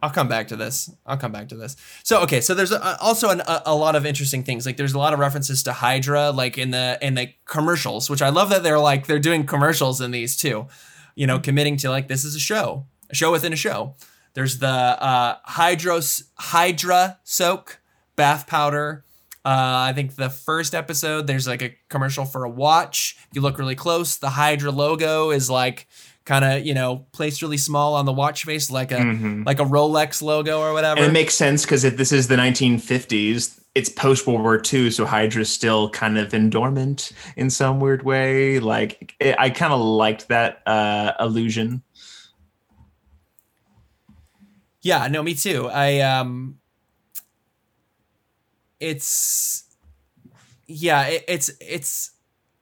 I'll 0.00 0.10
come 0.10 0.28
back 0.28 0.46
to 0.48 0.56
this. 0.56 0.92
I'll 1.04 1.16
come 1.16 1.32
back 1.32 1.48
to 1.48 1.56
this. 1.56 1.74
So 2.04 2.22
okay, 2.22 2.40
so 2.40 2.54
there's 2.54 2.70
a, 2.70 3.00
also 3.00 3.30
an, 3.30 3.40
a, 3.40 3.62
a, 3.66 3.74
lot 3.74 3.96
of 3.96 4.06
interesting 4.06 4.44
things. 4.44 4.64
Like 4.64 4.76
there's 4.76 4.92
a 4.92 4.98
lot 4.98 5.12
of 5.12 5.18
references 5.18 5.64
to 5.64 5.72
Hydra, 5.72 6.30
like 6.30 6.56
in 6.56 6.70
the 6.70 6.96
in 7.02 7.14
the 7.14 7.30
commercials, 7.46 8.08
which 8.08 8.22
I 8.22 8.28
love 8.28 8.50
that 8.50 8.62
they're 8.62 8.78
like 8.78 9.08
they're 9.08 9.18
doing 9.18 9.44
commercials 9.44 10.00
in 10.00 10.12
these 10.12 10.36
too. 10.36 10.68
You 11.16 11.26
know, 11.26 11.40
committing 11.40 11.76
to 11.78 11.90
like 11.90 12.06
this 12.06 12.24
is 12.24 12.36
a 12.36 12.40
show, 12.40 12.86
a 13.10 13.16
show 13.16 13.32
within 13.32 13.52
a 13.52 13.56
show. 13.56 13.96
There's 14.34 14.60
the 14.60 14.68
uh, 14.68 15.38
Hydros 15.48 16.28
Hydra 16.36 17.18
soak 17.24 17.80
bath 18.14 18.46
powder. 18.46 19.04
Uh, 19.46 19.86
I 19.88 19.92
think 19.92 20.16
the 20.16 20.28
first 20.28 20.74
episode, 20.74 21.28
there's 21.28 21.46
like 21.46 21.62
a 21.62 21.72
commercial 21.88 22.24
for 22.24 22.42
a 22.42 22.50
watch. 22.50 23.16
If 23.30 23.36
you 23.36 23.42
look 23.42 23.58
really 23.58 23.76
close, 23.76 24.16
the 24.16 24.30
Hydra 24.30 24.72
logo 24.72 25.30
is 25.30 25.48
like 25.48 25.86
kind 26.24 26.44
of 26.44 26.66
you 26.66 26.74
know 26.74 27.06
placed 27.12 27.42
really 27.42 27.56
small 27.56 27.94
on 27.94 28.06
the 28.06 28.12
watch 28.12 28.42
face, 28.42 28.72
like 28.72 28.90
a 28.90 28.96
mm-hmm. 28.96 29.44
like 29.44 29.60
a 29.60 29.64
Rolex 29.64 30.20
logo 30.20 30.58
or 30.58 30.72
whatever. 30.72 30.98
And 30.98 31.10
it 31.10 31.12
makes 31.12 31.34
sense 31.34 31.64
because 31.64 31.84
if 31.84 31.96
this 31.96 32.10
is 32.10 32.26
the 32.26 32.34
1950s, 32.34 33.60
it's 33.76 33.88
post 33.88 34.26
World 34.26 34.42
War 34.42 34.60
II, 34.60 34.90
so 34.90 35.06
Hydra's 35.06 35.48
still 35.48 35.90
kind 35.90 36.18
of 36.18 36.34
in 36.34 36.50
dormant 36.50 37.12
in 37.36 37.48
some 37.48 37.78
weird 37.78 38.02
way. 38.02 38.58
Like 38.58 39.14
it, 39.20 39.36
I 39.38 39.50
kind 39.50 39.72
of 39.72 39.78
liked 39.78 40.26
that 40.26 40.60
uh, 40.66 41.12
illusion. 41.20 41.84
Yeah, 44.82 45.06
no, 45.06 45.22
me 45.22 45.34
too. 45.34 45.68
I 45.68 46.00
um 46.00 46.58
it's 48.80 49.64
yeah, 50.66 51.06
it, 51.06 51.24
it's 51.28 51.50
it's 51.60 52.10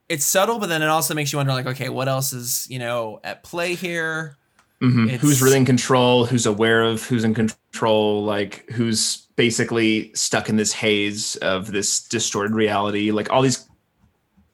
it's 0.09 0.25
subtle, 0.25 0.59
but 0.59 0.69
then 0.69 0.83
it 0.83 0.89
also 0.89 1.15
makes 1.15 1.33
you 1.33 1.39
wonder, 1.39 1.53
like, 1.53 1.67
okay, 1.67 1.89
what 1.89 2.09
else 2.09 2.33
is 2.33 2.67
you 2.69 2.79
know 2.79 3.21
at 3.25 3.43
play 3.43 3.75
here? 3.75 4.37
Mm-hmm. 4.83 5.09
Who's 5.17 5.41
really 5.41 5.57
in 5.57 5.65
control? 5.65 6.27
Who's 6.27 6.47
aware 6.47 6.83
of 6.83 7.05
who's 7.05 7.25
in 7.25 7.35
control? 7.35 8.23
Like, 8.25 8.69
who's 8.71 9.27
basically 9.37 10.13
stuck 10.15 10.49
in 10.49 10.57
this 10.57 10.73
haze 10.73 11.37
of 11.37 11.73
this 11.73 12.03
distorted 12.03 12.55
reality? 12.55 13.11
Like 13.11 13.33
all 13.33 13.41
these, 13.41 13.67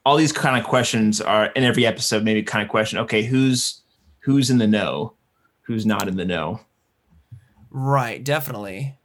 all 0.05 0.15
these 0.15 0.31
kind 0.31 0.57
of 0.57 0.63
questions 0.63 1.19
are 1.19 1.47
in 1.47 1.63
every 1.63 1.85
episode. 1.85 2.23
Maybe 2.23 2.43
kind 2.43 2.63
of 2.63 2.69
question. 2.69 2.99
Okay, 2.99 3.23
who's 3.23 3.81
who's 4.19 4.49
in 4.49 4.57
the 4.57 4.67
know? 4.67 5.13
Who's 5.63 5.85
not 5.85 6.07
in 6.07 6.15
the 6.15 6.25
know? 6.25 6.61
Right. 7.69 8.23
Definitely 8.23 8.95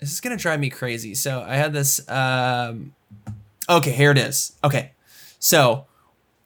this 0.00 0.12
is 0.12 0.20
gonna 0.20 0.36
drive 0.36 0.60
me 0.60 0.70
crazy. 0.70 1.14
So 1.14 1.44
I 1.46 1.56
had 1.56 1.72
this. 1.72 2.06
Um, 2.08 2.94
Okay, 3.68 3.92
here 3.92 4.10
it 4.10 4.18
is. 4.18 4.56
Okay, 4.64 4.90
so 5.38 5.86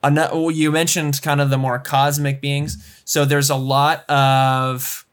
ano- 0.02 0.50
you 0.50 0.70
mentioned 0.70 1.22
kind 1.22 1.40
of 1.40 1.48
the 1.48 1.56
more 1.56 1.78
cosmic 1.78 2.42
beings. 2.42 2.76
So 3.06 3.24
there's 3.24 3.48
a 3.48 3.56
lot 3.56 4.04
of 4.10 5.06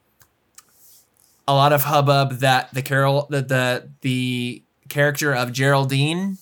a 1.48 1.54
lot 1.54 1.72
of 1.72 1.84
hubbub 1.84 2.40
that 2.40 2.74
the 2.74 2.82
Carol 2.82 3.28
the 3.30 3.42
the, 3.42 3.90
the 4.02 4.64
character 4.90 5.34
of 5.34 5.54
Geraldine 5.54 6.38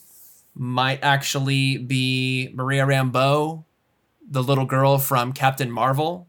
might 0.56 1.00
actually 1.04 1.78
be 1.78 2.50
Maria 2.54 2.86
Rambeau, 2.86 3.64
the 4.28 4.42
little 4.42 4.66
girl 4.66 4.98
from 4.98 5.34
Captain 5.34 5.72
Marvel. 5.72 6.28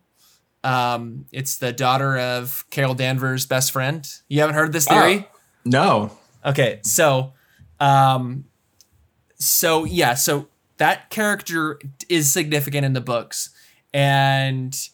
Um, 0.63 1.25
it's 1.33 1.57
the 1.57 1.73
daughter 1.73 2.19
of 2.19 2.65
Carol 2.71 2.95
Danvers' 2.95 3.47
best 3.47 3.73
friend. 3.73 4.07
You 4.29 4.41
haven't 4.41 4.55
heard 4.57 4.73
this 4.75 4.87
theory? 4.87 5.27
Oh, 5.27 5.39
no. 5.65 6.17
Okay, 6.45 6.81
so 6.83 7.33
um 7.79 8.45
so 9.37 9.85
yeah, 9.85 10.15
so 10.15 10.49
that 10.77 11.11
character 11.11 11.79
is 12.09 12.31
significant 12.31 12.85
in 12.85 12.93
the 12.93 13.01
books 13.01 13.51
and 13.93 14.89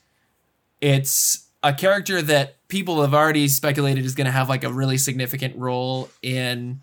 it's 0.80 1.48
a 1.62 1.72
character 1.72 2.22
that 2.22 2.56
people 2.68 3.00
have 3.02 3.14
already 3.14 3.48
speculated 3.48 4.04
is 4.04 4.14
going 4.14 4.26
to 4.26 4.30
have 4.30 4.48
like 4.48 4.64
a 4.64 4.72
really 4.72 4.98
significant 4.98 5.56
role 5.56 6.08
in 6.22 6.80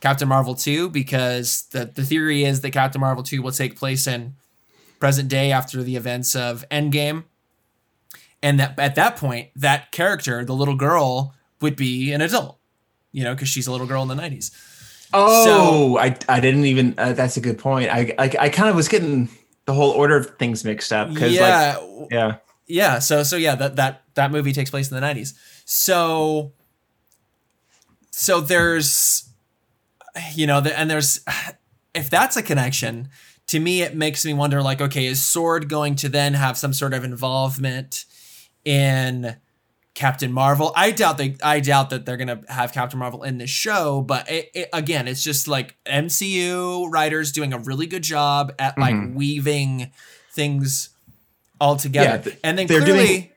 Captain 0.00 0.28
Marvel 0.28 0.54
2 0.54 0.90
because 0.90 1.62
the 1.72 1.86
the 1.86 2.04
theory 2.04 2.44
is 2.44 2.60
that 2.60 2.70
Captain 2.70 3.00
Marvel 3.00 3.22
2 3.22 3.42
will 3.42 3.52
take 3.52 3.76
place 3.76 4.06
in 4.06 4.34
present 4.98 5.28
day 5.28 5.52
after 5.52 5.82
the 5.82 5.96
events 5.96 6.34
of 6.34 6.64
Endgame. 6.70 7.24
And 8.42 8.60
that 8.60 8.78
at 8.78 8.94
that 8.94 9.16
point, 9.16 9.48
that 9.56 9.92
character, 9.92 10.44
the 10.44 10.54
little 10.54 10.76
girl, 10.76 11.34
would 11.60 11.76
be 11.76 12.12
an 12.12 12.20
adult, 12.20 12.55
you 13.16 13.24
know, 13.24 13.34
because 13.34 13.48
she's 13.48 13.66
a 13.66 13.72
little 13.72 13.86
girl 13.86 14.02
in 14.02 14.08
the 14.08 14.14
90s. 14.14 14.50
Oh, 15.14 15.96
I, 15.96 16.14
I 16.28 16.40
didn't 16.40 16.66
even. 16.66 16.94
Uh, 16.98 17.14
that's 17.14 17.38
a 17.38 17.40
good 17.40 17.58
point. 17.58 17.88
I, 17.90 18.14
I 18.18 18.36
I 18.40 18.48
kind 18.50 18.68
of 18.68 18.76
was 18.76 18.88
getting 18.88 19.30
the 19.64 19.72
whole 19.72 19.90
order 19.90 20.16
of 20.16 20.36
things 20.38 20.64
mixed 20.64 20.92
up 20.92 21.08
because 21.08 21.32
Yeah, 21.32 21.78
like 21.78 22.08
yeah 22.10 22.36
yeah 22.66 22.98
so 22.98 23.22
so 23.22 23.36
yeah 23.36 23.54
that 23.54 23.76
that 23.76 24.02
that 24.14 24.30
movie 24.30 24.52
takes 24.52 24.70
place 24.70 24.90
in 24.90 24.98
the 24.98 25.04
90s 25.04 25.34
so 25.64 26.52
so 28.10 28.40
there's 28.40 29.28
you 30.34 30.46
know 30.46 30.60
the, 30.60 30.76
and 30.78 30.90
there's 30.90 31.20
if 31.94 32.10
that's 32.10 32.36
a 32.36 32.42
connection 32.42 33.08
to 33.46 33.60
me 33.60 33.82
it 33.82 33.94
makes 33.94 34.24
me 34.24 34.34
wonder 34.34 34.62
like 34.62 34.80
okay 34.80 35.06
is 35.06 35.24
sword 35.24 35.68
going 35.68 35.94
to 35.94 36.08
then 36.08 36.34
have 36.34 36.56
some 36.56 36.72
sort 36.72 36.92
of 36.92 37.04
involvement 37.04 38.04
in 38.64 39.36
captain 39.96 40.30
marvel. 40.30 40.72
I 40.76 40.90
doubt 40.90 41.16
they 41.16 41.36
i 41.42 41.58
doubt 41.58 41.88
that 41.90 42.04
they're 42.04 42.18
gonna 42.18 42.42
have 42.48 42.70
captain 42.72 42.98
marvel 42.98 43.22
in 43.22 43.38
this 43.38 43.48
show 43.48 44.02
but 44.02 44.30
it, 44.30 44.50
it, 44.54 44.68
again 44.74 45.08
it's 45.08 45.22
just 45.24 45.48
like 45.48 45.74
mcu 45.86 46.86
writers 46.92 47.32
doing 47.32 47.54
a 47.54 47.58
really 47.58 47.86
good 47.86 48.02
job 48.02 48.52
at 48.58 48.76
like 48.76 48.94
Mhm. 48.94 49.14
weaving 49.14 49.90
things 50.32 50.90
all 51.58 51.76
together. 51.76 52.10
Yeah, 52.10 52.18
th- 52.18 52.38
and 52.44 52.58
then 52.58 52.66
they're 52.66 52.82
clearly 52.82 53.06
doing- 53.06 53.28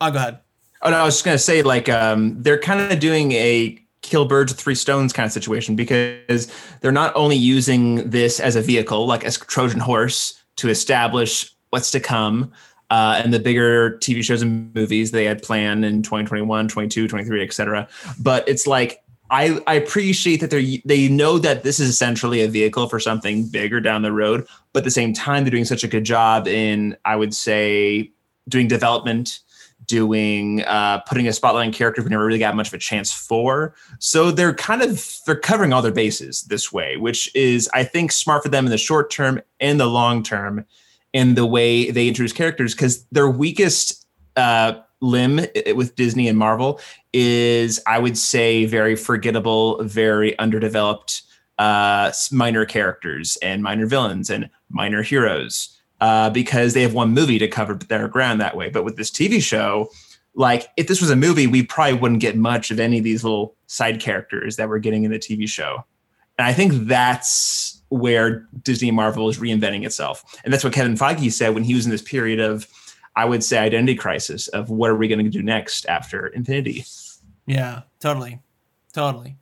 oh 0.00 0.10
go 0.10 0.16
ahead. 0.18 0.38
Oh 0.80 0.88
no, 0.90 0.96
I 0.96 1.04
was 1.04 1.14
just 1.16 1.24
gonna 1.26 1.38
say 1.38 1.60
like 1.62 1.88
um, 1.90 2.42
they're 2.42 2.58
kind 2.60 2.90
of 2.90 2.98
doing 2.98 3.32
a 3.32 3.78
kill 4.00 4.24
birds 4.24 4.52
with 4.52 4.58
three 4.60 4.74
stones 4.74 5.12
kind 5.12 5.26
of 5.26 5.32
situation 5.32 5.76
because 5.76 6.48
they're 6.80 6.92
not 6.92 7.14
only 7.14 7.36
using 7.36 8.08
this 8.08 8.40
as 8.40 8.56
a 8.56 8.62
vehicle, 8.62 9.06
like 9.06 9.22
as 9.24 9.36
Trojan 9.36 9.80
horse, 9.80 10.40
to 10.56 10.70
establish 10.70 11.52
what's 11.70 11.90
to 11.90 12.00
come 12.00 12.52
uh, 12.90 13.20
and 13.22 13.32
the 13.32 13.38
bigger 13.38 13.98
TV 13.98 14.22
shows 14.22 14.42
and 14.42 14.74
movies 14.74 15.10
they 15.10 15.24
had 15.24 15.42
planned 15.42 15.84
in 15.84 16.02
2021, 16.02 16.68
22, 16.68 17.08
23, 17.08 17.42
etc. 17.42 17.88
But 18.20 18.48
it's 18.48 18.66
like 18.66 19.02
I, 19.30 19.60
I 19.66 19.74
appreciate 19.74 20.40
that 20.40 20.50
they 20.50 20.82
they 20.84 21.08
know 21.08 21.38
that 21.38 21.62
this 21.62 21.80
is 21.80 21.88
essentially 21.88 22.42
a 22.42 22.48
vehicle 22.48 22.88
for 22.88 23.00
something 23.00 23.48
bigger 23.48 23.80
down 23.80 24.02
the 24.02 24.12
road, 24.12 24.46
but 24.72 24.80
at 24.80 24.84
the 24.84 24.90
same 24.90 25.12
time 25.12 25.44
they're 25.44 25.50
doing 25.50 25.64
such 25.64 25.84
a 25.84 25.88
good 25.88 26.04
job 26.04 26.46
in 26.46 26.96
I 27.04 27.16
would 27.16 27.34
say 27.34 28.12
doing 28.48 28.68
development 28.68 29.40
doing 29.86 30.62
uh, 30.64 30.98
putting 31.00 31.28
a 31.28 31.32
spotlight 31.32 31.66
on 31.66 31.72
characters 31.72 32.04
we 32.04 32.10
never 32.10 32.26
really 32.26 32.38
got 32.38 32.56
much 32.56 32.68
of 32.68 32.74
a 32.74 32.78
chance 32.78 33.12
for. 33.12 33.74
So 33.98 34.30
they're 34.30 34.54
kind 34.54 34.82
of 34.82 35.20
they're 35.26 35.36
covering 35.36 35.72
all 35.72 35.82
their 35.82 35.92
bases 35.92 36.42
this 36.42 36.72
way, 36.72 36.96
which 36.96 37.34
is 37.34 37.68
I 37.72 37.84
think 37.84 38.12
smart 38.12 38.42
for 38.42 38.48
them 38.48 38.66
in 38.66 38.70
the 38.70 38.78
short 38.78 39.10
term 39.10 39.40
and 39.60 39.78
the 39.80 39.86
long 39.86 40.22
term, 40.22 40.64
in 41.12 41.34
the 41.34 41.46
way 41.46 41.90
they 41.90 42.08
introduce 42.08 42.32
characters 42.32 42.74
because 42.74 43.04
their 43.06 43.28
weakest 43.28 44.06
uh, 44.36 44.74
limb 45.00 45.40
with 45.74 45.94
Disney 45.96 46.28
and 46.28 46.38
Marvel 46.38 46.80
is 47.12 47.80
I 47.86 47.98
would 47.98 48.18
say 48.18 48.64
very 48.64 48.96
forgettable, 48.96 49.82
very 49.82 50.38
underdeveloped 50.38 51.22
uh, 51.58 52.12
minor 52.32 52.64
characters 52.64 53.38
and 53.42 53.62
minor 53.62 53.86
villains 53.86 54.30
and 54.30 54.50
minor 54.68 55.02
heroes 55.02 55.76
uh, 56.00 56.30
because 56.30 56.74
they 56.74 56.82
have 56.82 56.94
one 56.94 57.12
movie 57.12 57.38
to 57.38 57.48
cover 57.48 57.74
their 57.74 58.08
ground 58.08 58.40
that 58.40 58.56
way. 58.56 58.68
But 58.68 58.84
with 58.84 58.96
this 58.96 59.10
TV 59.10 59.42
show, 59.42 59.90
like 60.34 60.68
if 60.76 60.86
this 60.86 61.00
was 61.00 61.10
a 61.10 61.16
movie, 61.16 61.46
we 61.46 61.62
probably 61.62 61.94
wouldn't 61.98 62.20
get 62.20 62.36
much 62.36 62.70
of 62.70 62.78
any 62.78 62.98
of 62.98 63.04
these 63.04 63.24
little 63.24 63.54
side 63.66 64.00
characters 64.00 64.56
that 64.56 64.68
we're 64.68 64.78
getting 64.78 65.04
in 65.04 65.10
the 65.10 65.18
TV 65.18 65.48
show. 65.48 65.84
And 66.38 66.46
I 66.46 66.52
think 66.52 66.86
that's 66.86 67.75
where 67.88 68.46
Disney 68.62 68.88
and 68.88 68.96
Marvel 68.96 69.28
is 69.28 69.38
reinventing 69.38 69.84
itself. 69.86 70.24
And 70.44 70.52
that's 70.52 70.64
what 70.64 70.72
Kevin 70.72 70.94
Feige 70.96 71.32
said 71.32 71.54
when 71.54 71.64
he 71.64 71.74
was 71.74 71.84
in 71.84 71.90
this 71.90 72.02
period 72.02 72.40
of, 72.40 72.66
I 73.14 73.24
would 73.24 73.44
say, 73.44 73.58
identity 73.58 73.94
crisis 73.94 74.48
of 74.48 74.70
what 74.70 74.90
are 74.90 74.96
we 74.96 75.08
going 75.08 75.24
to 75.24 75.30
do 75.30 75.42
next 75.42 75.86
after 75.86 76.26
Infinity. 76.26 76.84
Yeah, 77.46 77.82
totally. 78.00 78.40
Totally. 78.92 79.36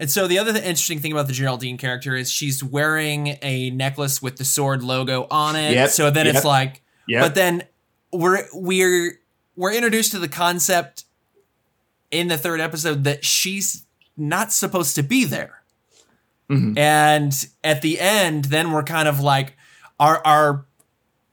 And 0.00 0.10
so 0.10 0.26
the 0.26 0.38
other 0.38 0.52
th- 0.52 0.64
interesting 0.64 0.98
thing 0.98 1.12
about 1.12 1.26
the 1.26 1.32
Geraldine 1.34 1.76
character 1.76 2.16
is 2.16 2.30
she's 2.30 2.64
wearing 2.64 3.36
a 3.42 3.70
necklace 3.70 4.22
with 4.22 4.36
the 4.36 4.44
sword 4.44 4.82
logo 4.82 5.26
on 5.30 5.56
it. 5.56 5.72
Yep, 5.72 5.90
So 5.90 6.10
then 6.10 6.26
it's 6.26 6.44
like 6.44 6.82
Yeah. 7.06 7.20
but 7.20 7.34
then 7.34 7.64
we're 8.12 8.46
we're 8.54 9.20
we're 9.56 9.72
introduced 9.74 10.12
to 10.12 10.18
the 10.18 10.28
concept 10.28 11.04
in 12.10 12.28
the 12.28 12.38
third 12.38 12.60
episode 12.60 13.04
that 13.04 13.24
she's 13.24 13.84
not 14.16 14.52
supposed 14.52 14.94
to 14.96 15.02
be 15.02 15.24
there. 15.24 15.60
Mhm. 16.50 16.76
And 16.78 17.46
at 17.62 17.82
the 17.82 17.98
end, 17.98 18.46
then 18.46 18.70
we're 18.72 18.82
kind 18.82 19.08
of 19.08 19.20
like 19.20 19.56
our 19.98 20.20
our 20.26 20.66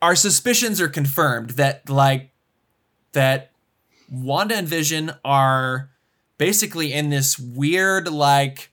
our 0.01 0.15
suspicions 0.15 0.79
are 0.81 0.87
confirmed 0.89 1.51
that 1.51 1.89
like 1.89 2.31
that 3.13 3.51
Wanda 4.09 4.55
and 4.55 4.67
Vision 4.67 5.11
are 5.23 5.89
basically 6.37 6.93
in 6.93 7.09
this 7.09 7.37
weird 7.39 8.07
like 8.09 8.71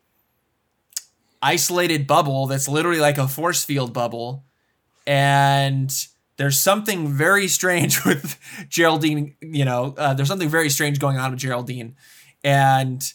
isolated 1.43 2.07
bubble 2.07 2.47
that's 2.47 2.69
literally 2.69 3.01
like 3.01 3.19
a 3.19 3.29
force 3.29 3.65
field 3.65 3.93
bubble 3.93 4.45
and 5.07 6.07
there's 6.37 6.59
something 6.59 7.09
very 7.09 7.49
strange 7.49 8.05
with 8.07 8.39
Geraldine, 8.69 9.35
you 9.41 9.65
know, 9.65 9.95
uh, 9.99 10.15
there's 10.15 10.29
something 10.29 10.49
very 10.49 10.71
strange 10.71 10.99
going 10.99 11.19
on 11.19 11.31
with 11.33 11.41
Geraldine 11.41 11.97
and 12.45 13.13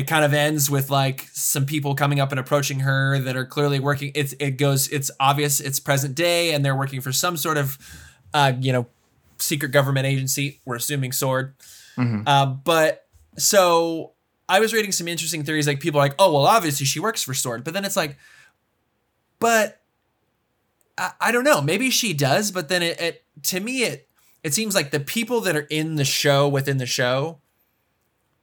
it 0.00 0.06
kind 0.06 0.24
of 0.24 0.32
ends 0.32 0.70
with 0.70 0.88
like 0.88 1.28
some 1.32 1.66
people 1.66 1.94
coming 1.94 2.20
up 2.20 2.30
and 2.30 2.40
approaching 2.40 2.80
her 2.80 3.18
that 3.18 3.36
are 3.36 3.44
clearly 3.44 3.78
working 3.78 4.10
it's 4.14 4.32
it 4.40 4.52
goes 4.52 4.88
it's 4.88 5.10
obvious 5.20 5.60
it's 5.60 5.78
present 5.78 6.14
day 6.14 6.54
and 6.54 6.64
they're 6.64 6.74
working 6.74 7.02
for 7.02 7.12
some 7.12 7.36
sort 7.36 7.58
of 7.58 7.76
uh 8.32 8.52
you 8.60 8.72
know 8.72 8.86
secret 9.36 9.72
government 9.72 10.06
agency. 10.06 10.60
We're 10.64 10.76
assuming 10.76 11.12
sword. 11.12 11.54
Mhm. 11.98 12.26
um 12.26 12.60
but 12.64 13.06
so 13.36 14.12
i 14.48 14.58
was 14.58 14.72
reading 14.72 14.90
some 14.92 15.06
interesting 15.06 15.44
theories 15.44 15.66
like 15.66 15.80
people 15.80 16.00
are 16.00 16.04
like 16.04 16.14
oh 16.18 16.32
well 16.32 16.46
obviously 16.46 16.86
she 16.86 16.98
works 16.98 17.22
for 17.22 17.34
sword. 17.34 17.62
But 17.62 17.74
then 17.74 17.84
it's 17.84 17.96
like 17.96 18.16
but 19.38 19.82
i, 20.96 21.12
I 21.20 21.32
don't 21.32 21.44
know. 21.44 21.60
Maybe 21.60 21.90
she 21.90 22.14
does 22.14 22.50
but 22.50 22.68
then 22.70 22.82
it, 22.82 22.98
it 23.00 23.24
to 23.44 23.60
me 23.60 23.82
it 23.82 24.08
it 24.42 24.54
seems 24.54 24.74
like 24.74 24.92
the 24.92 25.00
people 25.00 25.42
that 25.42 25.54
are 25.56 25.66
in 25.68 25.96
the 25.96 26.04
show 26.06 26.48
within 26.48 26.78
the 26.78 26.86
show 26.86 27.40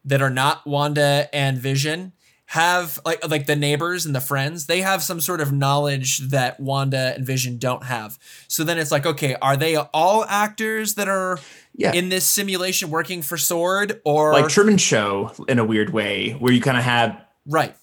that 0.07 0.21
are 0.21 0.29
not 0.31 0.65
Wanda 0.65 1.29
and 1.33 1.57
Vision 1.59 2.13
have 2.51 2.97
like 3.05 3.27
like 3.27 3.45
the 3.45 3.55
neighbors 3.57 4.05
and 4.05 4.15
the 4.15 4.21
friends 4.21 4.67
they 4.67 4.79
have 4.79 5.03
some 5.03 5.19
sort 5.19 5.41
of 5.41 5.51
knowledge 5.51 6.19
that 6.29 6.57
Wanda 6.61 7.13
and 7.15 7.25
Vision 7.25 7.57
don't 7.57 7.83
have. 7.83 8.17
So 8.47 8.63
then 8.63 8.77
it's 8.79 8.89
like 8.91 9.05
okay, 9.05 9.35
are 9.41 9.57
they 9.57 9.75
all 9.75 10.23
actors 10.25 10.95
that 10.95 11.09
are 11.09 11.39
Yeah. 11.75 11.91
in 11.93 12.07
this 12.09 12.25
simulation 12.25 12.89
working 12.89 13.21
for 13.21 13.37
Sword 13.37 13.99
or 14.05 14.31
like 14.33 14.47
Truman 14.47 14.77
Show 14.77 15.33
in 15.49 15.59
a 15.59 15.65
weird 15.65 15.91
way, 15.91 16.31
where 16.39 16.53
you 16.53 16.61
kind 16.61 16.77
of 16.77 16.83
have, 16.85 17.21
right? 17.45 17.75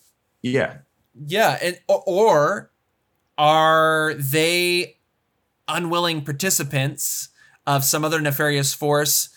yeah, 0.43 0.79
Yeah, 1.27 1.59
and 1.63 1.79
or, 1.87 2.03
or 2.07 2.71
are 3.37 4.15
they 4.15 4.97
unwilling 5.69 6.23
participants 6.23 7.29
of 7.67 7.85
some 7.85 8.05
other 8.05 8.21
nefarious 8.21 8.73
force 8.75 9.29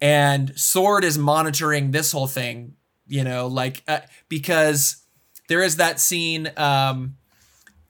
and 0.00 0.58
Sword 0.58 1.04
is 1.04 1.18
monitoring 1.18 1.90
this 1.90 2.12
whole 2.12 2.26
thing, 2.26 2.74
you 3.06 3.24
know, 3.24 3.46
like 3.46 3.82
uh, 3.88 4.00
because 4.28 5.04
there 5.48 5.62
is 5.62 5.76
that 5.76 6.00
scene 6.00 6.50
um 6.56 7.16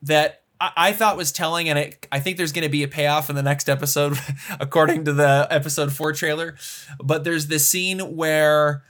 that 0.03 0.42
I, 0.59 0.92
thought 0.92 1.19
was 1.19 1.33
telling 1.33 1.69
and 1.69 1.79
it, 1.79 2.07
I 2.11 2.19
think 2.19 2.38
there's 2.38 2.53
going 2.53 2.64
to 2.64 2.71
be 2.71 2.83
a 2.83 2.88
payoff 2.88 3.29
in 3.29 3.37
the 3.37 3.42
next 3.42 3.69
episode 3.69 4.16
according 4.61 5.05
to 5.05 5.12
the 5.12 5.47
episode 5.51 5.92
4 5.92 6.14
trailer, 6.14 6.57
but 7.03 7.25
there's 7.25 7.49
this 7.49 7.69
scene 7.69 7.99
where 8.16 8.83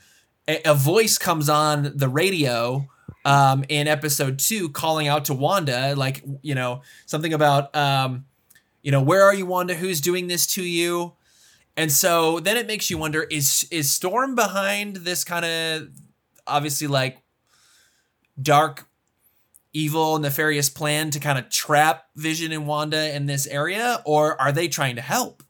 a, 0.47 0.61
a 0.65 0.75
voice 0.75 1.19
comes 1.19 1.49
on 1.49 1.93
the 1.97 2.09
radio 2.09 2.89
um, 3.25 3.65
in 3.69 3.89
episode 3.89 4.39
two, 4.39 4.69
calling 4.71 5.09
out 5.09 5.25
to 5.27 5.35
Wanda, 5.35 5.95
like 5.97 6.25
you 6.43 6.55
know 6.55 6.83
something 7.07 7.35
about 7.35 7.75
um, 7.75 8.25
you 8.83 8.93
know 8.93 9.03
where 9.03 9.23
are 9.23 9.35
you, 9.35 9.47
Wanda? 9.47 9.75
Who's 9.75 10.01
doing 10.01 10.29
this 10.29 10.47
to 10.55 10.63
you? 10.63 11.15
And 11.77 11.93
so 11.93 12.41
then 12.41 12.57
it 12.57 12.67
makes 12.67 12.91
you 12.91 12.99
wonder: 12.99 13.23
is 13.23 13.67
is 13.71 13.93
Storm 13.93 14.35
behind 14.35 14.97
this 14.97 15.25
kind 15.25 15.45
of 15.45 15.89
obviously 16.47 16.87
like 16.87 17.19
dark, 18.41 18.89
evil, 19.73 20.19
nefarious 20.19 20.71
plan 20.71 21.11
to 21.11 21.21
kind 21.21 21.39
of 21.39 21.51
trap 21.51 22.07
Vision 22.17 22.53
and 22.53 22.67
Wanda 22.67 23.15
in 23.15 23.27
this 23.27 23.47
area, 23.47 24.03
or 24.05 24.41
are 24.41 24.53
they 24.53 24.69
trying 24.69 24.97
to 24.97 25.03
help? 25.03 25.43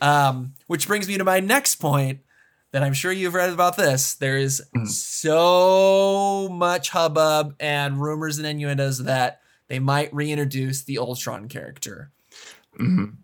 Um, 0.00 0.54
which 0.66 0.86
brings 0.86 1.08
me 1.08 1.18
to 1.18 1.24
my 1.24 1.40
next 1.40 1.76
point 1.76 2.20
that 2.72 2.82
I'm 2.82 2.92
sure 2.92 3.12
you've 3.12 3.34
read 3.34 3.50
about 3.50 3.76
this. 3.76 4.14
There 4.14 4.36
is 4.36 4.62
mm. 4.76 4.88
so 4.88 6.48
much 6.50 6.90
hubbub 6.90 7.54
and 7.60 8.00
rumors 8.00 8.38
and 8.38 8.46
innuendos 8.46 9.04
that 9.04 9.40
they 9.68 9.78
might 9.78 10.12
reintroduce 10.12 10.82
the 10.82 10.98
Ultron 10.98 11.48
character. 11.48 12.10
Mm-hmm. 12.78 13.14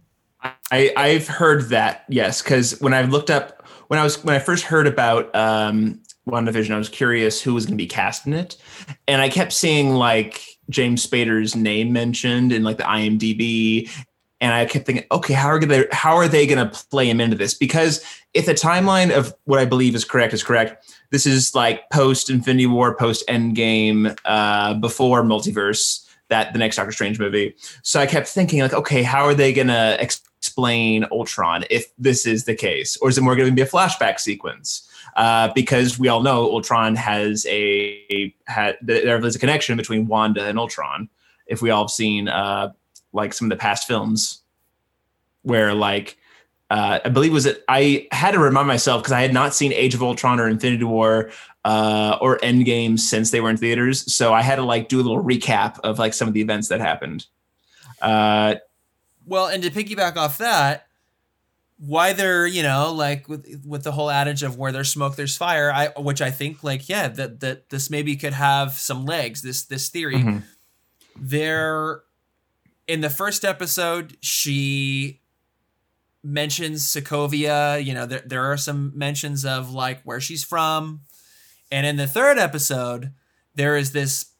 I 0.42 0.92
I've 0.96 1.28
heard 1.28 1.68
that 1.70 2.04
yes, 2.08 2.42
because 2.42 2.80
when 2.80 2.94
I 2.94 3.02
looked 3.02 3.30
up 3.30 3.66
when 3.88 3.98
I 3.98 4.04
was 4.04 4.22
when 4.24 4.36
I 4.36 4.38
first 4.38 4.64
heard 4.64 4.86
about 4.86 5.34
um, 5.34 6.00
WandaVision, 6.28 6.70
I 6.70 6.78
was 6.78 6.88
curious 6.88 7.42
who 7.42 7.54
was 7.54 7.66
going 7.66 7.76
to 7.76 7.82
be 7.82 7.88
cast 7.88 8.26
in 8.26 8.32
it, 8.32 8.56
and 9.08 9.20
I 9.20 9.28
kept 9.28 9.52
seeing 9.52 9.90
like 9.90 10.42
James 10.68 11.06
Spader's 11.06 11.56
name 11.56 11.92
mentioned 11.92 12.52
in 12.52 12.62
like 12.62 12.76
the 12.76 12.84
IMDb, 12.84 13.90
and 14.40 14.54
I 14.54 14.64
kept 14.66 14.86
thinking, 14.86 15.06
okay, 15.10 15.34
how 15.34 15.48
are 15.48 15.60
they 15.60 15.86
how 15.92 16.16
are 16.16 16.28
they 16.28 16.46
going 16.46 16.70
to 16.70 16.84
play 16.90 17.10
him 17.10 17.20
into 17.20 17.36
this? 17.36 17.52
Because 17.52 18.04
if 18.32 18.46
the 18.46 18.54
timeline 18.54 19.10
of 19.10 19.34
what 19.44 19.58
I 19.58 19.64
believe 19.64 19.96
is 19.96 20.04
correct 20.04 20.32
is 20.32 20.44
correct, 20.44 20.88
this 21.10 21.26
is 21.26 21.54
like 21.54 21.90
post 21.90 22.30
Infinity 22.30 22.66
War, 22.66 22.94
post 22.94 23.26
Endgame, 23.28 24.16
uh, 24.24 24.74
before 24.74 25.22
multiverse. 25.22 26.06
That 26.28 26.52
the 26.52 26.60
next 26.60 26.76
Doctor 26.76 26.92
Strange 26.92 27.18
movie. 27.18 27.56
So 27.82 27.98
I 27.98 28.06
kept 28.06 28.28
thinking, 28.28 28.60
like, 28.60 28.72
okay, 28.72 29.02
how 29.02 29.24
are 29.24 29.34
they 29.34 29.52
going 29.52 29.66
to 29.66 29.96
explain 30.40 31.04
Ultron 31.12 31.64
if 31.68 31.92
this 31.98 32.24
is 32.24 32.44
the 32.44 32.54
case, 32.54 32.96
or 32.98 33.10
is 33.10 33.18
it 33.18 33.20
more 33.20 33.36
going 33.36 33.50
to 33.50 33.54
be 33.54 33.60
a 33.60 33.66
flashback 33.66 34.18
sequence? 34.18 34.88
Uh, 35.16 35.52
because 35.54 35.98
we 35.98 36.08
all 36.08 36.22
know 36.22 36.50
Ultron 36.50 36.96
has 36.96 37.44
a 37.46 38.34
had 38.46 38.78
there 38.80 39.22
is 39.24 39.36
a 39.36 39.38
connection 39.38 39.76
between 39.76 40.06
Wanda 40.06 40.46
and 40.46 40.58
Ultron. 40.58 41.10
If 41.46 41.60
we 41.60 41.70
all 41.70 41.84
have 41.84 41.90
seen 41.90 42.28
uh, 42.28 42.72
like 43.12 43.34
some 43.34 43.46
of 43.46 43.50
the 43.50 43.60
past 43.60 43.86
films 43.86 44.40
where 45.42 45.74
like 45.74 46.16
uh, 46.70 47.00
I 47.04 47.08
believe 47.10 47.34
was 47.34 47.44
it 47.44 47.62
I 47.68 48.08
had 48.10 48.30
to 48.30 48.38
remind 48.38 48.66
myself 48.66 49.02
because 49.02 49.12
I 49.12 49.20
had 49.20 49.34
not 49.34 49.54
seen 49.54 49.74
Age 49.74 49.94
of 49.94 50.02
Ultron 50.02 50.40
or 50.40 50.48
Infinity 50.48 50.84
War 50.84 51.30
uh, 51.66 52.16
or 52.22 52.38
Endgame 52.38 52.98
since 52.98 53.30
they 53.30 53.42
were 53.42 53.50
in 53.50 53.58
theaters, 53.58 54.10
so 54.10 54.32
I 54.32 54.40
had 54.40 54.56
to 54.56 54.62
like 54.62 54.88
do 54.88 55.00
a 55.00 55.02
little 55.02 55.22
recap 55.22 55.78
of 55.80 55.98
like 55.98 56.14
some 56.14 56.28
of 56.28 56.34
the 56.34 56.40
events 56.40 56.68
that 56.68 56.80
happened. 56.80 57.26
Uh, 58.00 58.54
well, 59.30 59.46
and 59.46 59.62
to 59.62 59.70
piggyback 59.70 60.16
off 60.16 60.38
that, 60.38 60.88
why 61.78 62.12
they're 62.12 62.46
you 62.46 62.62
know 62.62 62.92
like 62.92 63.28
with 63.28 63.64
with 63.64 63.84
the 63.84 63.92
whole 63.92 64.10
adage 64.10 64.42
of 64.42 64.58
where 64.58 64.72
there's 64.72 64.90
smoke 64.90 65.16
there's 65.16 65.36
fire, 65.36 65.72
I 65.72 65.88
which 65.98 66.20
I 66.20 66.30
think 66.30 66.62
like 66.62 66.88
yeah 66.88 67.08
that 67.08 67.40
that 67.40 67.70
this 67.70 67.88
maybe 67.88 68.16
could 68.16 68.34
have 68.34 68.72
some 68.72 69.06
legs. 69.06 69.40
This 69.40 69.62
this 69.64 69.88
theory. 69.88 70.16
Mm-hmm. 70.16 70.38
There 71.16 72.02
in 72.86 73.00
the 73.00 73.08
first 73.08 73.44
episode, 73.44 74.16
she 74.20 75.20
mentions 76.24 76.82
Sokovia. 76.82 77.82
You 77.82 77.94
know, 77.94 78.06
there, 78.06 78.22
there 78.26 78.44
are 78.44 78.56
some 78.56 78.92
mentions 78.96 79.44
of 79.44 79.72
like 79.72 80.02
where 80.02 80.20
she's 80.20 80.44
from. 80.44 81.02
And 81.70 81.86
in 81.86 81.96
the 81.96 82.08
third 82.08 82.36
episode, 82.36 83.12
there 83.54 83.76
is 83.76 83.92
this 83.92 84.32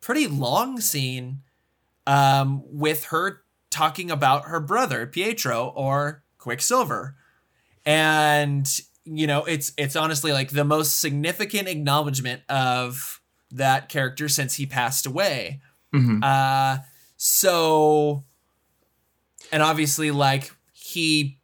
pretty 0.00 0.26
long 0.26 0.80
scene 0.80 1.42
um, 2.08 2.62
with 2.66 3.04
her 3.04 3.42
talking 3.70 4.10
about 4.10 4.46
her 4.46 4.60
brother, 4.60 5.06
Pietro 5.06 5.72
or 5.76 6.22
Quicksilver. 6.38 7.16
And 7.84 8.68
you 9.04 9.26
know, 9.26 9.44
it's 9.44 9.72
it's 9.76 9.96
honestly 9.96 10.32
like 10.32 10.50
the 10.50 10.64
most 10.64 11.00
significant 11.00 11.68
acknowledgement 11.68 12.42
of 12.48 13.20
that 13.50 13.88
character 13.88 14.28
since 14.28 14.54
he 14.54 14.66
passed 14.66 15.06
away. 15.06 15.60
Mm-hmm. 15.94 16.20
Uh 16.22 16.78
so, 17.22 18.24
and 19.52 19.62
obviously, 19.62 20.10
like 20.10 20.56
he 20.72 21.38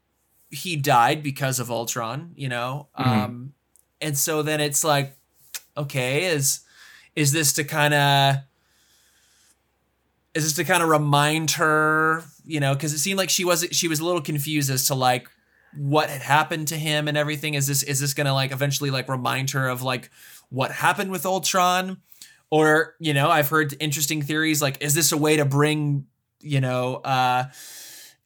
he 0.48 0.74
died 0.74 1.22
because 1.22 1.60
of 1.60 1.70
Ultron, 1.70 2.32
you 2.34 2.48
know. 2.48 2.88
Mm-hmm. 2.98 3.10
Um, 3.10 3.52
and 4.00 4.16
so 4.16 4.40
then 4.40 4.62
it's 4.62 4.82
like, 4.82 5.18
okay, 5.76 6.24
is 6.24 6.60
is 7.14 7.32
this 7.32 7.52
to 7.54 7.64
kind 7.64 7.92
of 7.92 8.36
is 10.36 10.44
this 10.44 10.52
to 10.54 10.64
kind 10.64 10.82
of 10.82 10.88
remind 10.88 11.52
her, 11.52 12.22
you 12.44 12.60
know, 12.60 12.74
because 12.74 12.92
it 12.92 12.98
seemed 12.98 13.18
like 13.18 13.30
she 13.30 13.44
was 13.44 13.66
she 13.72 13.88
was 13.88 14.00
a 14.00 14.04
little 14.04 14.20
confused 14.20 14.70
as 14.70 14.86
to 14.88 14.94
like 14.94 15.28
what 15.74 16.10
had 16.10 16.22
happened 16.22 16.68
to 16.68 16.76
him 16.76 17.08
and 17.08 17.16
everything. 17.16 17.54
Is 17.54 17.66
this 17.66 17.82
is 17.82 18.00
this 18.00 18.14
gonna 18.14 18.34
like 18.34 18.52
eventually 18.52 18.90
like 18.90 19.08
remind 19.08 19.50
her 19.50 19.66
of 19.66 19.82
like 19.82 20.10
what 20.50 20.70
happened 20.70 21.10
with 21.10 21.26
Ultron? 21.26 21.98
Or, 22.50 22.94
you 23.00 23.12
know, 23.12 23.28
I've 23.28 23.48
heard 23.48 23.74
interesting 23.80 24.22
theories 24.22 24.62
like, 24.62 24.78
is 24.80 24.94
this 24.94 25.10
a 25.10 25.16
way 25.16 25.36
to 25.36 25.44
bring, 25.44 26.06
you 26.40 26.60
know, 26.60 26.96
uh, 26.96 27.46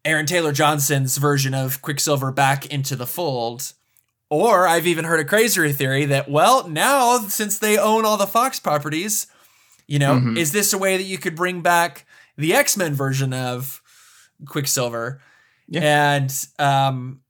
Aaron 0.05 0.27
Taylor 0.27 0.53
Johnson's 0.53 1.16
version 1.16 1.55
of 1.55 1.81
Quicksilver 1.81 2.31
back 2.31 2.66
into 2.66 2.96
the 2.96 3.07
fold? 3.07 3.73
Or 4.29 4.68
I've 4.68 4.87
even 4.87 5.07
heard 5.07 5.20
a 5.20 5.25
crazier 5.25 5.70
theory 5.70 6.05
that, 6.05 6.31
well, 6.31 6.68
now 6.68 7.18
since 7.18 7.59
they 7.59 7.79
own 7.79 8.05
all 8.05 8.16
the 8.16 8.27
Fox 8.27 8.61
properties, 8.61 9.27
you 9.90 9.98
know, 9.98 10.14
mm-hmm. 10.14 10.37
is 10.37 10.53
this 10.53 10.72
a 10.72 10.79
way 10.79 10.96
that 10.96 11.03
you 11.03 11.18
could 11.18 11.35
bring 11.35 11.62
back 11.62 12.07
the 12.37 12.55
X 12.55 12.76
Men 12.76 12.94
version 12.94 13.35
of 13.35 13.83
Quicksilver? 14.46 15.20
Yeah. 15.66 16.14
And 16.14 16.46
um, 16.61 17.22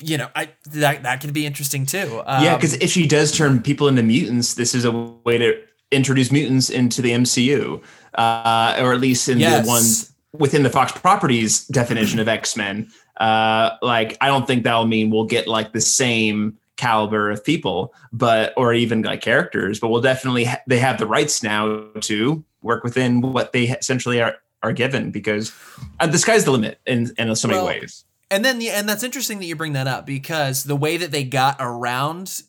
you 0.00 0.18
know, 0.18 0.28
I 0.36 0.50
that 0.72 1.02
that 1.02 1.22
could 1.22 1.32
be 1.32 1.46
interesting 1.46 1.86
too. 1.86 2.22
Um, 2.26 2.44
yeah, 2.44 2.56
because 2.56 2.74
if 2.74 2.90
she 2.90 3.06
does 3.06 3.32
turn 3.32 3.62
people 3.62 3.88
into 3.88 4.02
mutants, 4.02 4.52
this 4.52 4.74
is 4.74 4.84
a 4.84 4.92
way 4.92 5.38
to 5.38 5.58
introduce 5.90 6.30
mutants 6.30 6.68
into 6.68 7.00
the 7.00 7.12
MCU, 7.12 7.82
uh, 8.14 8.76
or 8.78 8.92
at 8.92 9.00
least 9.00 9.30
in 9.30 9.38
yes. 9.38 9.64
the 9.64 9.68
ones 9.68 10.12
within 10.34 10.62
the 10.62 10.70
Fox 10.70 10.92
Properties 10.92 11.66
definition 11.68 12.20
of 12.20 12.28
X 12.28 12.54
Men. 12.54 12.90
Uh, 13.16 13.70
like, 13.80 14.18
I 14.20 14.26
don't 14.26 14.46
think 14.46 14.64
that'll 14.64 14.84
mean 14.84 15.08
we'll 15.08 15.24
get 15.24 15.48
like 15.48 15.72
the 15.72 15.80
same 15.80 16.58
caliber 16.76 17.30
of 17.30 17.44
people, 17.44 17.94
but 18.12 18.52
or 18.56 18.74
even 18.74 19.02
like 19.02 19.20
characters. 19.20 19.80
But 19.80 19.88
we'll 19.88 20.00
definitely 20.00 20.44
ha- 20.44 20.62
they 20.66 20.78
have 20.78 20.98
the 20.98 21.06
rights 21.06 21.42
now 21.42 21.84
to 22.00 22.44
work 22.62 22.84
within 22.84 23.20
what 23.20 23.52
they 23.52 23.68
essentially 23.68 24.20
are 24.20 24.36
are 24.62 24.72
given 24.72 25.10
because 25.10 25.52
uh, 26.00 26.06
the 26.06 26.18
sky's 26.18 26.44
the 26.44 26.50
limit 26.50 26.80
in 26.86 27.12
in 27.18 27.34
so 27.36 27.48
many 27.48 27.58
well, 27.58 27.66
ways 27.66 28.04
and 28.30 28.44
then 28.44 28.58
the 28.58 28.70
and 28.70 28.88
that's 28.88 29.02
interesting 29.02 29.38
that 29.38 29.46
you 29.46 29.56
bring 29.56 29.74
that 29.74 29.86
up 29.86 30.06
because 30.06 30.64
the 30.64 30.76
way 30.76 30.96
that 30.96 31.10
they 31.10 31.24
got 31.24 31.56
around 31.60 32.42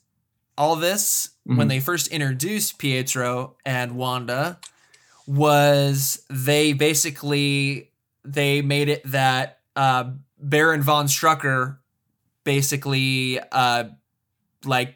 all 0.57 0.75
this 0.75 1.29
mm-hmm. 1.47 1.57
when 1.57 1.67
they 1.67 1.79
first 1.79 2.07
introduced 2.07 2.79
Pietro 2.79 3.55
and 3.65 3.95
Wanda 3.95 4.59
was 5.27 6.23
they 6.29 6.73
basically 6.73 7.91
they 8.23 8.61
made 8.61 8.89
it 8.89 9.01
that 9.05 9.59
uh, 9.75 10.11
Baron 10.39 10.81
von 10.81 11.05
Strucker 11.05 11.77
basically 12.43 13.39
uh, 13.51 13.85
like 14.67 14.95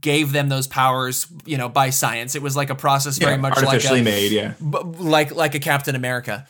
gave 0.00 0.32
them 0.32 0.48
those 0.48 0.66
powers, 0.66 1.26
you 1.44 1.58
know, 1.58 1.68
by 1.68 1.90
science. 1.90 2.34
It 2.34 2.42
was 2.42 2.56
like 2.56 2.70
a 2.70 2.74
process 2.74 3.18
very 3.18 3.32
yeah, 3.32 3.36
much 3.38 3.56
artificially 3.56 4.00
like 4.00 4.08
a, 4.08 4.10
made, 4.10 4.32
yeah, 4.32 4.54
b- 4.58 4.78
like 4.98 5.34
like 5.34 5.54
a 5.54 5.60
Captain 5.60 5.94
America. 5.94 6.46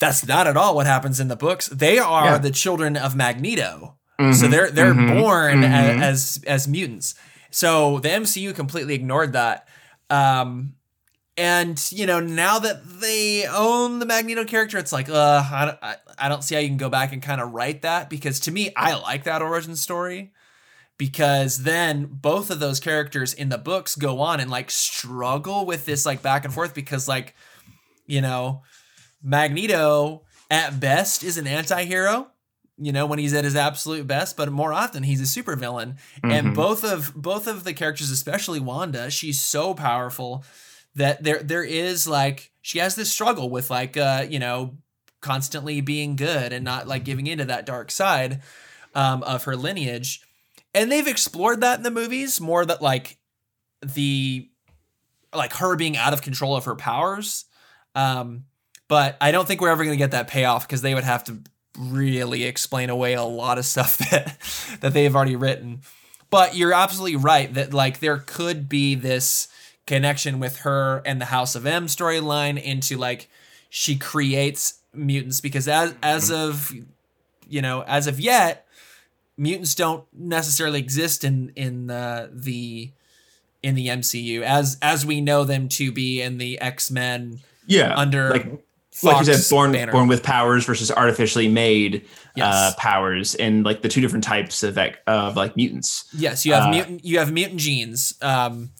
That's 0.00 0.26
not 0.26 0.46
at 0.46 0.56
all 0.56 0.74
what 0.74 0.86
happens 0.86 1.20
in 1.20 1.28
the 1.28 1.36
books. 1.36 1.68
They 1.68 1.98
are 1.98 2.32
yeah. 2.32 2.38
the 2.38 2.50
children 2.50 2.96
of 2.96 3.14
Magneto. 3.14 3.96
Mm-hmm. 4.18 4.32
So 4.32 4.48
they're 4.48 4.70
they're 4.70 4.94
mm-hmm. 4.94 5.20
born 5.20 5.60
mm-hmm. 5.60 6.02
As, 6.02 6.38
as, 6.38 6.44
as 6.44 6.68
mutants. 6.68 7.14
So 7.50 7.98
the 8.00 8.08
MCU 8.08 8.54
completely 8.54 8.94
ignored 8.94 9.34
that. 9.34 9.68
Um, 10.10 10.74
and 11.36 11.82
you 11.90 12.04
know 12.04 12.20
now 12.20 12.58
that 12.58 12.82
they 13.00 13.46
own 13.46 14.00
the 14.00 14.06
Magneto 14.06 14.44
character, 14.44 14.78
it's 14.78 14.92
like, 14.92 15.08
uh, 15.08 15.42
I, 15.44 15.76
I, 15.80 15.96
I 16.18 16.28
don't 16.28 16.42
see 16.42 16.54
how 16.54 16.60
you 16.60 16.68
can 16.68 16.76
go 16.76 16.90
back 16.90 17.12
and 17.12 17.22
kind 17.22 17.40
of 17.40 17.52
write 17.52 17.82
that 17.82 18.10
because 18.10 18.40
to 18.40 18.50
me, 18.50 18.72
I 18.76 18.94
like 18.94 19.24
that 19.24 19.40
origin 19.40 19.76
story 19.76 20.32
because 21.02 21.64
then 21.64 22.06
both 22.06 22.48
of 22.48 22.60
those 22.60 22.78
characters 22.78 23.34
in 23.34 23.48
the 23.48 23.58
books 23.58 23.96
go 23.96 24.20
on 24.20 24.38
and 24.38 24.48
like 24.48 24.70
struggle 24.70 25.66
with 25.66 25.84
this 25.84 26.06
like 26.06 26.22
back 26.22 26.44
and 26.44 26.54
forth 26.54 26.74
because 26.74 27.08
like 27.08 27.34
you 28.06 28.20
know 28.20 28.62
Magneto, 29.20 30.22
at 30.48 30.78
best, 30.78 31.24
is 31.24 31.38
an 31.38 31.48
anti 31.48 31.82
hero. 31.86 32.28
You 32.78 32.92
know, 32.92 33.04
when 33.04 33.18
he's 33.18 33.34
at 33.34 33.42
his 33.42 33.56
absolute 33.56 34.06
best, 34.06 34.36
but 34.36 34.52
more 34.52 34.72
often 34.72 35.02
he's 35.02 35.20
a 35.20 35.42
supervillain. 35.42 35.96
Mm-hmm. 35.96 36.30
And 36.30 36.54
both 36.54 36.84
of 36.84 37.12
both 37.16 37.48
of 37.48 37.64
the 37.64 37.74
characters, 37.74 38.12
especially 38.12 38.60
Wanda, 38.60 39.10
she's 39.10 39.40
so 39.40 39.74
powerful 39.74 40.44
that 40.94 41.24
there 41.24 41.42
there 41.42 41.64
is 41.64 42.06
like 42.06 42.52
she 42.60 42.78
has 42.78 42.94
this 42.94 43.12
struggle 43.12 43.50
with 43.50 43.70
like 43.70 43.96
uh, 43.96 44.24
you 44.30 44.38
know, 44.38 44.76
constantly 45.20 45.80
being 45.80 46.14
good 46.14 46.52
and 46.52 46.64
not 46.64 46.86
like 46.86 47.02
giving 47.02 47.26
into 47.26 47.46
that 47.46 47.66
dark 47.66 47.90
side 47.90 48.40
um, 48.94 49.24
of 49.24 49.42
her 49.44 49.56
lineage. 49.56 50.22
And 50.74 50.90
they've 50.90 51.06
explored 51.06 51.60
that 51.60 51.78
in 51.78 51.82
the 51.82 51.90
movies 51.90 52.40
more 52.40 52.64
that 52.64 52.80
like 52.80 53.18
the 53.82 54.48
like 55.34 55.54
her 55.54 55.76
being 55.76 55.96
out 55.96 56.12
of 56.12 56.22
control 56.22 56.56
of 56.56 56.64
her 56.64 56.76
powers. 56.76 57.44
Um, 57.94 58.44
but 58.88 59.16
I 59.20 59.32
don't 59.32 59.46
think 59.46 59.60
we're 59.60 59.70
ever 59.70 59.84
going 59.84 59.96
to 59.96 60.02
get 60.02 60.10
that 60.10 60.28
payoff 60.28 60.66
because 60.66 60.82
they 60.82 60.94
would 60.94 61.04
have 61.04 61.24
to 61.24 61.38
really 61.78 62.44
explain 62.44 62.90
away 62.90 63.14
a 63.14 63.22
lot 63.22 63.58
of 63.58 63.64
stuff 63.66 63.98
that 63.98 64.38
that 64.80 64.92
they've 64.92 65.14
already 65.14 65.36
written. 65.36 65.80
But 66.30 66.56
you're 66.56 66.72
absolutely 66.72 67.16
right 67.16 67.52
that 67.54 67.74
like 67.74 68.00
there 68.00 68.18
could 68.18 68.68
be 68.68 68.94
this 68.94 69.48
connection 69.86 70.40
with 70.40 70.58
her 70.58 71.02
and 71.04 71.20
the 71.20 71.26
House 71.26 71.54
of 71.54 71.66
M 71.66 71.86
storyline 71.86 72.62
into 72.62 72.96
like 72.96 73.28
she 73.68 73.96
creates 73.96 74.78
mutants 74.94 75.40
because 75.40 75.68
as 75.68 75.94
as 76.02 76.30
of 76.30 76.72
you 77.48 77.62
know 77.62 77.82
as 77.86 78.06
of 78.06 78.20
yet 78.20 78.66
mutants 79.36 79.74
don't 79.74 80.04
necessarily 80.12 80.78
exist 80.78 81.24
in 81.24 81.52
in 81.56 81.86
the 81.86 82.30
the 82.32 82.92
in 83.62 83.74
the 83.74 83.88
MCU 83.88 84.42
as 84.42 84.76
as 84.82 85.06
we 85.06 85.20
know 85.20 85.44
them 85.44 85.68
to 85.70 85.92
be 85.92 86.20
in 86.20 86.38
the 86.38 86.60
X 86.60 86.90
Men. 86.90 87.40
Yeah, 87.66 87.94
under 87.96 88.30
like 88.30 88.64
Fox 88.92 89.04
like 89.04 89.26
you 89.26 89.34
said, 89.34 89.54
born 89.54 89.72
banner. 89.72 89.92
born 89.92 90.08
with 90.08 90.22
powers 90.22 90.66
versus 90.66 90.90
artificially 90.90 91.48
made 91.48 92.06
yes. 92.36 92.54
uh, 92.54 92.72
powers, 92.76 93.34
and 93.34 93.64
like 93.64 93.80
the 93.80 93.88
two 93.88 94.02
different 94.02 94.24
types 94.24 94.62
of 94.62 94.78
of 95.06 95.36
like 95.36 95.56
mutants. 95.56 96.08
Yes, 96.12 96.44
you 96.44 96.52
have 96.52 96.64
uh, 96.64 96.70
mutant 96.70 97.04
you 97.04 97.18
have 97.18 97.32
mutant 97.32 97.60
genes. 97.60 98.14
Um, 98.20 98.70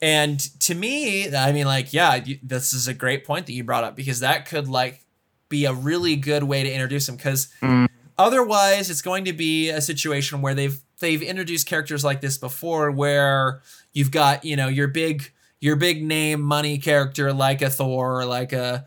and 0.00 0.38
to 0.60 0.74
me, 0.74 1.34
I 1.34 1.52
mean, 1.52 1.66
like, 1.66 1.92
yeah, 1.92 2.16
you, 2.16 2.38
this 2.42 2.72
is 2.72 2.88
a 2.88 2.94
great 2.94 3.24
point 3.24 3.46
that 3.46 3.52
you 3.52 3.64
brought 3.64 3.84
up 3.84 3.96
because 3.96 4.20
that 4.20 4.46
could 4.46 4.68
like 4.68 5.04
be 5.48 5.64
a 5.64 5.72
really 5.72 6.16
good 6.16 6.44
way 6.44 6.62
to 6.62 6.72
introduce 6.72 7.06
them. 7.06 7.16
Because 7.16 7.52
mm. 7.60 7.87
Otherwise, 8.18 8.90
it's 8.90 9.02
going 9.02 9.24
to 9.26 9.32
be 9.32 9.70
a 9.70 9.80
situation 9.80 10.42
where 10.42 10.54
they've 10.54 10.78
they've 11.00 11.22
introduced 11.22 11.66
characters 11.66 12.04
like 12.04 12.20
this 12.20 12.36
before, 12.36 12.90
where 12.90 13.62
you've 13.92 14.10
got 14.10 14.44
you 14.44 14.56
know 14.56 14.68
your 14.68 14.88
big 14.88 15.32
your 15.60 15.76
big 15.76 16.04
name 16.04 16.40
money 16.40 16.78
character 16.78 17.32
like 17.32 17.62
a 17.62 17.70
Thor, 17.70 18.20
or 18.20 18.24
like 18.24 18.52
a 18.52 18.86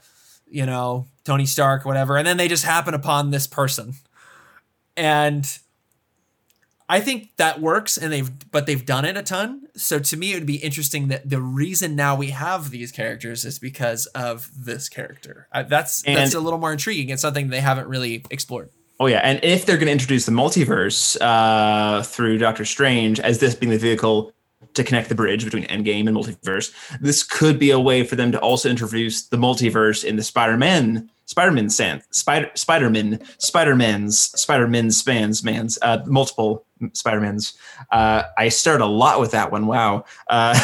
you 0.52 0.66
know, 0.66 1.08
Tony 1.24 1.46
Stark, 1.46 1.86
whatever, 1.86 2.18
and 2.18 2.28
then 2.28 2.38
they 2.38 2.48
just 2.48 2.66
happen 2.66 2.94
upon 2.94 3.32
this 3.32 3.48
person. 3.48 3.94
And 4.98 5.48
I 6.90 7.00
think 7.00 7.38
that 7.38 7.62
works 7.62 7.98
and 7.98 8.12
they've 8.12 8.30
but 8.52 8.66
they've 8.66 8.86
done 8.86 9.06
it 9.06 9.16
a 9.16 9.24
ton. 9.24 9.68
So 9.78 9.98
to 10.00 10.18
me 10.18 10.34
it 10.34 10.36
would 10.36 10.46
be 10.46 10.58
interesting 10.58 11.08
that 11.08 11.30
the 11.30 11.40
reason 11.40 11.96
now 11.96 12.18
we 12.18 12.32
have 12.32 12.70
these 12.70 12.92
characters 12.92 13.46
is 13.46 13.60
because 13.60 14.08
of 14.08 14.50
this 14.54 14.90
character. 14.90 15.48
I, 15.54 15.64
that's 15.64 16.04
and, 16.04 16.18
that's 16.18 16.34
a 16.34 16.42
little 16.42 16.60
more 16.60 16.74
intriguing. 16.74 17.10
It's 17.10 17.22
something 17.22 17.48
they 17.48 17.62
haven't 17.62 17.88
really 17.88 18.26
explored. 18.30 18.70
Oh 19.02 19.08
yeah, 19.08 19.22
and 19.24 19.40
if 19.42 19.66
they're 19.66 19.78
going 19.78 19.88
to 19.88 19.92
introduce 19.92 20.28
the 20.28 20.32
multiverse 20.32 21.18
uh, 21.22 22.04
through 22.04 22.38
Doctor 22.38 22.66
Strange 22.66 23.20
as 23.20 23.40
this 23.40 23.56
being 23.56 23.72
the 23.72 23.80
vehicle 23.80 24.32
to 24.76 24.84
connect 24.84 25.10
the 25.10 25.16
bridge 25.16 25.44
between 25.44 25.64
Endgame 25.64 26.08
and 26.08 26.16
multiverse. 26.16 26.72
This 27.02 27.24
could 27.24 27.58
be 27.58 27.72
a 27.72 27.80
way 27.80 28.04
for 28.04 28.16
them 28.16 28.32
to 28.32 28.40
also 28.40 28.70
introduce 28.70 29.28
the 29.28 29.38
multiverse 29.38 30.04
in 30.06 30.18
the 30.18 30.24
Spider-Man, 30.24 31.10
Spider-Man, 31.32 31.70
San, 31.70 32.02
Spider, 32.10 32.52
Spider-Man, 32.56 33.18
Spider-Man's, 33.38 34.20
Spider-Man 34.20 34.92
spans, 34.92 35.46
man's, 35.46 35.80
uh, 35.82 36.00
multiple 36.06 36.66
Spider-Mans. 36.92 37.54
Uh, 37.90 38.24
I 38.38 38.50
start 38.50 38.82
a 38.82 38.86
lot 38.86 39.22
with 39.22 39.32
that 39.32 39.50
one. 39.50 39.66
Wow. 39.66 40.04
Uh, 40.28 40.60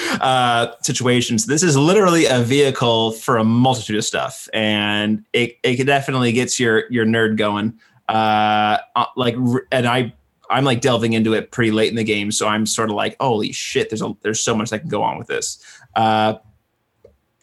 uh, 0.20 0.72
situations. 0.82 1.46
This 1.46 1.62
is 1.62 1.76
literally 1.76 2.26
a 2.26 2.42
vehicle 2.42 3.12
for 3.12 3.36
a 3.36 3.44
multitude 3.44 3.98
of 3.98 4.04
stuff, 4.04 4.48
and 4.52 5.24
it 5.32 5.58
it 5.62 5.86
definitely 5.86 6.32
gets 6.32 6.58
your 6.58 6.90
your 6.90 7.06
nerd 7.06 7.36
going. 7.36 7.78
Uh, 8.08 8.78
uh 8.96 9.04
like, 9.14 9.36
and 9.70 9.86
I 9.86 10.12
I'm 10.50 10.64
like 10.64 10.80
delving 10.80 11.12
into 11.12 11.34
it 11.34 11.52
pretty 11.52 11.70
late 11.70 11.90
in 11.90 11.94
the 11.94 12.02
game, 12.02 12.32
so 12.32 12.48
I'm 12.48 12.66
sort 12.66 12.90
of 12.90 12.96
like, 12.96 13.14
holy 13.20 13.52
shit, 13.52 13.90
there's 13.90 14.02
a 14.02 14.12
there's 14.22 14.40
so 14.40 14.56
much 14.56 14.70
that 14.70 14.80
can 14.80 14.88
go 14.88 15.04
on 15.04 15.18
with 15.18 15.28
this. 15.28 15.64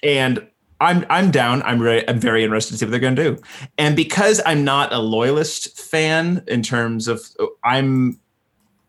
And 0.03 0.47
I'm 0.80 1.05
I'm 1.09 1.32
down. 1.32 1.63
I'm 1.63 1.82
really 1.82 2.07
I'm 2.07 2.19
very 2.19 2.43
interested 2.43 2.73
to 2.73 2.78
see 2.78 2.86
what 2.86 2.91
they're 2.91 2.99
going 2.99 3.15
to 3.15 3.36
do. 3.36 3.41
And 3.78 3.95
because 3.95 4.41
I'm 4.45 4.63
not 4.63 4.93
a 4.93 4.99
loyalist 4.99 5.80
fan 5.80 6.43
in 6.47 6.61
terms 6.61 7.07
of 7.07 7.21
I'm, 7.63 8.19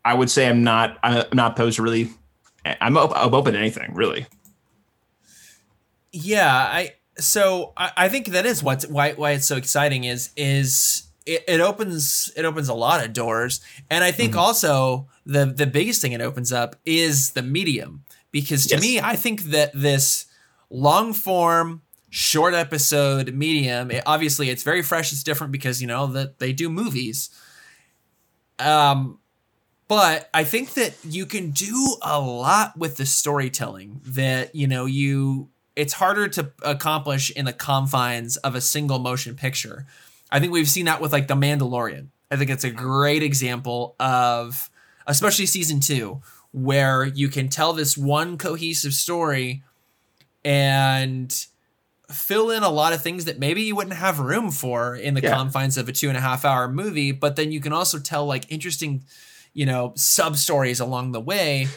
I 0.05 0.13
would 0.13 0.29
say 0.29 0.47
I'm 0.47 0.63
not 0.63 0.97
I'm 1.03 1.25
not 1.33 1.53
opposed 1.53 1.77
to 1.77 1.83
really. 1.83 2.11
I'm, 2.81 2.97
op- 2.97 3.13
I'm 3.15 3.33
open 3.33 3.53
to 3.53 3.59
anything 3.59 3.93
really. 3.95 4.27
Yeah, 6.11 6.53
I 6.53 6.93
so 7.17 7.73
I, 7.77 7.91
I 7.95 8.09
think 8.09 8.27
that 8.27 8.45
is 8.45 8.63
what's 8.63 8.87
why 8.87 9.13
why 9.13 9.31
it's 9.31 9.45
so 9.45 9.57
exciting 9.57 10.03
is 10.03 10.29
is 10.35 11.03
it, 11.25 11.43
it 11.47 11.59
opens 11.59 12.31
it 12.35 12.45
opens 12.45 12.69
a 12.69 12.73
lot 12.73 13.03
of 13.03 13.13
doors 13.13 13.61
and 13.89 14.03
i 14.03 14.11
think 14.11 14.31
mm-hmm. 14.31 14.39
also 14.39 15.07
the 15.25 15.45
the 15.45 15.67
biggest 15.67 16.01
thing 16.01 16.11
it 16.13 16.21
opens 16.21 16.51
up 16.51 16.75
is 16.85 17.31
the 17.31 17.41
medium 17.41 18.03
because 18.31 18.65
to 18.67 18.75
yes. 18.75 18.81
me 18.81 18.99
i 18.99 19.15
think 19.15 19.43
that 19.43 19.71
this 19.73 20.25
long 20.69 21.13
form 21.13 21.81
short 22.09 22.53
episode 22.53 23.33
medium. 23.33 23.91
It, 23.91 24.03
obviously 24.05 24.49
it's 24.49 24.63
very 24.63 24.81
fresh. 24.81 25.11
It's 25.11 25.23
different 25.23 25.51
because 25.51 25.81
you 25.81 25.87
know 25.87 26.07
that 26.07 26.39
they 26.39 26.53
do 26.53 26.69
movies. 26.69 27.29
Um 28.57 29.19
but 29.87 30.29
i 30.35 30.43
think 30.43 30.75
that 30.75 30.93
you 31.03 31.25
can 31.25 31.49
do 31.49 31.95
a 32.03 32.21
lot 32.21 32.77
with 32.77 32.97
the 32.97 33.07
storytelling 33.07 33.99
that 34.05 34.53
you 34.53 34.67
know 34.67 34.85
you 34.85 35.49
it's 35.79 35.93
harder 35.93 36.27
to 36.27 36.51
accomplish 36.61 37.31
in 37.31 37.45
the 37.45 37.53
confines 37.53 38.35
of 38.37 38.53
a 38.53 38.59
single 38.59 38.99
motion 38.99 39.33
picture. 39.35 39.85
I 40.29 40.41
think 40.41 40.51
we've 40.51 40.67
seen 40.67 40.85
that 40.85 40.99
with 40.99 41.13
like 41.13 41.29
The 41.29 41.35
Mandalorian. 41.35 42.07
I 42.29 42.35
think 42.35 42.49
it's 42.49 42.65
a 42.65 42.69
great 42.69 43.23
example 43.23 43.95
of, 43.97 44.69
especially 45.07 45.45
season 45.45 45.79
two, 45.79 46.21
where 46.51 47.05
you 47.05 47.29
can 47.29 47.47
tell 47.47 47.71
this 47.71 47.97
one 47.97 48.37
cohesive 48.37 48.93
story 48.93 49.63
and 50.43 51.45
fill 52.11 52.49
in 52.49 52.63
a 52.63 52.69
lot 52.69 52.93
of 52.93 53.01
things 53.01 53.25
that 53.25 53.39
maybe 53.39 53.61
you 53.61 53.75
wouldn't 53.75 53.95
have 53.95 54.19
room 54.19 54.51
for 54.51 54.95
in 54.95 55.13
the 55.13 55.21
yeah. 55.21 55.33
confines 55.33 55.77
of 55.77 55.87
a 55.87 55.91
two 55.91 56.09
and 56.09 56.17
a 56.17 56.21
half 56.21 56.43
hour 56.43 56.67
movie. 56.67 57.11
But 57.11 57.35
then 57.35 57.51
you 57.51 57.59
can 57.59 57.73
also 57.73 57.99
tell 57.99 58.25
like 58.25 58.51
interesting, 58.51 59.03
you 59.53 59.65
know, 59.65 59.93
sub 59.95 60.35
stories 60.35 60.79
along 60.79 61.11
the 61.11 61.21
way. 61.21 61.67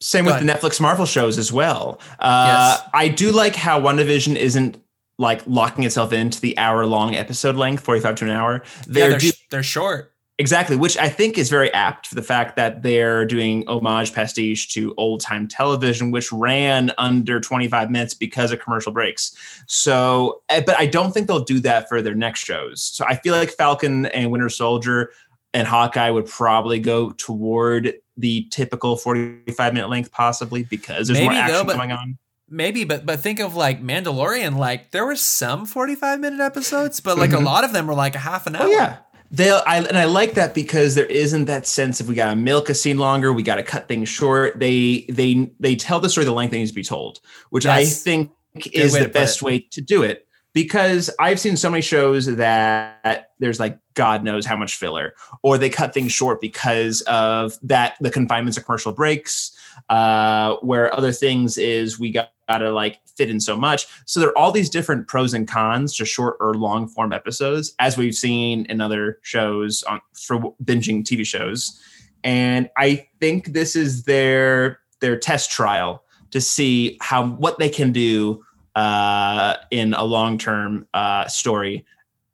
Same 0.00 0.26
with 0.26 0.38
the 0.40 0.44
Netflix 0.44 0.80
Marvel 0.80 1.06
shows 1.06 1.38
as 1.38 1.50
well. 1.50 2.00
Uh, 2.18 2.76
yes. 2.78 2.90
I 2.92 3.08
do 3.08 3.32
like 3.32 3.56
how 3.56 3.80
WandaVision 3.80 4.36
isn't 4.36 4.76
like 5.18 5.42
locking 5.46 5.84
itself 5.84 6.12
into 6.12 6.40
the 6.40 6.56
hour 6.58 6.84
long 6.84 7.14
episode 7.14 7.56
length, 7.56 7.82
45 7.82 8.16
to 8.16 8.24
an 8.26 8.30
hour. 8.30 8.62
They're, 8.86 9.04
yeah, 9.04 9.10
they're, 9.10 9.18
do- 9.18 9.30
they're 9.50 9.62
short. 9.62 10.12
Exactly, 10.38 10.76
which 10.76 10.98
I 10.98 11.08
think 11.08 11.38
is 11.38 11.48
very 11.48 11.72
apt 11.72 12.08
for 12.08 12.14
the 12.14 12.22
fact 12.22 12.56
that 12.56 12.82
they're 12.82 13.24
doing 13.24 13.66
homage 13.68 14.12
pastiche 14.12 14.68
to 14.74 14.92
old 14.98 15.22
time 15.22 15.48
television, 15.48 16.10
which 16.10 16.30
ran 16.30 16.92
under 16.98 17.40
25 17.40 17.90
minutes 17.90 18.12
because 18.12 18.52
of 18.52 18.60
commercial 18.60 18.92
breaks. 18.92 19.34
So, 19.66 20.42
eh, 20.50 20.62
but 20.64 20.78
I 20.78 20.84
don't 20.86 21.12
think 21.12 21.26
they'll 21.26 21.44
do 21.44 21.58
that 21.60 21.88
for 21.88 22.02
their 22.02 22.14
next 22.14 22.40
shows. 22.40 22.82
So 22.82 23.06
I 23.08 23.16
feel 23.16 23.34
like 23.34 23.48
Falcon 23.50 24.06
and 24.06 24.30
Winter 24.30 24.50
Soldier 24.50 25.10
and 25.54 25.66
Hawkeye 25.66 26.10
would 26.10 26.26
probably 26.26 26.80
go 26.80 27.12
toward 27.12 27.94
the 28.18 28.46
typical 28.50 28.96
45 28.96 29.72
minute 29.72 29.88
length, 29.88 30.12
possibly 30.12 30.64
because 30.64 31.08
there's 31.08 31.18
Maybe 31.18 31.32
more 31.32 31.42
action 31.42 31.66
though, 31.66 31.74
going 31.74 31.92
on 31.92 32.18
maybe 32.48 32.84
but 32.84 33.04
but 33.04 33.18
think 33.18 33.40
of 33.40 33.56
like 33.56 33.82
mandalorian 33.82 34.56
like 34.56 34.92
there 34.92 35.04
were 35.04 35.16
some 35.16 35.66
45 35.66 36.20
minute 36.20 36.40
episodes 36.40 37.00
but 37.00 37.18
like 37.18 37.30
mm-hmm. 37.30 37.42
a 37.42 37.44
lot 37.44 37.64
of 37.64 37.72
them 37.72 37.86
were 37.86 37.94
like 37.94 38.14
a 38.14 38.20
half 38.20 38.46
an 38.46 38.54
hour 38.54 38.66
oh, 38.66 38.70
yeah 38.70 38.98
they'll 39.30 39.62
I, 39.66 39.78
and 39.78 39.98
i 39.98 40.04
like 40.04 40.34
that 40.34 40.54
because 40.54 40.94
there 40.94 41.06
isn't 41.06 41.46
that 41.46 41.66
sense 41.66 42.00
of 42.00 42.08
we 42.08 42.14
gotta 42.14 42.36
milk 42.36 42.68
a 42.68 42.74
scene 42.74 42.98
longer 42.98 43.32
we 43.32 43.42
gotta 43.42 43.62
cut 43.62 43.88
things 43.88 44.08
short. 44.08 44.58
They 44.58 45.06
they 45.08 45.50
they 45.60 45.76
tell 45.76 46.00
the 46.00 46.08
story 46.08 46.24
the 46.24 46.32
length 46.32 46.52
that 46.52 46.58
needs 46.58 46.70
to 46.70 46.74
be 46.74 46.84
told 46.84 47.20
which 47.50 47.64
yes. 47.64 47.76
i 47.76 47.84
think 47.84 48.30
is 48.72 48.94
the 48.94 49.08
best 49.08 49.42
way 49.42 49.60
to 49.70 49.80
do 49.80 50.02
it. 50.02 50.22
Because 50.52 51.10
i've 51.20 51.38
seen 51.38 51.56
so 51.56 51.68
many 51.68 51.82
shows 51.82 52.24
that 52.26 53.32
there's 53.38 53.60
like 53.60 53.78
god 53.94 54.24
knows 54.24 54.46
how 54.46 54.56
much 54.56 54.76
filler 54.76 55.14
or 55.42 55.58
they 55.58 55.68
cut 55.68 55.92
things 55.92 56.12
short 56.12 56.40
because 56.40 57.02
of 57.02 57.58
that 57.62 57.96
the 58.00 58.10
confinements 58.10 58.56
of 58.56 58.64
commercial 58.64 58.92
breaks 58.92 59.52
uh, 59.90 60.56
where 60.62 60.94
other 60.94 61.12
things 61.12 61.58
is 61.58 61.98
we 61.98 62.10
got 62.10 62.30
to 62.48 62.70
like 62.70 63.00
fit 63.16 63.30
in 63.30 63.40
so 63.40 63.56
much. 63.56 63.86
So 64.06 64.20
there 64.20 64.30
are 64.30 64.38
all 64.38 64.52
these 64.52 64.70
different 64.70 65.08
pros 65.08 65.34
and 65.34 65.46
cons 65.48 65.96
to 65.96 66.04
short 66.04 66.36
or 66.40 66.54
long 66.54 66.88
form 66.88 67.12
episodes, 67.12 67.74
as 67.78 67.96
we've 67.96 68.14
seen 68.14 68.66
in 68.66 68.80
other 68.80 69.18
shows 69.22 69.82
on 69.84 70.00
for 70.14 70.54
binging 70.64 71.02
TV 71.04 71.26
shows. 71.26 71.80
And 72.24 72.70
I 72.76 73.06
think 73.20 73.52
this 73.52 73.76
is 73.76 74.04
their 74.04 74.80
their 75.00 75.18
test 75.18 75.50
trial 75.50 76.02
to 76.30 76.40
see 76.40 76.96
how 77.00 77.26
what 77.26 77.58
they 77.58 77.68
can 77.68 77.92
do 77.92 78.44
uh, 78.74 79.56
in 79.70 79.94
a 79.94 80.04
long 80.04 80.38
term 80.38 80.86
uh, 80.94 81.26
story 81.26 81.84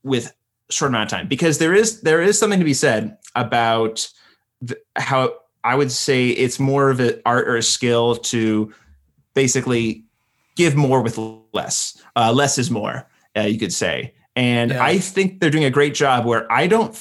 with 0.02 0.34
short 0.70 0.90
amount 0.90 1.12
of 1.12 1.18
time. 1.18 1.28
Because 1.28 1.58
there 1.58 1.74
is 1.74 2.00
there 2.02 2.20
is 2.20 2.38
something 2.38 2.58
to 2.58 2.64
be 2.64 2.74
said 2.74 3.16
about 3.34 4.08
the, 4.60 4.78
how 4.96 5.34
I 5.64 5.74
would 5.74 5.92
say 5.92 6.28
it's 6.28 6.58
more 6.58 6.90
of 6.90 7.00
an 7.00 7.20
art 7.24 7.48
or 7.48 7.56
a 7.56 7.62
skill 7.62 8.16
to 8.16 8.72
basically 9.34 10.04
give 10.56 10.76
more 10.76 11.02
with 11.02 11.18
less. 11.52 12.00
Uh, 12.16 12.32
less 12.32 12.58
is 12.58 12.70
more, 12.70 13.08
uh, 13.36 13.42
you 13.42 13.58
could 13.58 13.72
say. 13.72 14.14
And 14.36 14.70
yeah. 14.70 14.82
I 14.82 14.98
think 14.98 15.40
they're 15.40 15.50
doing 15.50 15.64
a 15.64 15.70
great 15.70 15.94
job 15.94 16.24
where 16.24 16.50
I 16.50 16.66
don't, 16.66 16.98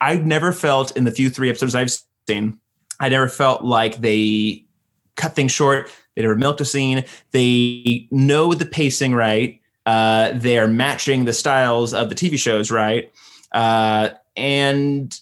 I've 0.00 0.26
never 0.26 0.52
felt 0.52 0.96
in 0.96 1.04
the 1.04 1.10
few 1.10 1.30
three 1.30 1.48
episodes 1.48 1.74
I've 1.74 1.90
seen, 2.28 2.58
I 3.00 3.08
never 3.08 3.28
felt 3.28 3.64
like 3.64 3.96
they 3.96 4.64
cut 5.16 5.34
things 5.34 5.52
short. 5.52 5.90
They 6.14 6.22
never 6.22 6.36
milked 6.36 6.60
a 6.60 6.64
scene. 6.64 7.04
They 7.32 8.08
know 8.10 8.54
the 8.54 8.66
pacing 8.66 9.14
right. 9.14 9.60
Uh, 9.86 10.32
they're 10.34 10.68
matching 10.68 11.24
the 11.24 11.32
styles 11.32 11.92
of 11.92 12.08
the 12.08 12.14
TV 12.14 12.38
shows 12.38 12.70
right. 12.70 13.12
Uh, 13.52 14.10
and 14.36 15.18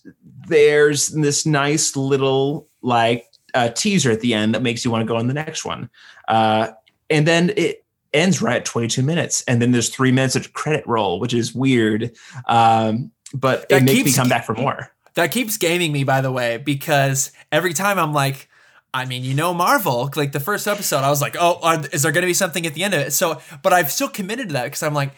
there's 0.46 1.08
this 1.08 1.44
nice 1.46 1.96
little 1.96 2.68
like 2.82 3.26
uh, 3.54 3.68
teaser 3.70 4.10
at 4.10 4.20
the 4.20 4.34
end 4.34 4.54
that 4.54 4.62
makes 4.62 4.84
you 4.84 4.90
want 4.90 5.02
to 5.02 5.06
go 5.06 5.16
on 5.16 5.26
the 5.26 5.34
next 5.34 5.64
one. 5.64 5.90
Uh, 6.32 6.72
and 7.10 7.28
then 7.28 7.52
it 7.58 7.84
ends 8.14 8.40
right 8.40 8.56
at 8.56 8.64
22 8.64 9.02
minutes. 9.02 9.44
And 9.46 9.60
then 9.60 9.70
there's 9.70 9.90
three 9.90 10.12
minutes 10.12 10.34
of 10.34 10.54
credit 10.54 10.86
roll, 10.86 11.20
which 11.20 11.34
is 11.34 11.54
weird. 11.54 12.16
Um, 12.46 13.10
but 13.34 13.68
that 13.68 13.82
it 13.82 13.84
makes 13.84 14.04
me 14.04 14.12
come 14.14 14.30
back 14.30 14.46
for 14.46 14.54
more. 14.54 14.90
That 15.14 15.30
keeps 15.30 15.58
gaming 15.58 15.92
me, 15.92 16.04
by 16.04 16.22
the 16.22 16.32
way, 16.32 16.56
because 16.56 17.32
every 17.50 17.74
time 17.74 17.98
I'm 17.98 18.14
like, 18.14 18.48
I 18.94 19.04
mean, 19.04 19.24
you 19.24 19.34
know, 19.34 19.52
Marvel, 19.52 20.10
like 20.16 20.32
the 20.32 20.40
first 20.40 20.66
episode, 20.66 20.98
I 20.98 21.10
was 21.10 21.20
like, 21.20 21.36
oh, 21.38 21.58
are, 21.62 21.84
is 21.92 22.02
there 22.02 22.12
going 22.12 22.22
to 22.22 22.26
be 22.26 22.34
something 22.34 22.64
at 22.64 22.72
the 22.72 22.82
end 22.82 22.94
of 22.94 23.00
it? 23.00 23.12
So, 23.12 23.38
but 23.62 23.74
I've 23.74 23.92
still 23.92 24.08
committed 24.08 24.48
to 24.48 24.52
that 24.54 24.64
because 24.64 24.82
I'm 24.82 24.94
like, 24.94 25.12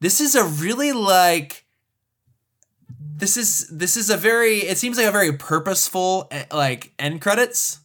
this 0.00 0.20
is 0.20 0.34
a 0.34 0.44
really 0.44 0.92
like, 0.92 1.64
this 3.16 3.38
is 3.38 3.68
this 3.68 3.98
is 3.98 4.08
a 4.08 4.16
very 4.16 4.58
it 4.58 4.78
seems 4.78 4.96
like 4.96 5.06
a 5.06 5.10
very 5.10 5.32
purposeful 5.32 6.26
eh, 6.30 6.44
like 6.50 6.92
end 6.98 7.20
credits 7.20 7.80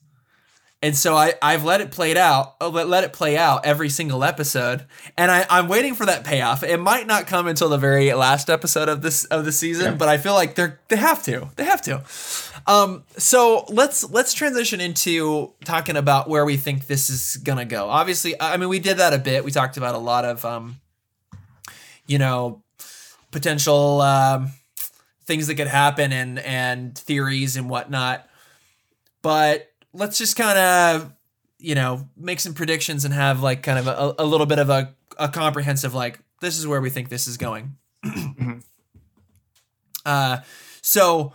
and 0.86 0.96
so 0.96 1.16
I, 1.16 1.34
I've 1.42 1.64
let 1.64 1.82
it 1.82 1.90
play 1.90 2.16
out, 2.16 2.58
uh, 2.62 2.70
let, 2.70 2.88
let 2.88 3.04
it 3.04 3.12
play 3.12 3.36
out 3.38 3.66
every 3.66 3.90
single 3.90 4.24
episode, 4.24 4.86
and 5.18 5.32
I, 5.32 5.44
I'm 5.50 5.68
waiting 5.68 5.96
for 5.96 6.06
that 6.06 6.24
payoff. 6.24 6.62
It 6.62 6.78
might 6.78 7.08
not 7.08 7.26
come 7.26 7.48
until 7.48 7.70
the 7.70 7.78
very 7.80 8.14
last 8.14 8.52
episode 8.52 8.88
of 8.88 9.02
this 9.02 9.26
of 9.26 9.46
the 9.46 9.52
season, 9.52 9.94
yeah. 9.94 9.98
but 9.98 10.10
I 10.10 10.20
feel 10.20 10.36
like 10.36 10.54
they're 10.54 10.80
they 10.90 10.98
have 10.98 11.24
to, 11.24 11.50
they 11.56 11.64
have 11.64 11.82
to. 11.82 12.04
Um, 12.72 13.04
so 13.18 13.66
let's 13.70 14.08
let's 14.12 14.32
transition 14.32 14.80
into 14.80 15.54
talking 15.64 15.98
about 15.98 16.30
where 16.30 16.46
we 16.46 16.56
think 16.56 16.86
this 16.86 17.10
is 17.10 17.38
gonna 17.38 17.66
go. 17.66 17.90
Obviously, 17.90 18.40
I 18.40 18.56
mean 18.58 18.70
we 18.70 18.78
did 18.78 18.98
that 18.98 19.12
a 19.12 19.18
bit. 19.18 19.44
We 19.44 19.50
talked 19.50 19.78
about 19.78 19.96
a 19.96 20.00
lot 20.00 20.24
of 20.24 20.46
um, 20.46 20.76
you 22.06 22.20
know, 22.20 22.62
potential 23.32 24.02
um, 24.02 24.52
things 25.24 25.48
that 25.48 25.56
could 25.56 25.66
happen 25.66 26.12
and 26.14 26.38
and 26.38 26.96
theories 26.96 27.58
and 27.58 27.72
whatnot, 27.72 28.30
but 29.24 29.72
let's 29.96 30.18
just 30.18 30.36
kind 30.36 30.58
of 30.58 31.14
you 31.58 31.76
know 31.76 32.08
make 32.18 32.40
some 32.40 32.54
predictions 32.54 33.06
and 33.06 33.14
have 33.14 33.42
like 33.42 33.64
kind 33.64 33.80
of 33.80 33.88
a, 33.88 34.22
a 34.22 34.26
little 34.26 34.46
bit 34.46 34.60
of 34.60 34.70
a, 34.70 34.94
a 35.18 35.30
comprehensive 35.30 35.94
like 35.94 36.20
this 36.42 36.58
is 36.58 36.68
where 36.68 36.82
we 36.82 36.90
think 36.90 37.10
this 37.10 37.28
is 37.28 37.38
going 37.38 37.76
uh 40.06 40.38
so 40.82 41.34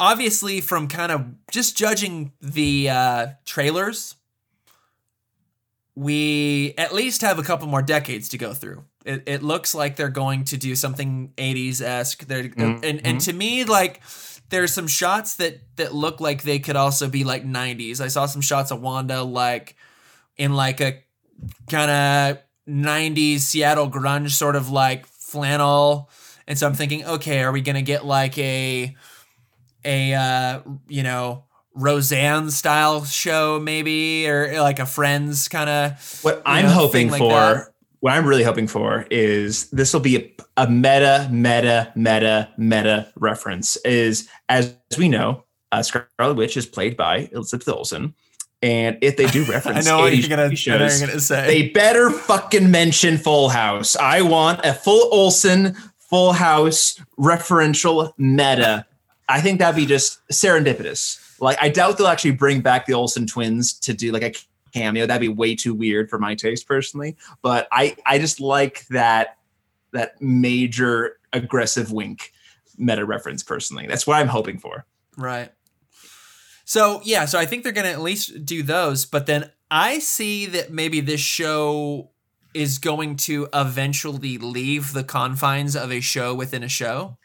obviously 0.00 0.60
from 0.60 0.88
kind 0.88 1.12
of 1.12 1.26
just 1.50 1.76
judging 1.76 2.32
the 2.40 2.88
uh 2.88 3.26
trailers 3.44 4.14
we 5.94 6.74
at 6.78 6.94
least 6.94 7.22
have 7.22 7.38
a 7.38 7.42
couple 7.42 7.66
more 7.66 7.82
decades 7.82 8.28
to 8.28 8.38
go 8.38 8.54
through 8.54 8.84
it, 9.04 9.22
it 9.26 9.42
looks 9.42 9.74
like 9.74 9.96
they're 9.96 10.10
going 10.10 10.44
to 10.44 10.58
do 10.58 10.76
something 10.76 11.32
80s 11.38 11.80
esque. 11.80 12.26
They're 12.26 12.44
mm-hmm. 12.44 12.60
and, 12.60 12.84
and 12.84 13.00
mm-hmm. 13.02 13.18
to 13.18 13.32
me, 13.32 13.64
like 13.64 14.02
there's 14.50 14.72
some 14.72 14.86
shots 14.86 15.36
that 15.36 15.60
that 15.76 15.94
look 15.94 16.20
like 16.20 16.42
they 16.42 16.58
could 16.58 16.76
also 16.76 17.08
be 17.08 17.24
like 17.24 17.44
90s. 17.44 18.00
I 18.00 18.08
saw 18.08 18.26
some 18.26 18.40
shots 18.40 18.70
of 18.70 18.80
Wanda 18.80 19.22
like 19.22 19.76
in 20.36 20.54
like 20.54 20.80
a 20.80 21.02
kind 21.68 21.90
of 21.90 22.38
90s 22.68 23.40
Seattle 23.40 23.90
grunge 23.90 24.30
sort 24.30 24.56
of 24.56 24.70
like 24.70 25.06
flannel. 25.06 26.10
And 26.46 26.58
so 26.58 26.66
I'm 26.66 26.74
thinking, 26.74 27.04
okay, 27.04 27.42
are 27.42 27.52
we 27.52 27.60
gonna 27.60 27.82
get 27.82 28.04
like 28.04 28.38
a 28.38 28.96
a 29.84 30.14
uh, 30.14 30.60
you 30.88 31.02
know 31.02 31.44
Roseanne 31.74 32.50
style 32.50 33.04
show 33.04 33.60
maybe 33.60 34.28
or 34.28 34.60
like 34.60 34.78
a 34.78 34.86
Friends 34.86 35.48
kind 35.48 35.70
of 35.70 36.20
what 36.22 36.42
I'm 36.44 36.66
know, 36.66 36.72
hoping 36.72 37.10
like 37.10 37.18
for 37.18 37.28
that 37.28 37.74
what 38.00 38.12
I'm 38.12 38.26
really 38.26 38.44
hoping 38.44 38.66
for 38.66 39.06
is 39.10 39.68
this 39.70 39.92
will 39.92 40.00
be 40.00 40.16
a, 40.16 40.64
a, 40.64 40.70
meta, 40.70 41.28
meta, 41.32 41.92
meta, 41.96 42.48
meta 42.56 43.12
reference. 43.16 43.76
Is 43.78 44.28
as 44.48 44.74
we 44.96 45.08
know, 45.08 45.44
uh, 45.72 45.82
Scarlet 45.82 46.34
Witch 46.34 46.56
is 46.56 46.66
played 46.66 46.96
by 46.96 47.28
Elizabeth 47.32 47.68
Olsen. 47.68 48.14
And 48.62 48.98
if 49.02 49.16
they 49.16 49.26
do 49.26 49.44
reference, 49.50 49.86
I 49.86 49.90
know 49.90 50.00
what 50.02 50.16
you're 50.16 50.28
gonna, 50.28 50.54
shows, 50.54 51.00
you're 51.00 51.08
gonna 51.08 51.20
say. 51.20 51.46
They 51.46 51.68
better 51.68 52.10
fucking 52.10 52.70
mention 52.70 53.18
Full 53.18 53.48
House. 53.48 53.96
I 53.96 54.22
want 54.22 54.64
a 54.64 54.74
full 54.74 55.08
Olsen, 55.12 55.74
Full 55.98 56.32
House 56.32 57.00
referential 57.18 58.12
meta. 58.16 58.86
I 59.28 59.40
think 59.40 59.58
that'd 59.58 59.76
be 59.76 59.86
just 59.86 60.26
serendipitous. 60.28 61.24
Like 61.40 61.58
I 61.60 61.68
doubt 61.68 61.98
they'll 61.98 62.08
actually 62.08 62.32
bring 62.32 62.60
back 62.60 62.86
the 62.86 62.94
Olsen 62.94 63.26
twins 63.26 63.78
to 63.80 63.92
do 63.92 64.10
like 64.10 64.22
a 64.22 64.32
cameo. 64.72 65.06
That'd 65.06 65.20
be 65.20 65.28
way 65.28 65.54
too 65.54 65.74
weird 65.74 66.10
for 66.10 66.18
my 66.18 66.34
taste 66.34 66.66
personally. 66.66 67.16
But 67.42 67.68
I 67.72 67.96
I 68.06 68.18
just 68.18 68.40
like 68.40 68.86
that 68.88 69.38
that 69.92 70.20
major 70.20 71.18
aggressive 71.32 71.92
wink 71.92 72.32
meta 72.76 73.04
reference 73.04 73.42
personally. 73.42 73.86
That's 73.86 74.06
what 74.06 74.16
I'm 74.16 74.28
hoping 74.28 74.58
for. 74.58 74.86
Right. 75.16 75.52
So 76.64 77.00
yeah, 77.04 77.24
so 77.24 77.38
I 77.38 77.46
think 77.46 77.62
they're 77.62 77.72
gonna 77.72 77.88
at 77.88 78.00
least 78.00 78.44
do 78.44 78.62
those, 78.62 79.04
but 79.04 79.26
then 79.26 79.50
I 79.70 79.98
see 79.98 80.46
that 80.46 80.72
maybe 80.72 81.00
this 81.00 81.20
show 81.20 82.10
is 82.54 82.78
going 82.78 83.16
to 83.16 83.48
eventually 83.52 84.38
leave 84.38 84.92
the 84.92 85.04
confines 85.04 85.76
of 85.76 85.92
a 85.92 86.00
show 86.00 86.34
within 86.34 86.62
a 86.62 86.68
show. 86.68 87.18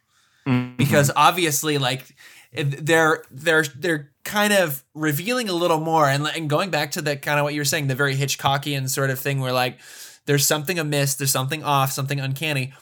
Mm-hmm. 0.45 0.75
Because 0.75 1.09
obviously 1.15 1.77
like 1.77 2.15
they're 2.55 3.23
they're 3.31 3.63
they're 3.63 4.11
kind 4.23 4.53
of 4.53 4.83
revealing 4.93 5.49
a 5.49 5.53
little 5.53 5.79
more. 5.79 6.07
And, 6.07 6.27
and 6.27 6.49
going 6.49 6.69
back 6.69 6.91
to 6.91 7.01
the 7.01 7.15
kind 7.17 7.39
of 7.39 7.43
what 7.43 7.53
you 7.53 7.61
were 7.61 7.65
saying 7.65 7.87
the 7.87 7.95
very 7.95 8.15
hitchcockian 8.15 8.89
sort 8.89 9.09
of 9.09 9.19
thing 9.19 9.39
where 9.39 9.53
like 9.53 9.79
there's 10.25 10.45
something 10.45 10.79
amiss 10.79 11.15
there's 11.15 11.31
something 11.31 11.63
off 11.63 11.91
something 11.91 12.19
uncanny. 12.19 12.73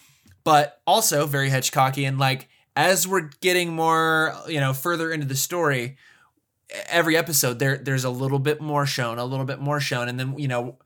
But 0.43 0.81
also 0.85 1.25
very 1.25 1.49
hitchcockian 1.49 2.19
like 2.19 2.49
as 2.75 3.07
we're 3.07 3.29
getting 3.41 3.73
more 3.73 4.35
you 4.47 4.59
know 4.59 4.73
further 4.73 5.11
into 5.11 5.25
the 5.25 5.35
story 5.35 5.97
every 6.87 7.17
episode 7.17 7.59
there 7.59 7.77
there's 7.77 8.05
a 8.05 8.09
little 8.09 8.39
bit 8.39 8.61
more 8.61 8.85
shown 8.85 9.19
a 9.19 9.25
little 9.25 9.45
bit 9.45 9.59
more 9.59 9.79
shown. 9.79 10.09
And 10.09 10.19
then 10.19 10.37
you 10.37 10.47
know 10.47 10.77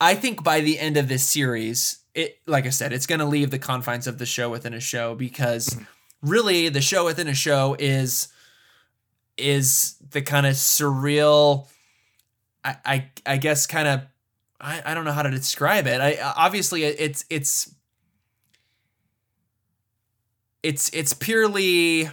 i 0.00 0.14
think 0.14 0.42
by 0.42 0.60
the 0.60 0.78
end 0.78 0.96
of 0.96 1.08
this 1.08 1.24
series 1.24 1.98
it 2.14 2.38
like 2.46 2.66
i 2.66 2.70
said 2.70 2.92
it's 2.92 3.06
going 3.06 3.18
to 3.18 3.24
leave 3.24 3.50
the 3.50 3.58
confines 3.58 4.06
of 4.06 4.18
the 4.18 4.26
show 4.26 4.48
within 4.48 4.74
a 4.74 4.80
show 4.80 5.14
because 5.14 5.70
mm-hmm. 5.70 5.84
Really 6.22 6.68
the 6.68 6.80
show 6.80 7.04
within 7.04 7.28
a 7.28 7.34
show 7.34 7.76
is 7.78 8.28
is 9.36 9.96
the 10.10 10.22
kind 10.22 10.46
of 10.46 10.54
surreal 10.54 11.66
I, 12.64 12.76
I 12.84 13.10
I 13.26 13.36
guess 13.36 13.66
kind 13.66 13.88
of 13.88 14.00
I, 14.60 14.82
I 14.84 14.94
don't 14.94 15.04
know 15.04 15.12
how 15.12 15.22
to 15.22 15.30
describe 15.30 15.86
it. 15.86 16.00
I 16.00 16.18
obviously 16.36 16.84
it's 16.84 17.24
it's 17.30 17.74
it's 20.62 20.90
it's 20.92 21.14
purely 21.14 22.10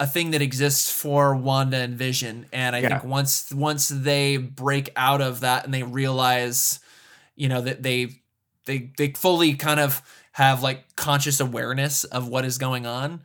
a 0.00 0.06
thing 0.06 0.30
that 0.32 0.42
exists 0.42 0.90
for 0.90 1.36
Wanda 1.36 1.76
and 1.76 1.96
Vision 1.96 2.46
and 2.52 2.74
I 2.74 2.80
yeah. 2.80 2.88
think 2.88 3.04
once 3.04 3.52
once 3.52 3.88
they 3.88 4.38
break 4.38 4.90
out 4.96 5.20
of 5.20 5.40
that 5.40 5.64
and 5.64 5.74
they 5.74 5.82
realize 5.82 6.80
you 7.36 7.48
know 7.48 7.60
that 7.60 7.82
they 7.82 8.20
they 8.64 8.90
they 8.96 9.12
fully 9.12 9.54
kind 9.54 9.80
of 9.80 10.02
have 10.34 10.64
like 10.64 10.96
conscious 10.96 11.38
awareness 11.38 12.02
of 12.02 12.26
what 12.26 12.44
is 12.44 12.58
going 12.58 12.86
on, 12.86 13.18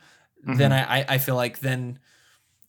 mm-hmm. 0.48 0.58
then 0.58 0.72
I, 0.72 1.04
I 1.10 1.18
feel 1.18 1.36
like 1.36 1.60
then 1.60 1.98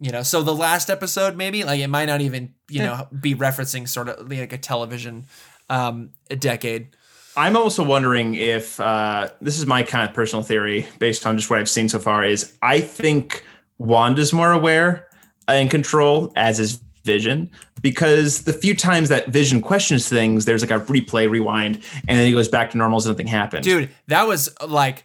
you 0.00 0.10
know 0.10 0.22
so 0.22 0.42
the 0.42 0.54
last 0.54 0.88
episode 0.88 1.36
maybe 1.36 1.62
like 1.62 1.78
it 1.78 1.88
might 1.88 2.06
not 2.06 2.22
even 2.22 2.54
you 2.70 2.80
know 2.80 3.06
be 3.20 3.34
referencing 3.34 3.86
sort 3.86 4.08
of 4.08 4.30
like 4.30 4.50
a 4.50 4.56
television 4.56 5.26
um 5.68 6.08
a 6.30 6.36
decade 6.36 6.96
i'm 7.36 7.54
also 7.54 7.84
wondering 7.84 8.34
if 8.34 8.80
uh 8.80 9.28
this 9.42 9.58
is 9.58 9.66
my 9.66 9.82
kind 9.82 10.08
of 10.08 10.14
personal 10.14 10.42
theory 10.42 10.88
based 10.98 11.26
on 11.26 11.36
just 11.36 11.50
what 11.50 11.58
i've 11.58 11.68
seen 11.68 11.86
so 11.86 11.98
far 11.98 12.24
is 12.24 12.56
i 12.62 12.80
think 12.80 13.44
wanda's 13.76 14.32
more 14.32 14.52
aware 14.52 15.06
and 15.48 15.70
control 15.70 16.32
as 16.34 16.58
is 16.58 16.80
Vision 17.04 17.50
because 17.80 18.42
the 18.42 18.52
few 18.52 18.74
times 18.74 19.08
that 19.08 19.28
Vision 19.28 19.60
questions 19.60 20.08
things, 20.08 20.44
there's 20.44 20.62
like 20.62 20.70
a 20.70 20.84
replay, 20.84 21.28
rewind, 21.30 21.76
and 22.08 22.18
then 22.18 22.26
he 22.26 22.32
goes 22.32 22.48
back 22.48 22.70
to 22.70 22.78
normal 22.78 22.98
as 22.98 23.06
nothing 23.06 23.26
happened. 23.26 23.64
Dude, 23.64 23.90
that 24.08 24.26
was 24.26 24.54
like 24.66 25.04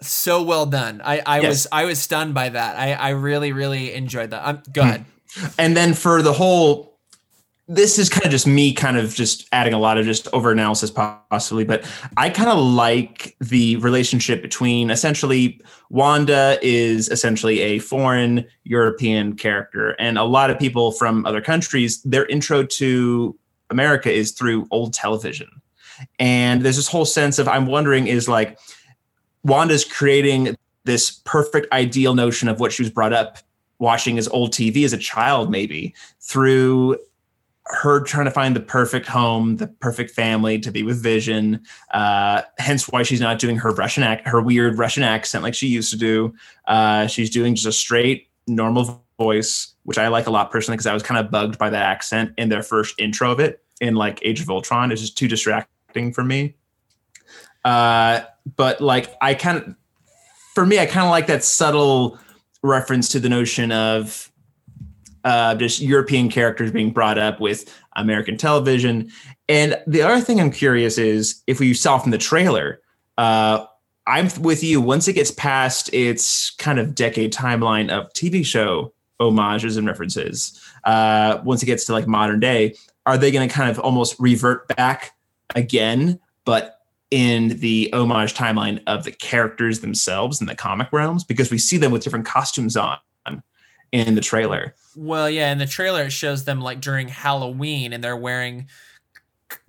so 0.00 0.42
well 0.42 0.66
done. 0.66 1.00
I, 1.04 1.22
I 1.24 1.40
yes. 1.40 1.48
was 1.48 1.66
I 1.72 1.84
was 1.84 1.98
stunned 1.98 2.34
by 2.34 2.48
that. 2.48 2.76
I, 2.76 2.92
I 2.92 3.10
really 3.10 3.52
really 3.52 3.94
enjoyed 3.94 4.30
that. 4.30 4.46
Um, 4.46 4.62
go 4.72 4.82
hmm. 4.82 4.88
ahead. 4.88 5.04
And 5.58 5.76
then 5.76 5.94
for 5.94 6.20
the 6.22 6.32
whole 6.32 6.91
this 7.72 7.98
is 7.98 8.10
kind 8.10 8.26
of 8.26 8.30
just 8.30 8.46
me 8.46 8.74
kind 8.74 8.98
of 8.98 9.14
just 9.14 9.48
adding 9.50 9.72
a 9.72 9.78
lot 9.78 9.96
of 9.96 10.04
just 10.04 10.28
over 10.34 10.52
analysis 10.52 10.90
possibly 10.90 11.64
but 11.64 11.84
i 12.18 12.28
kind 12.28 12.50
of 12.50 12.58
like 12.58 13.34
the 13.40 13.76
relationship 13.76 14.42
between 14.42 14.90
essentially 14.90 15.60
wanda 15.88 16.58
is 16.60 17.08
essentially 17.08 17.60
a 17.60 17.78
foreign 17.78 18.44
european 18.64 19.34
character 19.34 19.90
and 19.92 20.18
a 20.18 20.24
lot 20.24 20.50
of 20.50 20.58
people 20.58 20.92
from 20.92 21.24
other 21.24 21.40
countries 21.40 22.02
their 22.02 22.26
intro 22.26 22.62
to 22.62 23.36
america 23.70 24.12
is 24.12 24.32
through 24.32 24.66
old 24.70 24.92
television. 24.92 25.48
And 26.18 26.62
there's 26.62 26.76
this 26.76 26.88
whole 26.88 27.04
sense 27.04 27.38
of 27.38 27.48
i'm 27.48 27.66
wondering 27.66 28.06
is 28.06 28.28
like 28.28 28.58
wanda's 29.44 29.84
creating 29.84 30.56
this 30.84 31.22
perfect 31.24 31.72
ideal 31.72 32.14
notion 32.14 32.48
of 32.48 32.60
what 32.60 32.72
she 32.72 32.82
was 32.82 32.90
brought 32.90 33.12
up 33.12 33.38
watching 33.78 34.18
as 34.18 34.28
old 34.28 34.52
tv 34.52 34.84
as 34.84 34.92
a 34.92 34.98
child 34.98 35.50
maybe 35.50 35.94
through 36.20 36.98
her 37.66 38.00
trying 38.00 38.24
to 38.24 38.30
find 38.30 38.56
the 38.56 38.60
perfect 38.60 39.06
home, 39.06 39.56
the 39.56 39.66
perfect 39.66 40.10
family 40.10 40.58
to 40.58 40.70
be 40.70 40.82
with 40.82 41.02
Vision. 41.02 41.62
Uh, 41.92 42.42
hence 42.58 42.88
why 42.88 43.02
she's 43.02 43.20
not 43.20 43.38
doing 43.38 43.56
her 43.56 43.70
Russian 43.70 44.02
act, 44.02 44.26
her 44.26 44.40
weird 44.40 44.78
Russian 44.78 45.02
accent 45.02 45.44
like 45.44 45.54
she 45.54 45.68
used 45.68 45.90
to 45.92 45.98
do. 45.98 46.34
Uh, 46.66 47.06
she's 47.06 47.30
doing 47.30 47.54
just 47.54 47.66
a 47.66 47.72
straight 47.72 48.28
normal 48.46 49.04
voice, 49.18 49.74
which 49.84 49.98
I 49.98 50.08
like 50.08 50.26
a 50.26 50.30
lot 50.30 50.50
personally 50.50 50.76
because 50.76 50.86
I 50.86 50.94
was 50.94 51.02
kind 51.02 51.24
of 51.24 51.30
bugged 51.30 51.58
by 51.58 51.70
that 51.70 51.82
accent 51.82 52.32
in 52.36 52.48
their 52.48 52.62
first 52.62 52.98
intro 52.98 53.30
of 53.30 53.38
it 53.38 53.62
in 53.80 53.94
like 53.94 54.18
Age 54.22 54.40
of 54.40 54.50
Ultron. 54.50 54.90
It's 54.90 55.00
just 55.00 55.16
too 55.16 55.28
distracting 55.28 56.12
for 56.12 56.24
me. 56.24 56.56
Uh, 57.64 58.22
but 58.56 58.80
like 58.80 59.14
I 59.20 59.34
kind 59.34 59.58
of, 59.58 59.76
for 60.54 60.66
me, 60.66 60.80
I 60.80 60.86
kind 60.86 61.06
of 61.06 61.10
like 61.10 61.28
that 61.28 61.44
subtle 61.44 62.18
reference 62.62 63.08
to 63.10 63.20
the 63.20 63.28
notion 63.28 63.70
of 63.70 64.31
uh, 65.24 65.54
just 65.54 65.80
European 65.80 66.28
characters 66.28 66.70
being 66.70 66.92
brought 66.92 67.18
up 67.18 67.40
with 67.40 67.72
American 67.96 68.36
television. 68.36 69.10
And 69.48 69.80
the 69.86 70.02
other 70.02 70.20
thing 70.20 70.40
I'm 70.40 70.50
curious 70.50 70.98
is 70.98 71.42
if 71.46 71.60
we 71.60 71.74
saw 71.74 71.98
from 71.98 72.10
the 72.10 72.18
trailer, 72.18 72.80
uh, 73.18 73.66
I'm 74.06 74.28
with 74.40 74.64
you. 74.64 74.80
Once 74.80 75.06
it 75.06 75.12
gets 75.12 75.30
past 75.30 75.92
its 75.92 76.50
kind 76.50 76.78
of 76.78 76.94
decade 76.94 77.32
timeline 77.32 77.90
of 77.90 78.12
TV 78.14 78.44
show 78.44 78.92
homages 79.20 79.76
and 79.76 79.86
references, 79.86 80.60
uh, 80.84 81.40
once 81.44 81.62
it 81.62 81.66
gets 81.66 81.84
to 81.84 81.92
like 81.92 82.08
modern 82.08 82.40
day, 82.40 82.74
are 83.06 83.16
they 83.16 83.30
going 83.30 83.48
to 83.48 83.54
kind 83.54 83.70
of 83.70 83.78
almost 83.78 84.16
revert 84.18 84.66
back 84.68 85.12
again, 85.54 86.18
but 86.44 86.78
in 87.10 87.60
the 87.60 87.90
homage 87.92 88.34
timeline 88.34 88.82
of 88.86 89.04
the 89.04 89.12
characters 89.12 89.80
themselves 89.80 90.40
in 90.40 90.46
the 90.46 90.54
comic 90.54 90.92
realms? 90.92 91.22
Because 91.22 91.50
we 91.50 91.58
see 91.58 91.76
them 91.76 91.92
with 91.92 92.02
different 92.02 92.26
costumes 92.26 92.76
on 92.76 92.98
in 93.92 94.14
the 94.14 94.20
trailer. 94.20 94.74
Well, 94.96 95.30
yeah, 95.30 95.52
in 95.52 95.58
the 95.58 95.66
trailer 95.66 96.04
it 96.04 96.12
shows 96.12 96.44
them 96.44 96.60
like 96.60 96.80
during 96.80 97.08
Halloween 97.08 97.92
and 97.92 98.02
they're 98.02 98.16
wearing 98.16 98.68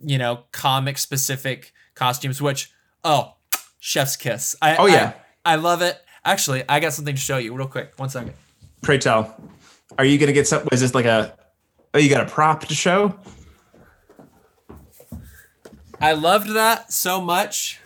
you 0.01 0.17
know, 0.17 0.45
comic 0.51 0.97
specific 0.97 1.73
costumes 1.95 2.41
which 2.41 2.71
oh, 3.03 3.35
chef's 3.79 4.15
kiss. 4.15 4.55
I 4.61 4.77
Oh 4.77 4.85
yeah. 4.85 5.13
I, 5.45 5.53
I 5.53 5.55
love 5.55 5.81
it. 5.81 5.99
Actually, 6.25 6.63
I 6.67 6.79
got 6.79 6.93
something 6.93 7.15
to 7.15 7.21
show 7.21 7.37
you 7.37 7.53
real 7.53 7.67
quick. 7.67 7.93
One 7.97 8.09
second. 8.09 8.33
Pray 8.81 8.97
tell. 8.97 9.35
Are 9.97 10.05
you 10.05 10.17
going 10.17 10.27
to 10.27 10.33
get 10.33 10.47
some 10.47 10.67
is 10.71 10.81
this 10.81 10.95
like 10.95 11.05
a 11.05 11.35
Oh, 11.93 11.99
you 11.99 12.09
got 12.09 12.25
a 12.25 12.29
prop 12.31 12.65
to 12.65 12.73
show? 12.73 13.19
I 16.01 16.13
loved 16.13 16.49
that 16.49 16.91
so 16.91 17.21
much 17.21 17.79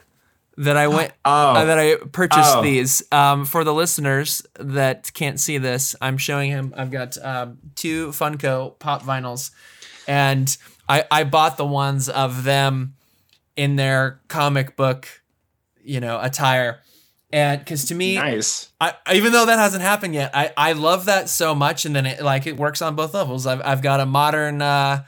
that 0.58 0.76
I 0.78 0.88
went 0.88 1.12
Oh. 1.26 1.32
uh, 1.54 1.66
that 1.66 1.78
I 1.80 1.96
purchased 2.12 2.56
Oh. 2.58 2.62
these. 2.62 3.04
Um, 3.12 3.46
for 3.46 3.64
the 3.64 3.74
listeners 3.74 4.42
that 4.60 5.12
can't 5.14 5.40
see 5.40 5.58
this, 5.58 5.96
I'm 6.02 6.18
showing 6.18 6.52
him. 6.52 6.74
I've 6.76 6.92
got 6.92 7.18
um, 7.24 7.58
two 7.76 8.10
Funko 8.10 8.78
pop 8.80 9.04
vinyls, 9.04 9.52
and 10.08 10.56
I 10.90 11.06
I 11.12 11.24
bought 11.24 11.58
the 11.58 11.66
ones 11.66 12.10
of 12.10 12.44
them 12.44 12.96
in 13.56 13.76
their 13.76 14.20
comic 14.28 14.76
book, 14.76 15.08
you 15.84 16.00
know, 16.00 16.20
attire. 16.22 16.80
And 17.34 17.60
because 17.60 17.86
to 17.86 17.96
me, 17.96 18.16
Nice. 18.16 18.70
I, 18.80 18.94
even 19.14 19.34
though 19.34 19.46
that 19.48 19.60
hasn't 19.60 19.82
happened 19.84 20.14
yet, 20.14 20.32
I, 20.34 20.54
I 20.56 20.72
love 20.72 21.06
that 21.06 21.28
so 21.28 21.54
much, 21.54 21.84
and 21.86 21.94
then 21.94 22.06
it 22.06 22.22
like 22.22 22.48
it 22.48 22.56
works 22.56 22.82
on 22.82 22.96
both 22.96 23.14
levels. 23.14 23.46
I've 23.46 23.62
I've 23.66 23.82
got 23.82 24.00
a 24.00 24.06
modern, 24.06 24.62
uh, 24.62 25.04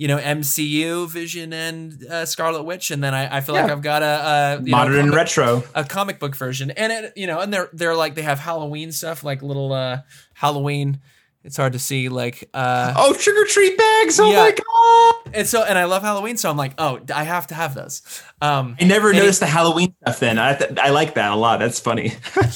you 0.00 0.06
know, 0.06 0.16
MCU 0.18 1.08
Vision 1.10 1.52
and 1.52 2.04
uh, 2.06 2.24
Scarlet 2.24 2.62
Witch, 2.62 2.92
and 2.92 3.02
then 3.02 3.14
I, 3.14 3.38
I 3.38 3.40
feel 3.40 3.56
like 3.56 3.68
I've 3.68 3.82
got 3.82 4.02
a, 4.02 4.06
a 4.06 4.62
you 4.62 4.70
know, 4.70 4.76
Modern 4.78 4.94
and 4.94 5.02
comic- 5.10 5.16
retro. 5.16 5.64
a 5.74 5.82
comic 5.82 6.20
book 6.20 6.36
version, 6.36 6.70
and 6.70 6.92
it 6.92 7.12
you 7.16 7.26
know, 7.26 7.40
and 7.40 7.52
they're 7.52 7.68
they're 7.72 7.96
like 7.96 8.14
they 8.14 8.22
have 8.22 8.38
Halloween 8.38 8.92
stuff, 8.92 9.24
like 9.24 9.42
little 9.42 9.72
uh 9.72 10.02
Halloween. 10.34 11.00
It's 11.44 11.56
hard 11.56 11.72
to 11.72 11.78
see, 11.78 12.08
like 12.08 12.48
uh, 12.54 12.92
Oh, 12.96 13.12
trick 13.14 13.36
or 13.36 13.44
treat 13.46 13.78
bags. 13.78 14.20
Oh 14.20 14.30
Yeah. 14.30 14.38
my 14.42 14.50
god. 14.52 15.34
and 15.34 15.46
so 15.48 15.64
and 15.64 15.76
I 15.78 15.84
love 15.84 16.02
Halloween, 16.02 16.36
so 16.36 16.48
I'm 16.50 16.56
like, 16.56 16.74
oh, 16.78 17.00
I 17.14 17.24
have 17.24 17.46
to 17.48 17.54
have 17.54 17.74
those. 17.74 18.02
Um, 18.40 18.76
I 18.80 18.84
never 18.84 19.08
And 19.08 19.18
it- 19.18 19.20
noticed 19.22 19.40
the 19.40 19.46
Halloween 19.46 19.94
stuff 20.02 20.20
then. 20.20 20.38
I 20.38 20.54
th- 20.54 20.78
I 20.78 20.90
like 20.90 21.14
that 21.14 21.32
a 21.32 21.36
lot. 21.36 21.58
That's 21.58 21.80
funny. 21.80 22.12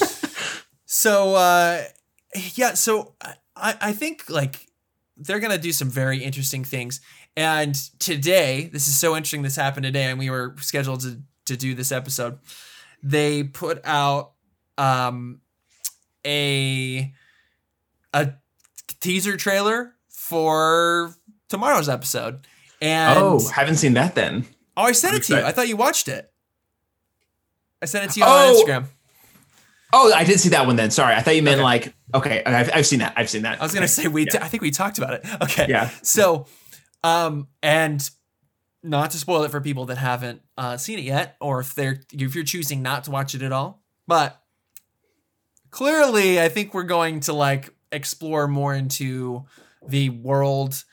So 0.84 1.34
uh 1.34 1.82
yeah, 2.54 2.74
so 2.74 3.14
I 3.56 3.74
I 3.80 3.92
think 3.92 4.28
like 4.28 4.66
they're 5.16 5.40
gonna 5.40 5.58
do 5.58 5.72
some 5.72 5.88
very 5.88 6.18
interesting 6.22 6.64
things. 6.64 7.00
And 7.36 7.74
today, 7.98 8.68
this 8.72 8.88
is 8.88 8.98
so 8.98 9.16
interesting. 9.16 9.42
This 9.42 9.56
happened 9.56 9.84
today, 9.84 10.04
and 10.04 10.18
we 10.18 10.28
were 10.30 10.54
scheduled 10.60 11.00
to 11.00 11.22
to 11.46 11.56
do 11.56 11.74
this 11.74 11.90
episode. 11.92 12.38
They 13.02 13.42
put 13.42 13.80
out 13.84 14.32
um 14.78 15.40
a 16.26 17.12
a 18.12 18.32
teaser 19.00 19.36
trailer 19.36 19.94
for 20.10 21.14
tomorrow's 21.48 21.88
episode. 21.88 22.46
And 22.80 23.18
oh, 23.18 23.48
haven't 23.48 23.76
seen 23.76 23.94
that 23.94 24.14
then. 24.14 24.44
oh, 24.76 24.82
I 24.82 24.92
sent 24.92 25.14
I'm 25.14 25.20
it 25.20 25.24
to 25.24 25.36
you. 25.36 25.42
I 25.42 25.52
thought 25.52 25.68
you 25.68 25.76
watched 25.76 26.08
it. 26.08 26.30
I 27.80 27.86
sent 27.86 28.04
it 28.06 28.10
to 28.14 28.20
you 28.20 28.26
on 28.26 28.30
Oh, 28.32 28.62
Instagram. 28.66 28.84
Oh, 29.94 30.12
I 30.14 30.24
did 30.24 30.40
see 30.40 30.48
that 30.50 30.66
one 30.66 30.76
then. 30.76 30.90
Sorry, 30.90 31.14
I 31.14 31.20
thought 31.22 31.36
you 31.36 31.42
meant 31.42 31.56
Okay. 31.60 31.64
like 31.64 31.94
okay. 32.14 32.42
I've, 32.44 32.70
I've 32.74 32.86
seen 32.86 32.98
that. 33.00 33.14
I've 33.16 33.30
seen 33.30 33.42
that. 33.42 33.60
I 33.60 33.64
was 33.64 33.72
gonna 33.74 33.88
say 33.88 34.06
we. 34.08 34.26
Yeah. 34.32 34.44
I 34.44 34.48
think 34.48 34.62
we 34.62 34.70
talked 34.70 34.98
about 34.98 35.14
it. 35.14 35.24
Okay. 35.42 35.66
Yeah. 35.68 35.90
So, 36.02 36.46
um, 37.04 37.48
and 37.62 38.08
not 38.82 39.10
to 39.12 39.18
spoil 39.18 39.42
it 39.44 39.50
for 39.50 39.60
people 39.60 39.84
that 39.86 39.98
haven't 39.98 40.42
uh, 40.58 40.76
seen 40.76 40.98
it 40.98 41.04
yet, 41.04 41.36
or 41.40 41.60
if 41.60 41.74
they're 41.74 42.00
if 42.12 42.34
you're 42.34 42.44
choosing 42.44 42.82
not 42.82 43.04
to 43.04 43.10
watch 43.10 43.34
it 43.34 43.42
at 43.42 43.52
all, 43.52 43.82
but 44.06 44.42
clearly, 45.70 46.40
I 46.40 46.48
think 46.48 46.74
we're 46.74 46.82
going 46.82 47.20
to 47.20 47.32
like 47.32 47.70
explore 47.90 48.48
more 48.48 48.74
into 48.74 49.44
the 49.86 50.10
world 50.10 50.84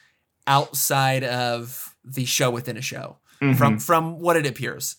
outside 0.48 1.24
of 1.24 1.96
the 2.04 2.26
show 2.26 2.50
within 2.50 2.76
a 2.78 2.82
show 2.82 3.18
Mhm. 3.42 3.58
from 3.58 3.80
from 3.80 4.20
what 4.20 4.36
it 4.36 4.46
appears. 4.46 4.96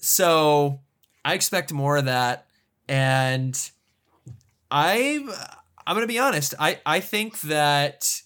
So 0.00 0.80
I 1.24 1.34
expect 1.34 1.72
more 1.72 1.96
of 1.96 2.06
that, 2.06 2.46
and 2.88 3.58
I'm 4.70 5.30
I'm 5.86 5.96
gonna 5.96 6.06
be 6.06 6.18
honest. 6.18 6.54
I 6.58 6.80
I 6.86 7.00
think 7.00 7.40
that 7.42 8.22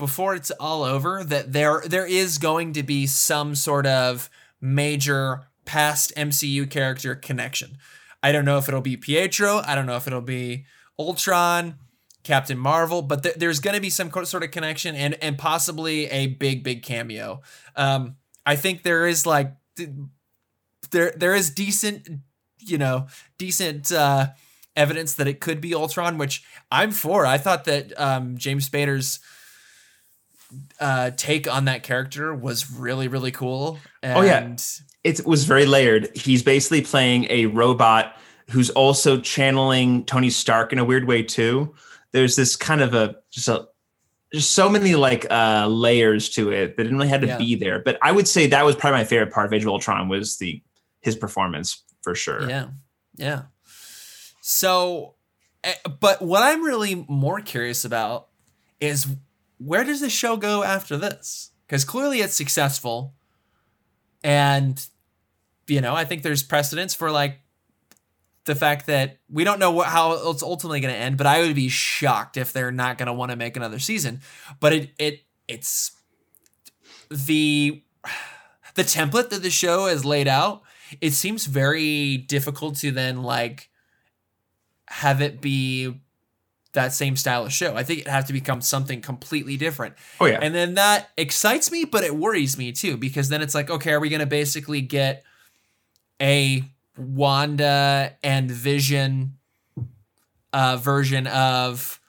before 0.00 0.34
it's 0.34 0.50
all 0.52 0.82
over, 0.82 1.22
that 1.22 1.52
there 1.52 1.82
there 1.86 2.06
is 2.06 2.38
going 2.38 2.72
to 2.72 2.82
be 2.82 3.06
some 3.06 3.54
sort 3.54 3.86
of 3.86 4.28
major 4.60 5.46
past 5.64 6.12
MCU 6.16 6.68
character 6.68 7.14
connection. 7.14 7.78
I 8.22 8.32
don't 8.32 8.44
know 8.44 8.58
if 8.58 8.66
it'll 8.66 8.80
be 8.80 8.96
Pietro. 8.96 9.62
I 9.64 9.76
don't 9.76 9.86
know 9.86 9.96
if 9.96 10.08
it'll 10.08 10.20
be 10.20 10.64
Ultron, 10.98 11.76
Captain 12.24 12.58
Marvel, 12.58 13.02
but 13.02 13.22
th- 13.22 13.36
there's 13.36 13.60
going 13.60 13.74
to 13.74 13.80
be 13.80 13.90
some 13.90 14.10
sort 14.24 14.42
of 14.42 14.50
connection 14.50 14.96
and 14.96 15.14
and 15.22 15.38
possibly 15.38 16.06
a 16.06 16.26
big 16.26 16.64
big 16.64 16.82
cameo. 16.82 17.42
Um, 17.76 18.16
I 18.44 18.56
think 18.56 18.82
there 18.82 19.06
is 19.06 19.26
like 19.26 19.54
there 20.90 21.12
there 21.16 21.34
is 21.34 21.50
decent, 21.50 22.08
you 22.58 22.78
know, 22.78 23.06
decent 23.38 23.92
uh, 23.92 24.28
evidence 24.76 25.14
that 25.14 25.28
it 25.28 25.40
could 25.40 25.60
be 25.60 25.74
Ultron, 25.74 26.18
which 26.18 26.44
I'm 26.70 26.90
for. 26.90 27.26
I 27.26 27.38
thought 27.38 27.64
that 27.64 27.98
um, 27.98 28.36
James 28.36 28.68
Spader's 28.68 29.20
uh, 30.80 31.10
take 31.16 31.50
on 31.52 31.66
that 31.66 31.82
character 31.82 32.34
was 32.34 32.70
really 32.72 33.08
really 33.08 33.30
cool. 33.30 33.78
And 34.02 34.18
Oh, 34.18 34.22
yeah. 34.22 34.56
it 35.04 35.24
was 35.26 35.44
very 35.44 35.66
layered. 35.66 36.08
He's 36.16 36.42
basically 36.42 36.82
playing 36.82 37.26
a 37.30 37.46
robot 37.46 38.16
who's 38.50 38.70
also 38.70 39.20
channeling 39.20 40.04
Tony 40.06 40.30
Stark 40.30 40.72
in 40.72 40.78
a 40.78 40.84
weird 40.84 41.06
way 41.06 41.22
too. 41.22 41.74
There's 42.12 42.34
this 42.36 42.56
kind 42.56 42.80
of 42.80 42.94
a 42.94 43.16
just 43.30 43.48
a 43.48 43.68
just 44.32 44.52
so 44.52 44.68
many 44.68 44.94
like 44.94 45.26
uh 45.30 45.66
layers 45.68 46.28
to 46.30 46.50
it 46.52 46.76
that 46.76 46.82
didn't 46.84 46.98
really 46.98 47.08
have 47.08 47.20
to 47.22 47.26
Yeah. 47.28 47.38
be 47.38 47.54
there. 47.56 47.78
But 47.80 47.98
I 48.02 48.12
would 48.12 48.26
say 48.28 48.46
that 48.48 48.64
was 48.64 48.76
probably 48.76 48.98
my 49.00 49.04
favorite 49.04 49.32
part 49.32 49.46
of 49.46 49.52
Age 49.52 49.62
of 49.62 49.68
Ultron 49.68 50.08
was 50.08 50.38
the 50.38 50.62
his 51.00 51.16
performance 51.16 51.82
for 52.02 52.14
sure. 52.14 52.48
Yeah. 52.48 52.68
Yeah. 53.16 53.42
So, 54.40 55.14
eh, 55.64 55.74
but 56.00 56.22
what 56.22 56.42
I'm 56.42 56.62
really 56.62 57.04
more 57.08 57.40
curious 57.40 57.84
about 57.84 58.28
is 58.80 59.06
where 59.60 59.84
does 59.84 60.00
the 60.00 60.10
show 60.10 60.36
go 60.36 60.62
after 60.62 60.96
this? 60.96 61.50
Because 61.66 61.84
clearly 61.84 62.20
it's 62.20 62.34
successful. 62.34 63.14
And, 64.24 64.84
you 65.66 65.80
know, 65.80 65.94
I 65.94 66.04
think 66.04 66.22
there's 66.22 66.42
precedence 66.42 66.94
for 66.94 67.10
like 67.10 67.40
the 68.44 68.54
fact 68.54 68.86
that 68.86 69.18
we 69.28 69.44
don't 69.44 69.58
know 69.58 69.70
what, 69.70 69.88
how 69.88 70.30
it's 70.30 70.42
ultimately 70.42 70.80
going 70.80 70.94
to 70.94 70.98
end, 70.98 71.16
but 71.16 71.26
I 71.26 71.40
would 71.40 71.54
be 71.54 71.68
shocked 71.68 72.36
if 72.36 72.52
they're 72.52 72.72
not 72.72 72.98
going 72.98 73.06
to 73.06 73.12
want 73.12 73.30
to 73.30 73.36
make 73.36 73.56
another 73.56 73.78
season. 73.78 74.20
But 74.58 74.72
it, 74.72 74.90
it, 74.98 75.20
it's 75.46 75.92
the, 77.10 77.82
the 78.74 78.82
template 78.82 79.30
that 79.30 79.42
the 79.42 79.50
show 79.50 79.86
has 79.86 80.04
laid 80.04 80.26
out 80.26 80.62
it 81.00 81.12
seems 81.12 81.46
very 81.46 82.16
difficult 82.16 82.76
to 82.76 82.90
then 82.90 83.22
like 83.22 83.70
have 84.88 85.20
it 85.20 85.40
be 85.40 86.00
that 86.72 86.92
same 86.92 87.16
style 87.16 87.44
of 87.44 87.52
show. 87.52 87.76
I 87.76 87.82
think 87.82 88.00
it 88.00 88.08
has 88.08 88.26
to 88.26 88.32
become 88.32 88.60
something 88.60 89.00
completely 89.00 89.56
different. 89.56 89.94
Oh 90.20 90.26
yeah. 90.26 90.38
And 90.40 90.54
then 90.54 90.74
that 90.74 91.10
excites 91.16 91.72
me, 91.72 91.84
but 91.84 92.04
it 92.04 92.14
worries 92.14 92.56
me 92.56 92.72
too, 92.72 92.96
because 92.96 93.28
then 93.28 93.42
it's 93.42 93.54
like, 93.54 93.70
okay, 93.70 93.92
are 93.92 94.00
we 94.00 94.08
going 94.08 94.20
to 94.20 94.26
basically 94.26 94.80
get 94.80 95.24
a 96.20 96.64
Wanda 96.96 98.16
and 98.22 98.50
Vision 98.50 99.38
uh, 100.52 100.76
version 100.76 101.26
of 101.26 102.00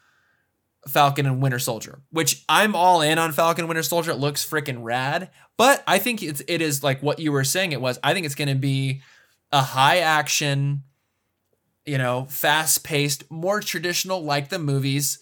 Falcon 0.87 1.25
and 1.25 1.41
Winter 1.41 1.59
Soldier, 1.59 2.01
which 2.11 2.43
I'm 2.49 2.75
all 2.75 3.01
in 3.01 3.19
on 3.19 3.31
Falcon 3.31 3.63
and 3.63 3.69
Winter 3.69 3.83
Soldier. 3.83 4.11
It 4.11 4.17
looks 4.17 4.47
freaking 4.47 4.79
rad, 4.81 5.29
but 5.57 5.83
I 5.85 5.99
think 5.99 6.23
it's 6.23 6.41
it 6.47 6.61
is 6.61 6.83
like 6.83 7.01
what 7.01 7.19
you 7.19 7.31
were 7.31 7.43
saying 7.43 7.71
it 7.71 7.81
was. 7.81 7.99
I 8.03 8.13
think 8.13 8.25
it's 8.25 8.35
going 8.35 8.49
to 8.49 8.55
be 8.55 9.01
a 9.51 9.61
high 9.61 9.99
action, 9.99 10.83
you 11.85 11.97
know, 11.97 12.25
fast 12.29 12.83
paced, 12.83 13.29
more 13.31 13.61
traditional 13.61 14.23
like 14.23 14.49
the 14.49 14.59
movies 14.59 15.19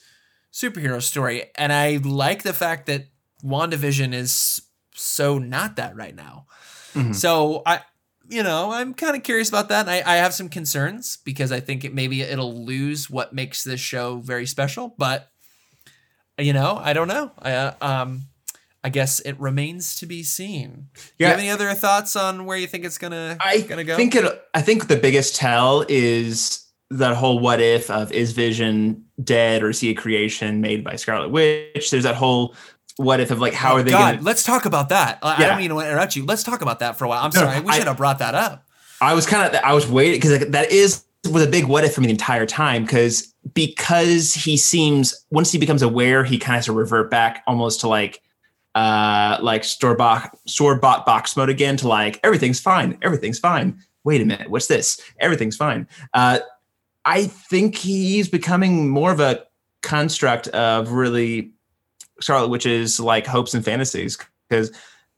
superhero 0.52 1.02
story. 1.02 1.46
And 1.56 1.72
I 1.72 1.98
like 1.98 2.44
the 2.44 2.54
fact 2.54 2.88
that 2.88 3.06
WandaVision 3.44 4.14
is 4.14 4.62
so 4.94 5.38
not 5.38 5.76
that 5.78 5.96
right 5.96 6.16
now. 6.16 6.48
Mm-hmm. 6.94 7.14
So 7.14 7.62
I 7.66 7.82
you 8.30 8.44
know, 8.44 8.72
I'm 8.72 8.94
kind 8.94 9.16
of 9.16 9.24
curious 9.24 9.50
about 9.50 9.70
that. 9.70 9.90
I, 9.90 10.04
I 10.06 10.18
have 10.18 10.36
some 10.36 10.50
concerns 10.50 11.18
because 11.26 11.52
I 11.52 11.60
think 11.60 11.84
it 11.84 11.96
maybe 11.96 12.22
it'll 12.22 12.64
lose 12.64 13.10
what 13.10 13.34
makes 13.34 13.64
this 13.64 13.80
show 13.80 14.18
very 14.18 14.46
special. 14.46 14.94
But 14.98 15.32
you 16.38 16.54
know, 16.54 16.80
I 16.82 16.94
don't 16.94 17.08
know. 17.08 17.32
I 17.40 17.52
uh, 17.54 17.74
um, 17.82 18.22
I 18.84 18.90
guess 18.90 19.20
it 19.20 19.40
remains 19.40 19.98
to 20.00 20.06
be 20.06 20.24
seen. 20.24 20.88
Yeah. 20.96 21.02
Do 21.02 21.14
you 21.18 21.26
have 21.28 21.40
any 21.40 21.50
other 21.50 21.74
thoughts 21.74 22.16
on 22.16 22.46
where 22.46 22.58
you 22.58 22.68
think 22.68 22.86
it's 22.86 22.98
gonna 22.98 23.38
I 23.40 23.62
gonna 23.62 23.84
go? 23.84 23.96
think 23.96 24.16
it. 24.16 24.42
I 24.54 24.62
think 24.62 24.88
the 24.88 24.96
biggest 24.96 25.36
tell 25.36 25.86
is 25.90 26.66
that 26.92 27.16
whole 27.16 27.40
what 27.40 27.60
if 27.60 27.90
of 27.92 28.12
is 28.12 28.32
Vision 28.32 29.06
dead 29.24 29.64
or 29.64 29.70
is 29.70 29.80
he 29.80 29.90
a 29.90 29.94
creation 29.94 30.62
made 30.62 30.84
by 30.84 30.96
Scarlet 30.96 31.30
Witch? 31.30 31.92
There's 31.92 32.04
that 32.04 32.16
whole 32.16 32.56
what 32.96 33.20
if 33.20 33.32
of 33.32 33.40
like 33.40 33.54
how 33.54 33.74
oh, 33.74 33.78
are 33.78 33.84
they 33.84 33.92
God, 33.92 34.16
gonna... 34.16 34.26
let's 34.26 34.44
talk 34.44 34.66
about 34.66 34.90
that. 34.90 35.20
I 35.22 35.46
don't 35.46 35.58
mean 35.58 35.70
to 35.70 35.80
interrupt 35.80 36.16
you. 36.16 36.26
Let's 36.26 36.44
talk 36.44 36.62
about 36.62 36.80
that 36.80 36.98
for 36.98 37.06
a 37.06 37.08
while. 37.08 37.24
I'm 37.24 37.32
no, 37.34 37.42
sorry. 37.42 37.60
We 37.62 37.74
should 37.74 37.88
have 37.88 37.98
brought 37.98 38.20
that 38.20 38.36
up. 38.36 38.66
I 39.02 39.14
was 39.14 39.26
kind 39.26 39.54
of 39.54 39.62
I 39.64 39.74
was 39.74 39.88
waiting 39.88 40.16
because 40.16 40.40
like, 40.40 40.52
that 40.52 40.72
is 40.72 41.04
was 41.30 41.46
a 41.46 41.50
big 41.50 41.66
what 41.66 41.84
if 41.84 41.94
for 41.94 42.02
me 42.02 42.08
the 42.08 42.12
entire 42.12 42.46
time 42.46 42.84
because 42.84 43.34
because 43.54 44.34
he 44.34 44.58
seems 44.58 45.26
once 45.32 45.52
he 45.52 45.58
becomes 45.58 45.82
aware 45.82 46.24
he 46.24 46.38
kind 46.38 46.56
of 46.56 46.60
has 46.60 46.66
to 46.66 46.74
revert 46.74 47.12
back 47.12 47.44
almost 47.46 47.82
to 47.82 47.88
like 47.88 48.22
uh 48.80 49.38
like 49.42 49.64
store 49.64 49.96
bought 49.96 50.38
store 50.48 50.76
bought 50.76 51.06
box 51.06 51.36
mode 51.36 51.50
again 51.50 51.76
to 51.78 51.88
like 51.88 52.20
everything's 52.24 52.60
fine 52.60 52.98
everything's 53.02 53.40
fine. 53.40 53.78
Wait 54.04 54.22
a 54.22 54.26
minute 54.26 54.50
what's 54.50 54.68
this? 54.68 55.02
Everything's 55.20 55.58
fine. 55.58 55.88
Uh 56.14 56.40
I 57.06 57.26
think 57.26 57.76
he's 57.76 58.30
becoming 58.30 58.90
more 58.90 59.12
of 59.12 59.20
a 59.20 59.44
construct 59.82 60.48
of 60.50 60.92
really 60.92 61.52
Scarlet 62.22 62.50
Witch's 62.50 63.00
like 63.00 63.26
hopes 63.26 63.54
and 63.54 63.64
fantasies 63.64 64.18
because 64.48 64.72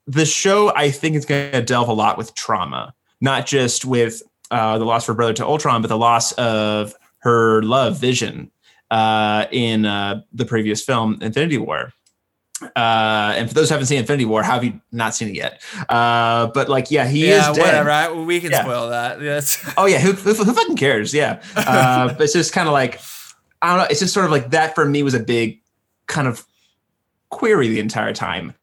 the 0.07 0.25
show 0.25 0.73
I 0.75 0.91
think 0.91 1.15
is 1.15 1.25
going 1.25 1.51
to 1.51 1.61
delve 1.61 1.89
a 1.89 1.93
lot 1.93 2.17
with 2.17 2.33
trauma, 2.35 2.93
not 3.19 3.45
just 3.45 3.85
with 3.85 4.21
uh, 4.51 4.77
the 4.77 4.85
loss 4.85 5.03
of 5.03 5.07
her 5.07 5.13
brother 5.13 5.33
to 5.33 5.45
Ultron, 5.45 5.81
but 5.81 5.87
the 5.87 5.97
loss 5.97 6.31
of 6.33 6.93
her 7.19 7.61
love, 7.63 7.99
Vision, 7.99 8.51
uh, 8.89 9.45
in 9.51 9.85
uh, 9.85 10.21
the 10.33 10.45
previous 10.45 10.83
film, 10.83 11.17
Infinity 11.21 11.57
War. 11.57 11.93
Uh, 12.75 13.33
and 13.35 13.47
for 13.47 13.53
those 13.53 13.69
who 13.69 13.73
haven't 13.73 13.87
seen 13.87 13.99
Infinity 13.99 14.25
War, 14.25 14.43
how 14.43 14.53
have 14.53 14.63
you 14.63 14.79
not 14.91 15.15
seen 15.15 15.29
it 15.29 15.35
yet? 15.35 15.61
Uh, 15.89 16.47
but 16.47 16.69
like, 16.69 16.91
yeah, 16.91 17.07
he 17.07 17.27
yeah, 17.27 17.49
is 17.49 17.57
dead. 17.57 17.65
whatever. 17.65 17.89
I, 17.89 18.11
we 18.11 18.39
can 18.39 18.51
yeah. 18.51 18.61
spoil 18.63 18.89
that. 18.89 19.21
Yes. 19.21 19.73
oh 19.77 19.85
yeah, 19.85 19.99
who, 19.99 20.13
who, 20.13 20.33
who 20.33 20.53
fucking 20.53 20.77
cares? 20.77 21.13
Yeah. 21.13 21.41
Uh, 21.55 22.09
but 22.09 22.21
it's 22.21 22.33
just 22.33 22.53
kind 22.53 22.67
of 22.67 22.73
like 22.73 22.99
I 23.61 23.69
don't 23.69 23.77
know. 23.79 23.87
It's 23.89 23.99
just 23.99 24.13
sort 24.13 24.25
of 24.25 24.31
like 24.31 24.51
that 24.51 24.75
for 24.75 24.85
me 24.85 25.03
was 25.03 25.13
a 25.13 25.19
big 25.19 25.61
kind 26.07 26.27
of 26.27 26.45
query 27.29 27.67
the 27.67 27.79
entire 27.79 28.13
time 28.13 28.53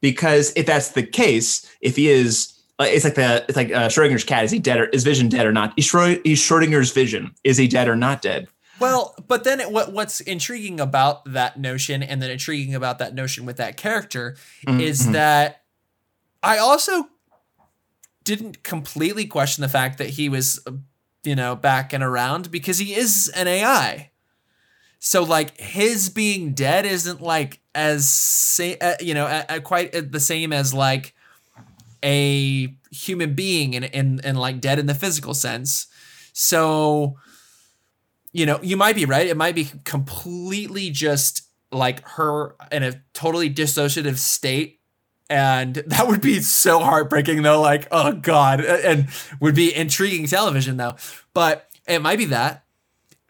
because 0.00 0.52
if 0.56 0.66
that's 0.66 0.90
the 0.90 1.02
case, 1.02 1.68
if 1.80 1.96
he 1.96 2.08
is, 2.08 2.52
it's 2.80 3.04
like 3.04 3.14
the 3.14 3.44
it's 3.48 3.56
like 3.56 3.70
uh, 3.72 3.88
Schrodinger's 3.88 4.24
cat. 4.24 4.44
Is 4.44 4.50
he 4.50 4.58
dead 4.58 4.80
or 4.80 4.86
is 4.86 5.04
Vision 5.04 5.28
dead 5.28 5.46
or 5.46 5.52
not? 5.52 5.72
Is 5.76 5.86
Schrodinger's 5.86 6.92
vision? 6.92 7.34
Is 7.44 7.56
he 7.56 7.68
dead 7.68 7.88
or 7.88 7.96
not 7.96 8.22
dead? 8.22 8.48
Well, 8.80 9.14
but 9.28 9.44
then 9.44 9.60
it, 9.60 9.70
what 9.70 9.92
what's 9.92 10.20
intriguing 10.20 10.80
about 10.80 11.24
that 11.32 11.58
notion, 11.58 12.02
and 12.02 12.22
then 12.22 12.30
intriguing 12.30 12.74
about 12.74 12.98
that 12.98 13.14
notion 13.14 13.46
with 13.46 13.58
that 13.58 13.76
character, 13.76 14.36
mm-hmm. 14.66 14.80
is 14.80 15.10
that 15.12 15.62
I 16.42 16.58
also 16.58 17.08
didn't 18.24 18.62
completely 18.62 19.26
question 19.26 19.62
the 19.62 19.68
fact 19.68 19.98
that 19.98 20.10
he 20.10 20.28
was, 20.28 20.64
you 21.24 21.34
know, 21.34 21.56
back 21.56 21.92
and 21.92 22.02
around 22.02 22.50
because 22.50 22.78
he 22.78 22.94
is 22.94 23.30
an 23.34 23.46
AI. 23.46 24.10
So 24.98 25.22
like 25.22 25.58
his 25.58 26.10
being 26.10 26.52
dead 26.52 26.84
isn't 26.84 27.20
like 27.22 27.60
as 27.74 28.08
say 28.08 28.76
uh, 28.78 28.94
you 29.00 29.14
know 29.14 29.26
uh, 29.26 29.44
uh, 29.48 29.60
quite 29.60 30.12
the 30.12 30.20
same 30.20 30.52
as 30.52 30.74
like 30.74 31.14
a 32.04 32.74
human 32.90 33.34
being 33.34 33.74
and 33.74 33.86
and 33.94 34.20
and 34.24 34.38
like 34.38 34.60
dead 34.60 34.78
in 34.78 34.86
the 34.86 34.94
physical 34.94 35.32
sense. 35.32 35.86
So 36.34 37.16
you 38.32 38.46
know, 38.46 38.60
you 38.62 38.76
might 38.76 38.96
be 38.96 39.04
right. 39.04 39.26
It 39.26 39.36
might 39.36 39.54
be 39.54 39.70
completely 39.84 40.90
just 40.90 41.42
like 41.72 42.06
her 42.08 42.56
in 42.70 42.82
a 42.82 43.02
totally 43.12 43.52
dissociative 43.52 44.18
state. 44.18 44.80
And 45.28 45.74
that 45.86 46.08
would 46.08 46.20
be 46.20 46.40
so 46.40 46.80
heartbreaking 46.80 47.42
though 47.42 47.60
like 47.60 47.88
oh 47.90 48.12
god. 48.12 48.60
And 48.60 49.08
would 49.40 49.54
be 49.54 49.74
intriguing 49.74 50.26
television 50.26 50.76
though. 50.76 50.96
But 51.34 51.68
it 51.86 52.00
might 52.00 52.18
be 52.18 52.26
that. 52.26 52.64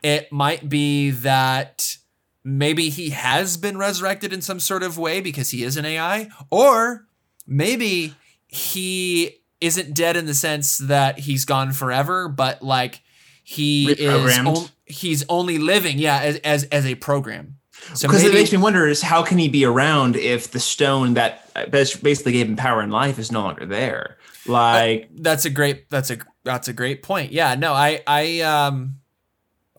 It 0.03 0.33
might 0.33 0.69
be 0.69 1.11
that 1.11 1.97
maybe 2.43 2.89
he 2.89 3.11
has 3.11 3.57
been 3.57 3.77
resurrected 3.77 4.33
in 4.33 4.41
some 4.41 4.61
sort 4.61 4.83
of 4.83 4.99
way 4.99 5.21
because 5.21 5.51
he 5.51 5.63
is 5.63 5.77
an 5.77 5.85
AI, 5.85 6.31
or 6.51 7.07
maybe 7.47 8.15
he 8.49 9.37
isn't 9.61 9.95
dead 9.95 10.17
in 10.17 10.25
the 10.27 10.35
sense 10.35 10.79
that 10.79 11.19
he's 11.21 11.45
gone 11.45 11.73
forever, 11.73 12.29
but 12.29 12.63
like 12.63 13.03
he 13.45 13.91
is 13.93 14.71
he's 14.91 15.25
only 15.29 15.59
living, 15.59 15.99
yeah, 15.99 16.21
as 16.21 16.37
as, 16.39 16.65
as 16.65 16.87
a 16.87 16.95
program. 16.97 17.57
So 17.95 18.09
because 18.09 18.25
it 18.25 18.35
makes 18.35 18.53
me 18.53 18.59
wonder 18.59 18.87
is 18.87 19.01
how 19.01 19.23
can 19.23 19.39
he 19.39 19.49
be 19.49 19.65
around 19.65 20.17
if 20.17 20.51
the 20.51 20.61
stone 20.61 21.15
that 21.15 21.71
basically 21.71 22.33
gave 22.33 22.47
him 22.47 22.57
power 22.57 22.83
in 22.83 22.91
life 22.91 23.19
is 23.19 23.33
no 23.33 23.43
longer 23.43 23.67
there? 23.67 24.19
Like 24.47 25.05
uh, 25.05 25.07
that's 25.21 25.45
a 25.45 25.51
great 25.51 25.89
that's 25.89 26.11
a 26.11 26.19
that's 26.45 26.69
a 26.69 26.73
great 26.73 27.03
point. 27.03 27.33
Yeah, 27.33 27.55
no, 27.55 27.73
I 27.73 28.03
I 28.07 28.41
um 28.41 28.97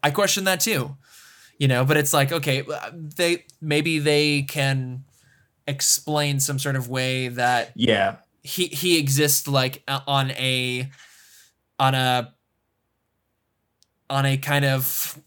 I 0.01 0.11
question 0.11 0.45
that 0.45 0.59
too. 0.59 0.97
You 1.57 1.67
know, 1.67 1.85
but 1.85 1.97
it's 1.97 2.13
like 2.13 2.31
okay, 2.31 2.63
they 2.93 3.45
maybe 3.61 3.99
they 3.99 4.43
can 4.43 5.03
explain 5.67 6.39
some 6.39 6.57
sort 6.57 6.75
of 6.75 6.89
way 6.89 7.27
that 7.27 7.71
yeah 7.75 8.17
he 8.41 8.67
he 8.67 8.97
exists 8.97 9.47
like 9.47 9.83
on 9.87 10.31
a 10.31 10.89
on 11.79 11.95
a 11.95 12.33
on 14.11 14.25
a 14.25 14.37
kind 14.37 14.65
of 14.65 15.17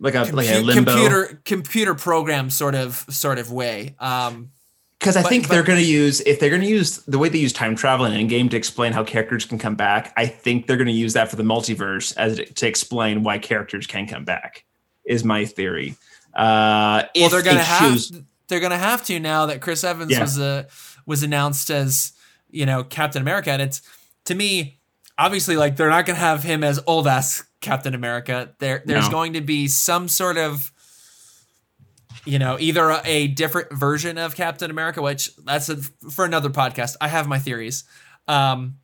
like 0.00 0.14
a 0.14 0.18
compu- 0.18 0.32
like 0.32 0.48
a 0.48 0.60
limbo 0.60 0.92
computer 0.92 1.40
computer 1.44 1.94
program 1.94 2.50
sort 2.50 2.74
of 2.74 3.04
sort 3.08 3.38
of 3.38 3.50
way. 3.50 3.94
Um, 3.98 4.50
because 4.98 5.16
I 5.16 5.22
but, 5.22 5.28
think 5.28 5.44
but, 5.44 5.54
they're 5.54 5.62
going 5.62 5.78
to 5.78 5.86
use 5.86 6.20
if 6.22 6.40
they're 6.40 6.50
going 6.50 6.62
to 6.62 6.68
use 6.68 6.98
the 7.04 7.20
way 7.20 7.28
they 7.28 7.38
use 7.38 7.52
time 7.52 7.76
travel 7.76 8.04
Endgame 8.04 8.50
to 8.50 8.56
explain 8.56 8.92
how 8.92 9.04
characters 9.04 9.44
can 9.44 9.56
come 9.56 9.76
back. 9.76 10.12
I 10.16 10.26
think 10.26 10.66
they're 10.66 10.76
going 10.76 10.88
to 10.88 10.92
use 10.92 11.12
that 11.12 11.30
for 11.30 11.36
the 11.36 11.44
multiverse 11.44 12.16
as 12.16 12.40
to 12.54 12.66
explain 12.66 13.22
why 13.22 13.38
characters 13.38 13.86
can 13.86 14.08
come 14.08 14.24
back. 14.24 14.64
Is 15.04 15.24
my 15.24 15.44
theory. 15.44 15.96
Uh, 16.34 17.04
well, 17.14 17.30
they're 17.30 17.42
going 17.42 17.56
to 17.56 17.62
have 17.62 17.92
choose, 17.92 18.12
they're 18.48 18.60
going 18.60 18.72
to 18.72 18.78
have 18.78 19.04
to 19.04 19.20
now 19.20 19.46
that 19.46 19.60
Chris 19.60 19.84
Evans 19.84 20.10
yeah. 20.10 20.20
was 20.20 20.38
uh, 20.38 20.64
was 21.06 21.22
announced 21.22 21.70
as 21.70 22.12
you 22.50 22.66
know 22.66 22.82
Captain 22.82 23.22
America, 23.22 23.52
and 23.52 23.62
it's 23.62 23.82
to 24.24 24.34
me 24.34 24.77
obviously 25.18 25.56
like 25.56 25.76
they're 25.76 25.90
not 25.90 26.06
going 26.06 26.16
to 26.16 26.20
have 26.20 26.42
him 26.42 26.62
as 26.64 26.80
old 26.86 27.06
ass 27.06 27.44
Captain 27.60 27.94
America. 27.94 28.54
There 28.58 28.82
there's 28.86 29.06
no. 29.06 29.10
going 29.10 29.32
to 29.34 29.40
be 29.40 29.68
some 29.68 30.08
sort 30.08 30.38
of 30.38 30.72
you 32.24 32.38
know, 32.38 32.58
either 32.60 32.90
a, 32.90 33.00
a, 33.06 33.26
different 33.28 33.72
version 33.72 34.18
of 34.18 34.34
Captain 34.34 34.70
America, 34.70 35.00
which 35.00 35.34
that's 35.36 35.70
a, 35.70 35.76
for 35.76 36.26
another 36.26 36.50
podcast. 36.50 36.94
I 37.00 37.08
have 37.08 37.26
my 37.26 37.38
theories. 37.38 37.84
Um, 38.26 38.76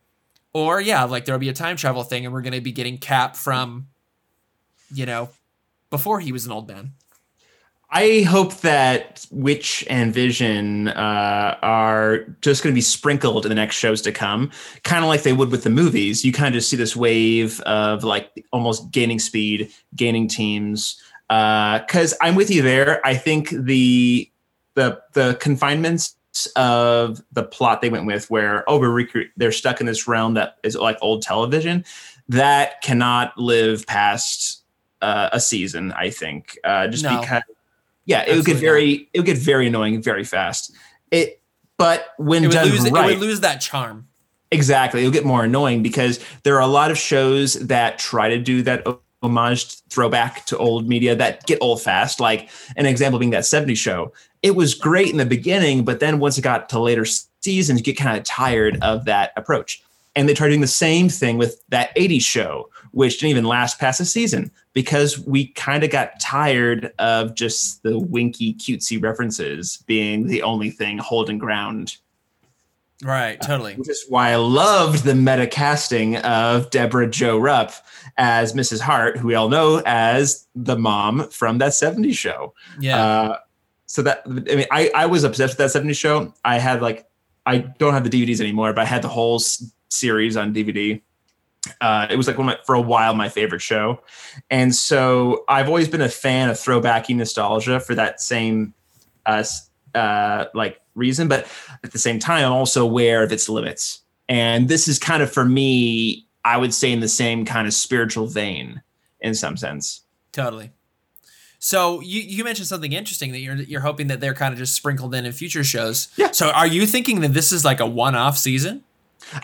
or 0.51 0.81
yeah, 0.81 1.03
like 1.03 1.25
there'll 1.25 1.37
be 1.37 1.49
a 1.49 1.53
time 1.53 1.75
travel 1.75 2.03
thing 2.03 2.25
and 2.25 2.33
we're 2.33 2.41
going 2.41 2.53
to 2.53 2.61
be 2.61 2.71
getting 2.71 2.97
Cap 2.97 3.35
from, 3.35 3.87
you 4.91 5.05
know, 5.05 5.29
before 5.91 6.19
he 6.19 6.31
was 6.31 6.45
an 6.47 6.51
old 6.51 6.67
man. 6.67 6.93
I 7.91 8.21
hope 8.21 8.57
that 8.57 9.25
Witch 9.31 9.85
and 9.89 10.13
Vision 10.13 10.89
uh, 10.89 11.57
are 11.61 12.25
just 12.41 12.63
going 12.63 12.73
to 12.73 12.75
be 12.75 12.81
sprinkled 12.81 13.45
in 13.45 13.49
the 13.49 13.55
next 13.55 13.75
shows 13.75 14.01
to 14.03 14.11
come, 14.11 14.51
kind 14.83 15.03
of 15.03 15.07
like 15.07 15.23
they 15.23 15.33
would 15.33 15.51
with 15.51 15.63
the 15.63 15.69
movies. 15.69 16.25
You 16.25 16.33
kind 16.33 16.55
of 16.55 16.63
see 16.63 16.75
this 16.75 16.95
wave 16.95 17.61
of 17.61 18.03
like 18.03 18.45
almost 18.51 18.91
gaining 18.91 19.19
speed, 19.19 19.71
gaining 19.95 20.27
teams, 20.27 20.99
because 21.29 22.13
uh, 22.13 22.17
I'm 22.21 22.35
with 22.35 22.49
you 22.49 22.61
there. 22.61 23.05
I 23.05 23.15
think 23.15 23.49
the 23.49 24.29
the 24.73 25.01
the 25.13 25.37
confinements 25.39 26.15
of 26.55 27.21
the 27.31 27.43
plot 27.43 27.81
they 27.81 27.89
went 27.89 28.05
with, 28.05 28.29
where 28.29 28.69
oh 28.69 28.79
we're 28.79 28.89
recre- 28.89 29.29
they're 29.37 29.51
stuck 29.51 29.79
in 29.79 29.85
this 29.85 30.07
realm 30.07 30.33
that 30.33 30.57
is 30.63 30.75
like 30.75 30.97
old 31.01 31.21
television, 31.21 31.85
that 32.27 32.81
cannot 32.81 33.37
live 33.37 33.85
past 33.87 34.63
uh, 35.01 35.29
a 35.31 35.39
season. 35.39 35.91
I 35.93 36.09
think 36.09 36.57
uh, 36.63 36.87
just 36.87 37.03
no. 37.03 37.21
because 37.21 37.43
yeah, 38.05 38.23
it 38.27 38.35
would 38.35 38.45
get 38.45 38.57
very 38.57 38.97
not. 38.97 39.07
it 39.13 39.19
would 39.19 39.25
get 39.25 39.37
very 39.37 39.67
annoying 39.67 40.01
very 40.01 40.23
fast. 40.23 40.75
It 41.11 41.41
but 41.77 42.07
when 42.17 42.43
it 42.43 42.51
done 42.51 42.69
lose, 42.69 42.89
right, 42.91 43.11
it 43.11 43.19
would 43.19 43.27
lose 43.27 43.41
that 43.41 43.61
charm. 43.61 44.07
Exactly, 44.51 45.01
it'll 45.01 45.11
get 45.11 45.25
more 45.25 45.43
annoying 45.43 45.83
because 45.83 46.19
there 46.43 46.55
are 46.55 46.61
a 46.61 46.67
lot 46.67 46.91
of 46.91 46.97
shows 46.97 47.55
that 47.55 47.99
try 47.99 48.29
to 48.29 48.37
do 48.37 48.61
that 48.63 48.85
homage 49.25 49.81
throwback 49.89 50.45
to 50.45 50.57
old 50.57 50.87
media 50.87 51.15
that 51.15 51.45
get 51.47 51.57
old 51.61 51.81
fast. 51.81 52.19
Like 52.19 52.49
an 52.77 52.85
example 52.85 53.19
being 53.19 53.31
that 53.31 53.43
70s 53.43 53.77
show. 53.77 54.13
It 54.43 54.55
was 54.55 54.75
great 54.75 55.09
in 55.09 55.17
the 55.17 55.25
beginning, 55.25 55.83
but 55.83 55.99
then 55.99 56.19
once 56.19 56.37
it 56.37 56.43
got 56.43 56.69
to 56.69 56.79
later 56.79 57.05
seasons, 57.41 57.79
you 57.79 57.83
get 57.83 57.97
kind 57.97 58.17
of 58.17 58.23
tired 58.23 58.77
of 58.81 59.05
that 59.05 59.33
approach. 59.35 59.81
And 60.15 60.29
they 60.29 60.33
tried 60.33 60.49
doing 60.49 60.61
the 60.61 60.67
same 60.67 61.09
thing 61.09 61.37
with 61.37 61.61
that 61.69 61.95
80s 61.95 62.21
show, 62.21 62.69
which 62.91 63.19
didn't 63.19 63.31
even 63.31 63.43
last 63.43 63.79
past 63.79 63.99
a 63.99 64.05
season 64.05 64.49
because 64.73 65.19
we 65.19 65.47
kind 65.47 65.83
of 65.83 65.89
got 65.89 66.19
tired 66.21 66.93
of 66.99 67.35
just 67.35 67.83
the 67.83 67.99
winky, 67.99 68.53
cutesy 68.53 69.01
references 69.01 69.83
being 69.85 70.27
the 70.27 70.41
only 70.41 70.69
thing 70.69 70.97
holding 70.97 71.37
ground 71.37 71.97
Right, 73.03 73.39
totally. 73.41 73.73
which 73.75 73.89
is 73.89 74.05
why 74.07 74.31
I 74.31 74.37
loved 74.37 75.03
the 75.03 75.15
meta 75.15 75.47
casting 75.47 76.15
of 76.17 76.69
Debra 76.69 77.09
Jo 77.09 77.37
Rupp 77.37 77.73
as 78.17 78.53
Mrs. 78.53 78.79
Hart, 78.79 79.17
who 79.17 79.27
we 79.27 79.35
all 79.35 79.49
know 79.49 79.81
as 79.85 80.47
the 80.55 80.77
mom 80.77 81.29
from 81.29 81.57
that 81.57 81.71
70s 81.71 82.15
show. 82.15 82.53
Yeah. 82.79 83.05
Uh, 83.05 83.37
so 83.85 84.01
that 84.01 84.23
I 84.25 84.29
mean, 84.29 84.65
I, 84.71 84.89
I 84.95 85.05
was 85.07 85.23
obsessed 85.25 85.57
with 85.57 85.73
that 85.73 85.83
70s 85.83 85.97
show. 85.97 86.33
I 86.45 86.57
had 86.57 86.81
like 86.81 87.05
I 87.45 87.57
don't 87.59 87.93
have 87.93 88.09
the 88.09 88.09
DVDs 88.09 88.39
anymore, 88.39 88.71
but 88.73 88.81
I 88.81 88.85
had 88.85 89.01
the 89.01 89.09
whole 89.09 89.39
series 89.95 90.37
on 90.37 90.53
DVD. 90.53 91.01
Uh, 91.81 92.05
it 92.09 92.15
was 92.15 92.27
like 92.27 92.37
one 92.37 92.47
of 92.49 92.57
my, 92.57 92.63
for 92.63 92.75
a 92.75 92.81
while 92.81 93.15
my 93.15 93.29
favorite 93.29 93.61
show, 93.61 93.99
and 94.51 94.75
so 94.75 95.43
I've 95.47 95.67
always 95.67 95.87
been 95.87 96.01
a 96.01 96.09
fan 96.09 96.49
of 96.49 96.57
throwbacky 96.57 97.15
nostalgia 97.15 97.79
for 97.79 97.95
that 97.95 98.21
same 98.21 98.75
uh, 99.25 99.43
uh, 99.95 100.45
like 100.53 100.79
reason. 100.93 101.27
But 101.27 101.47
at 101.83 101.91
the 101.91 101.97
same 101.97 102.19
time, 102.19 102.45
I'm 102.45 102.51
also 102.51 102.83
aware 102.83 103.23
of 103.23 103.31
its 103.31 103.49
limits, 103.49 104.01
and 104.29 104.67
this 104.67 104.87
is 104.87 104.99
kind 104.99 105.23
of 105.23 105.31
for 105.31 105.43
me, 105.43 106.27
I 106.43 106.57
would 106.57 106.73
say, 106.73 106.91
in 106.91 106.99
the 106.99 107.07
same 107.07 107.45
kind 107.45 107.65
of 107.65 107.73
spiritual 107.73 108.27
vein, 108.27 108.83
in 109.19 109.33
some 109.33 109.57
sense. 109.57 110.01
Totally. 110.31 110.71
So 111.65 111.99
you, 112.01 112.21
you 112.21 112.43
mentioned 112.43 112.67
something 112.67 112.93
interesting 112.93 113.31
that 113.31 113.39
you're 113.39 113.55
you're 113.55 113.81
hoping 113.81 114.05
that 114.07 114.19
they're 114.19 114.35
kind 114.35 114.53
of 114.53 114.59
just 114.59 114.75
sprinkled 114.75 115.15
in 115.15 115.25
in 115.25 115.31
future 115.31 115.63
shows. 115.63 116.09
Yeah. 116.15 116.29
So 116.29 116.51
are 116.51 116.67
you 116.67 116.85
thinking 116.85 117.21
that 117.21 117.33
this 117.33 117.51
is 117.51 117.65
like 117.65 117.79
a 117.79 117.87
one-off 117.87 118.37
season? 118.37 118.83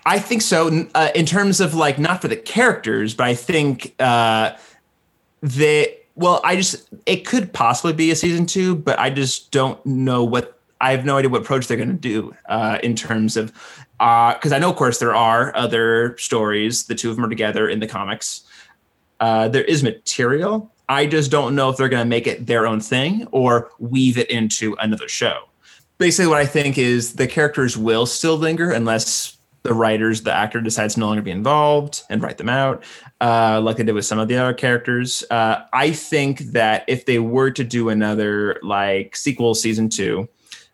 I 0.05 0.19
think 0.19 0.41
so. 0.41 0.87
Uh, 0.93 1.09
in 1.15 1.25
terms 1.25 1.59
of 1.59 1.73
like 1.73 1.99
not 1.99 2.21
for 2.21 2.27
the 2.27 2.37
characters, 2.37 3.13
but 3.13 3.27
I 3.27 3.35
think 3.35 3.95
uh, 3.99 4.55
they. 5.41 5.97
Well, 6.15 6.41
I 6.43 6.55
just 6.55 6.89
it 7.05 7.25
could 7.25 7.53
possibly 7.53 7.93
be 7.93 8.11
a 8.11 8.15
season 8.15 8.45
two, 8.45 8.75
but 8.75 8.99
I 8.99 9.09
just 9.09 9.51
don't 9.51 9.83
know 9.85 10.23
what. 10.23 10.57
I 10.79 10.91
have 10.91 11.05
no 11.05 11.17
idea 11.17 11.29
what 11.29 11.41
approach 11.41 11.67
they're 11.67 11.77
going 11.77 11.89
to 11.89 11.95
do 11.95 12.35
uh, 12.47 12.79
in 12.81 12.95
terms 12.95 13.37
of 13.37 13.53
because 13.99 14.51
I 14.51 14.57
know, 14.57 14.71
of 14.71 14.77
course, 14.77 14.97
there 14.97 15.15
are 15.15 15.55
other 15.55 16.17
stories. 16.17 16.85
The 16.85 16.95
two 16.95 17.11
of 17.11 17.15
them 17.15 17.25
are 17.25 17.29
together 17.29 17.69
in 17.69 17.79
the 17.79 17.87
comics. 17.87 18.41
Uh, 19.19 19.47
there 19.47 19.63
is 19.63 19.83
material. 19.83 20.71
I 20.89 21.05
just 21.05 21.29
don't 21.29 21.55
know 21.55 21.69
if 21.69 21.77
they're 21.77 21.87
going 21.87 22.01
to 22.01 22.09
make 22.09 22.25
it 22.25 22.47
their 22.47 22.65
own 22.65 22.81
thing 22.81 23.27
or 23.31 23.69
weave 23.77 24.17
it 24.17 24.29
into 24.31 24.75
another 24.79 25.07
show 25.07 25.51
basically 26.01 26.25
what 26.25 26.39
I 26.39 26.47
think 26.47 26.79
is 26.79 27.13
the 27.13 27.27
characters 27.27 27.77
will 27.77 28.07
still 28.07 28.35
linger 28.35 28.71
unless 28.71 29.37
the 29.63 29.73
writers, 29.73 30.23
the 30.23 30.33
actor 30.33 30.59
decides 30.59 30.95
to 30.95 30.99
no 30.99 31.07
longer 31.07 31.21
be 31.21 31.31
involved 31.31 32.03
and 32.09 32.21
write 32.21 32.37
them 32.37 32.49
out, 32.49 32.83
uh, 33.19 33.61
like 33.61 33.77
they 33.77 33.83
did 33.83 33.93
with 33.93 34.05
some 34.05 34.19
of 34.19 34.27
the 34.27 34.35
other 34.37 34.53
characters. 34.53 35.23
Uh, 35.29 35.63
I 35.73 35.91
think 35.91 36.39
that 36.51 36.83
if 36.87 37.05
they 37.05 37.19
were 37.19 37.51
to 37.51 37.63
do 37.63 37.89
another 37.89 38.59
like 38.63 39.15
sequel 39.15 39.53
season 39.53 39.89
two 39.89 40.27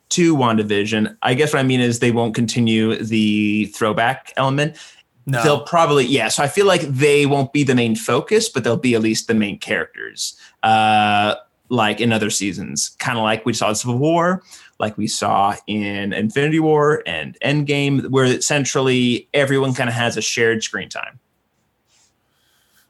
to 0.10 0.38
WandaVision, 0.38 1.18
I 1.22 1.34
guess 1.34 1.54
what 1.54 1.60
I 1.60 1.64
mean 1.64 1.82
is 1.82 2.00
they 2.00 2.12
won't 2.12 2.34
continue 2.34 2.96
the 2.96 3.66
throwback 3.76 4.32
element. 4.38 4.78
No. 5.26 5.44
They'll 5.44 5.64
probably 5.66 6.06
yeah. 6.06 6.30
So 6.30 6.42
I 6.42 6.48
feel 6.48 6.66
like 6.66 6.82
they 6.82 7.26
won't 7.26 7.52
be 7.52 7.64
the 7.64 7.76
main 7.76 7.98
focus, 7.98 8.48
but 8.48 8.64
they'll 8.64 8.78
be 8.78 8.96
at 8.96 9.02
least 9.02 9.28
the 9.28 9.34
main 9.34 9.60
characters. 9.60 10.40
Uh, 10.64 11.36
like 11.70 12.00
in 12.00 12.14
other 12.14 12.30
seasons, 12.30 12.96
kind 13.00 13.18
of 13.18 13.26
like 13.26 13.46
we 13.46 13.52
saw 13.52 13.68
in 13.68 13.76
Civil 13.76 13.98
War, 13.98 14.42
like 14.80 14.98
we 14.98 15.08
saw 15.08 15.56
in 15.68 16.14
Infinity 16.14 16.60
War 16.60 17.02
and 17.06 17.38
Endgame, 17.44 18.10
where 18.10 18.26
essentially 18.26 19.28
everyone 19.34 19.74
kind 19.74 19.90
of 19.90 19.96
has 19.96 20.18
a 20.18 20.22
shared 20.22 20.64
screen 20.64 20.90
time. 20.90 21.20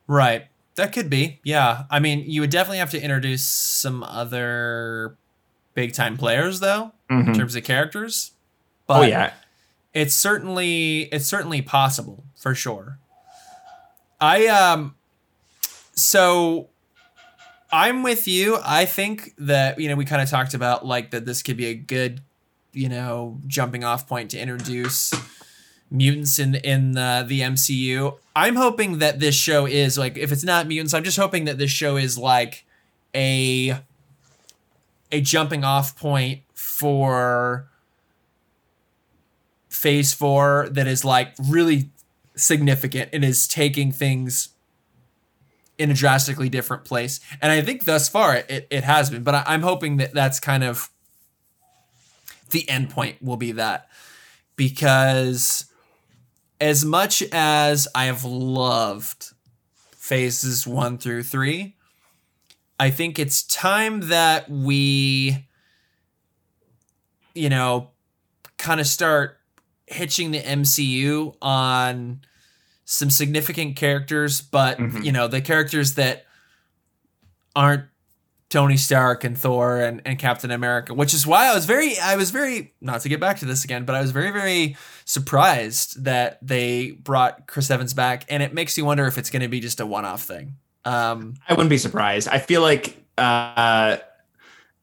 Right. 0.07 0.47
That 0.75 0.93
could 0.93 1.09
be. 1.09 1.39
Yeah. 1.43 1.83
I 1.89 1.99
mean, 1.99 2.23
you 2.27 2.41
would 2.41 2.49
definitely 2.49 2.77
have 2.79 2.91
to 2.91 3.01
introduce 3.01 3.45
some 3.45 4.03
other 4.03 5.15
big 5.73 5.93
time 5.93 6.17
players 6.17 6.59
though, 6.59 6.91
in 7.09 7.25
Mhm. 7.25 7.35
terms 7.37 7.55
of 7.55 7.63
characters. 7.63 8.31
But 8.85 8.99
Oh 8.99 9.01
yeah, 9.03 9.33
it's 9.93 10.13
certainly 10.13 11.03
it's 11.11 11.25
certainly 11.25 11.61
possible 11.61 12.23
for 12.39 12.53
sure. 12.55 12.99
I 14.21 14.47
um 14.47 14.95
so 15.93 16.69
I'm 17.71 18.03
with 18.03 18.27
you. 18.27 18.57
I 18.63 18.85
think 18.85 19.33
that 19.37 19.79
you 19.79 19.89
know 19.89 19.95
we 19.95 20.05
kind 20.05 20.21
of 20.21 20.29
talked 20.29 20.53
about 20.53 20.85
like 20.85 21.11
that 21.11 21.25
this 21.25 21.43
could 21.43 21.57
be 21.57 21.67
a 21.67 21.75
good 21.75 22.21
you 22.71 22.89
know 22.89 23.39
jumping 23.47 23.83
off 23.83 24.07
point 24.07 24.31
to 24.31 24.39
introduce 24.39 25.13
mutants 25.89 26.39
in 26.39 26.55
in 26.55 26.97
uh, 26.97 27.23
the, 27.23 27.39
the 27.39 27.41
MCU. 27.41 28.17
I'm 28.35 28.55
hoping 28.55 28.99
that 28.99 29.19
this 29.19 29.35
show 29.35 29.65
is 29.65 29.97
like 29.97 30.17
if 30.17 30.31
it's 30.31 30.43
not 30.43 30.67
mutants, 30.67 30.93
I'm 30.93 31.03
just 31.03 31.17
hoping 31.17 31.45
that 31.45 31.57
this 31.57 31.71
show 31.71 31.97
is 31.97 32.17
like 32.17 32.65
a 33.13 33.79
a 35.11 35.21
jumping 35.21 35.63
off 35.63 35.97
point 35.97 36.41
for 36.53 37.67
phase 39.69 40.13
4 40.13 40.69
that 40.71 40.87
is 40.87 41.05
like 41.05 41.33
really 41.47 41.91
significant 42.35 43.09
and 43.13 43.23
is 43.23 43.47
taking 43.47 43.91
things 43.91 44.49
in 45.77 45.91
a 45.91 45.93
drastically 45.93 46.49
different 46.49 46.85
place. 46.85 47.19
And 47.41 47.51
I 47.51 47.61
think 47.61 47.85
thus 47.85 48.09
far 48.09 48.35
it, 48.35 48.67
it 48.69 48.83
has 48.83 49.09
been, 49.09 49.23
but 49.23 49.35
I, 49.35 49.43
I'm 49.47 49.61
hoping 49.61 49.97
that 49.97 50.13
that's 50.13 50.39
kind 50.39 50.63
of 50.63 50.89
the 52.49 52.67
end 52.69 52.89
point 52.89 53.21
will 53.21 53.37
be 53.37 53.51
that 53.53 53.89
because 54.55 55.65
as 56.59 56.83
much 56.83 57.21
as 57.31 57.87
I 57.93 58.05
have 58.05 58.23
loved 58.23 59.31
phases 59.91 60.65
one 60.65 60.97
through 60.97 61.23
three, 61.23 61.75
I 62.79 62.89
think 62.89 63.19
it's 63.19 63.43
time 63.43 64.01
that 64.01 64.49
we, 64.49 65.47
you 67.33 67.49
know, 67.49 67.91
kind 68.57 68.79
of 68.79 68.87
start 68.87 69.37
hitching 69.85 70.31
the 70.31 70.39
MCU 70.39 71.35
on 71.41 72.21
some 72.89 73.09
significant 73.09 73.75
characters, 73.75 74.39
but 74.39 74.77
Mhm. 74.77 75.03
you 75.03 75.11
know, 75.11 75.27
the 75.27 75.41
characters 75.41 75.95
that 75.95 76.25
aren't 77.53 77.83
Tony 78.49 78.77
Stark 78.77 79.25
and 79.25 79.37
Thor 79.37 79.81
and, 79.81 80.01
and 80.05 80.17
Captain 80.17 80.51
America, 80.51 80.93
which 80.93 81.13
is 81.13 81.27
why 81.27 81.47
I 81.51 81.53
was 81.53 81.65
very 81.65 81.99
I 81.99 82.15
was 82.15 82.31
very 82.31 82.73
not 82.79 83.01
to 83.01 83.09
get 83.09 83.19
back 83.19 83.39
to 83.39 83.45
this 83.45 83.65
again, 83.65 83.83
but 83.83 83.93
I 83.93 83.99
was 84.01 84.11
very, 84.11 84.31
very 84.31 84.77
surprised 85.03 86.05
that 86.05 86.39
they 86.41 86.91
brought 86.91 87.45
Chris 87.47 87.69
Evans 87.69 87.93
back. 87.93 88.23
And 88.29 88.41
it 88.41 88.53
makes 88.53 88.77
you 88.77 88.85
wonder 88.85 89.05
if 89.05 89.17
it's 89.17 89.29
gonna 89.29 89.49
be 89.49 89.59
just 89.59 89.81
a 89.81 89.85
one 89.85 90.05
off 90.05 90.23
thing. 90.23 90.55
Um 90.85 91.33
I 91.49 91.53
wouldn't 91.53 91.69
be 91.69 91.77
surprised. 91.77 92.29
I 92.29 92.39
feel 92.39 92.61
like 92.61 92.95
uh, 93.17 93.97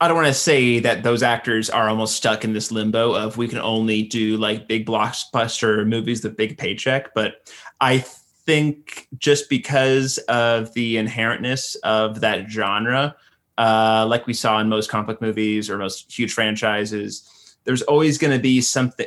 I 0.00 0.08
don't 0.08 0.16
want 0.16 0.26
to 0.26 0.34
say 0.34 0.80
that 0.80 1.04
those 1.04 1.22
actors 1.22 1.70
are 1.70 1.88
almost 1.88 2.16
stuck 2.16 2.44
in 2.44 2.52
this 2.52 2.70
limbo 2.72 3.14
of 3.14 3.38
we 3.38 3.46
can 3.48 3.58
only 3.60 4.02
do 4.02 4.36
like 4.36 4.66
big 4.68 4.84
blockbuster 4.84 5.86
movies 5.86 6.22
with 6.24 6.36
big 6.36 6.58
paycheck, 6.58 7.14
but 7.14 7.48
I 7.84 7.98
think 7.98 9.08
just 9.18 9.50
because 9.50 10.16
of 10.28 10.72
the 10.72 10.96
inherentness 10.96 11.76
of 11.84 12.20
that 12.20 12.50
genre, 12.50 13.14
uh, 13.58 14.06
like 14.08 14.26
we 14.26 14.32
saw 14.32 14.58
in 14.58 14.70
most 14.70 14.88
comic 14.88 15.20
movies 15.20 15.68
or 15.68 15.76
most 15.76 16.10
huge 16.10 16.32
franchises, 16.32 17.28
there's 17.64 17.82
always 17.82 18.16
going 18.16 18.32
to 18.32 18.38
be 18.38 18.62
something. 18.62 19.04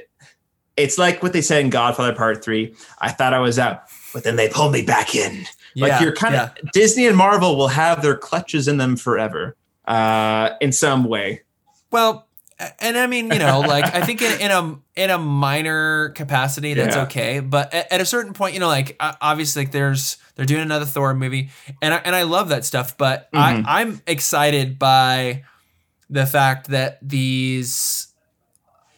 It's 0.76 1.00
like 1.00 1.24
what 1.24 1.34
they 1.34 1.42
said 1.42 1.62
in 1.62 1.72
Godfather 1.72 2.14
Part 2.14 2.44
Three. 2.44 2.76
I 3.00 3.10
thought 3.10 3.34
I 3.34 3.40
was 3.40 3.58
out, 3.58 3.82
but 4.14 4.24
then 4.24 4.36
they 4.36 4.48
pulled 4.48 4.74
me 4.74 4.84
back 4.84 5.16
in. 5.16 5.48
Yeah, 5.74 5.88
Like 5.88 6.02
you're 6.02 6.16
kind 6.16 6.36
yeah. 6.36 6.52
of 6.62 6.72
Disney 6.72 7.08
and 7.08 7.18
Marvel 7.18 7.58
will 7.58 7.70
have 7.70 8.04
their 8.04 8.16
clutches 8.16 8.68
in 8.68 8.78
them 8.78 8.96
forever, 8.96 9.58
uh, 9.86 10.52
in 10.62 10.72
some 10.72 11.06
way. 11.06 11.42
Well, 11.90 12.27
and 12.80 12.98
I 12.98 13.08
mean, 13.08 13.32
you 13.32 13.40
know, 13.40 13.60
like 13.62 13.94
I 13.94 14.02
think 14.06 14.22
in, 14.22 14.40
in 14.42 14.52
a 14.52 14.76
in 14.96 15.10
a 15.10 15.18
minor 15.18 16.10
capacity, 16.10 16.74
that's 16.74 16.96
Yeah. 16.96 17.04
okay. 17.04 17.40
But 17.40 17.74
at, 17.74 17.92
at 17.94 18.02
a 18.02 18.06
certain 18.06 18.34
point, 18.34 18.54
you 18.54 18.60
know, 18.60 18.68
like 18.68 18.96
obviously, 19.00 19.64
like 19.64 19.72
there's 19.72 20.18
they're 20.36 20.46
doing 20.46 20.62
another 20.62 20.86
Thor 20.86 21.14
movie, 21.14 21.50
and 21.82 21.94
I, 21.94 21.98
and 21.98 22.16
I 22.16 22.24
love 22.24 22.50
that 22.50 22.66
stuff. 22.66 22.98
But 22.98 23.32
Mhm. 23.32 23.64
I, 23.66 23.82
I'm 23.82 24.02
excited 24.08 24.80
by 24.80 25.44
the 26.10 26.26
fact 26.26 26.70
that 26.70 26.98
these, 27.02 28.08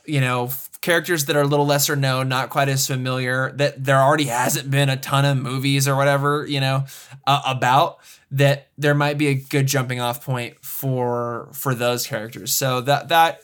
you 0.06 0.22
know, 0.22 0.50
characters 0.82 1.26
that 1.26 1.36
are 1.36 1.42
a 1.42 1.48
little 1.48 1.66
lesser 1.66 1.96
known, 1.96 2.30
not 2.30 2.50
quite 2.50 2.70
as 2.70 2.88
familiar, 2.88 3.52
that 3.54 3.84
there 3.84 3.98
already 4.00 4.26
hasn't 4.26 4.72
been 4.72 4.90
a 4.90 4.96
ton 4.98 5.26
of 5.26 5.38
movies 5.38 5.88
or 5.88 5.96
whatever, 5.96 6.46
you 6.48 6.60
know, 6.62 6.86
uh, 7.28 7.42
about 7.46 7.98
that 8.32 8.68
there 8.78 8.94
might 8.96 9.18
be 9.18 9.28
a 9.28 9.34
good 9.34 9.66
jumping 9.68 10.00
off 10.00 10.24
point 10.24 10.56
for 10.64 11.50
for 11.54 11.74
those 11.76 12.06
characters. 12.08 12.54
So 12.54 12.80
that 12.82 13.10
that 13.10 13.42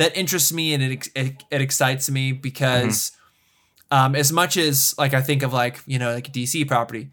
that 0.00 0.16
interests 0.16 0.50
me 0.50 0.72
and 0.72 0.82
it 0.82 1.08
it, 1.14 1.44
it 1.50 1.60
excites 1.60 2.10
me 2.10 2.32
because 2.32 3.12
um, 3.90 4.14
as 4.14 4.32
much 4.32 4.56
as 4.56 4.94
like 4.96 5.12
I 5.12 5.20
think 5.20 5.42
of 5.42 5.52
like 5.52 5.82
you 5.86 5.98
know 5.98 6.14
like 6.14 6.26
a 6.26 6.30
DC 6.30 6.66
property, 6.66 7.10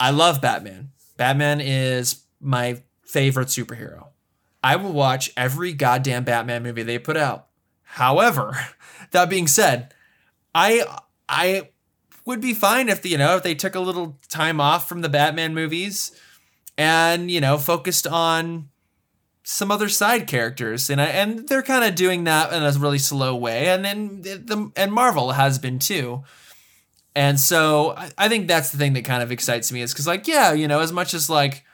I 0.00 0.10
love 0.10 0.40
Batman. 0.40 0.92
Batman 1.18 1.60
is 1.60 2.24
my 2.40 2.80
favorite 3.02 3.48
superhero. 3.48 4.06
I 4.62 4.76
will 4.76 4.94
watch 4.94 5.30
every 5.36 5.74
goddamn 5.74 6.24
Batman 6.24 6.62
movie 6.62 6.84
they 6.84 6.98
put 6.98 7.18
out. 7.18 7.48
However, 7.82 8.58
that 9.10 9.28
being 9.28 9.46
said, 9.46 9.92
I 10.54 10.86
I 11.28 11.68
would 12.24 12.40
be 12.40 12.54
fine 12.54 12.88
if 12.88 13.04
you 13.04 13.18
know 13.18 13.36
if 13.36 13.42
they 13.42 13.54
took 13.54 13.74
a 13.74 13.80
little 13.80 14.18
time 14.30 14.58
off 14.58 14.88
from 14.88 15.02
the 15.02 15.10
Batman 15.10 15.52
movies 15.52 16.18
and 16.78 17.30
you 17.30 17.42
know 17.42 17.58
focused 17.58 18.06
on 18.06 18.70
some 19.44 19.70
other 19.70 19.90
side 19.90 20.26
characters 20.26 20.88
and 20.88 21.00
and 21.00 21.46
they're 21.48 21.62
kind 21.62 21.84
of 21.84 21.94
doing 21.94 22.24
that 22.24 22.52
in 22.52 22.62
a 22.62 22.72
really 22.78 22.98
slow 22.98 23.36
way 23.36 23.68
and 23.68 23.84
then 23.84 24.22
the 24.22 24.72
and 24.74 24.92
Marvel 24.92 25.32
has 25.32 25.58
been 25.58 25.78
too. 25.78 26.24
And 27.14 27.38
so 27.38 27.94
I, 27.96 28.10
I 28.18 28.28
think 28.28 28.48
that's 28.48 28.70
the 28.70 28.78
thing 28.78 28.94
that 28.94 29.04
kind 29.04 29.22
of 29.22 29.30
excites 29.30 29.70
me 29.70 29.82
is 29.82 29.92
because 29.92 30.06
like 30.06 30.26
yeah 30.26 30.52
you 30.52 30.66
know 30.66 30.80
as 30.80 30.92
much 30.92 31.12
as 31.12 31.28
like 31.28 31.64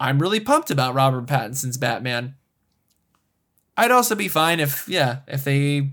I'm 0.00 0.20
really 0.20 0.38
pumped 0.38 0.70
about 0.70 0.94
Robert 0.94 1.26
Pattinson's 1.26 1.76
Batman. 1.76 2.36
I'd 3.76 3.90
also 3.90 4.14
be 4.14 4.28
fine 4.28 4.60
if 4.60 4.88
yeah 4.88 5.20
if 5.26 5.42
they 5.42 5.90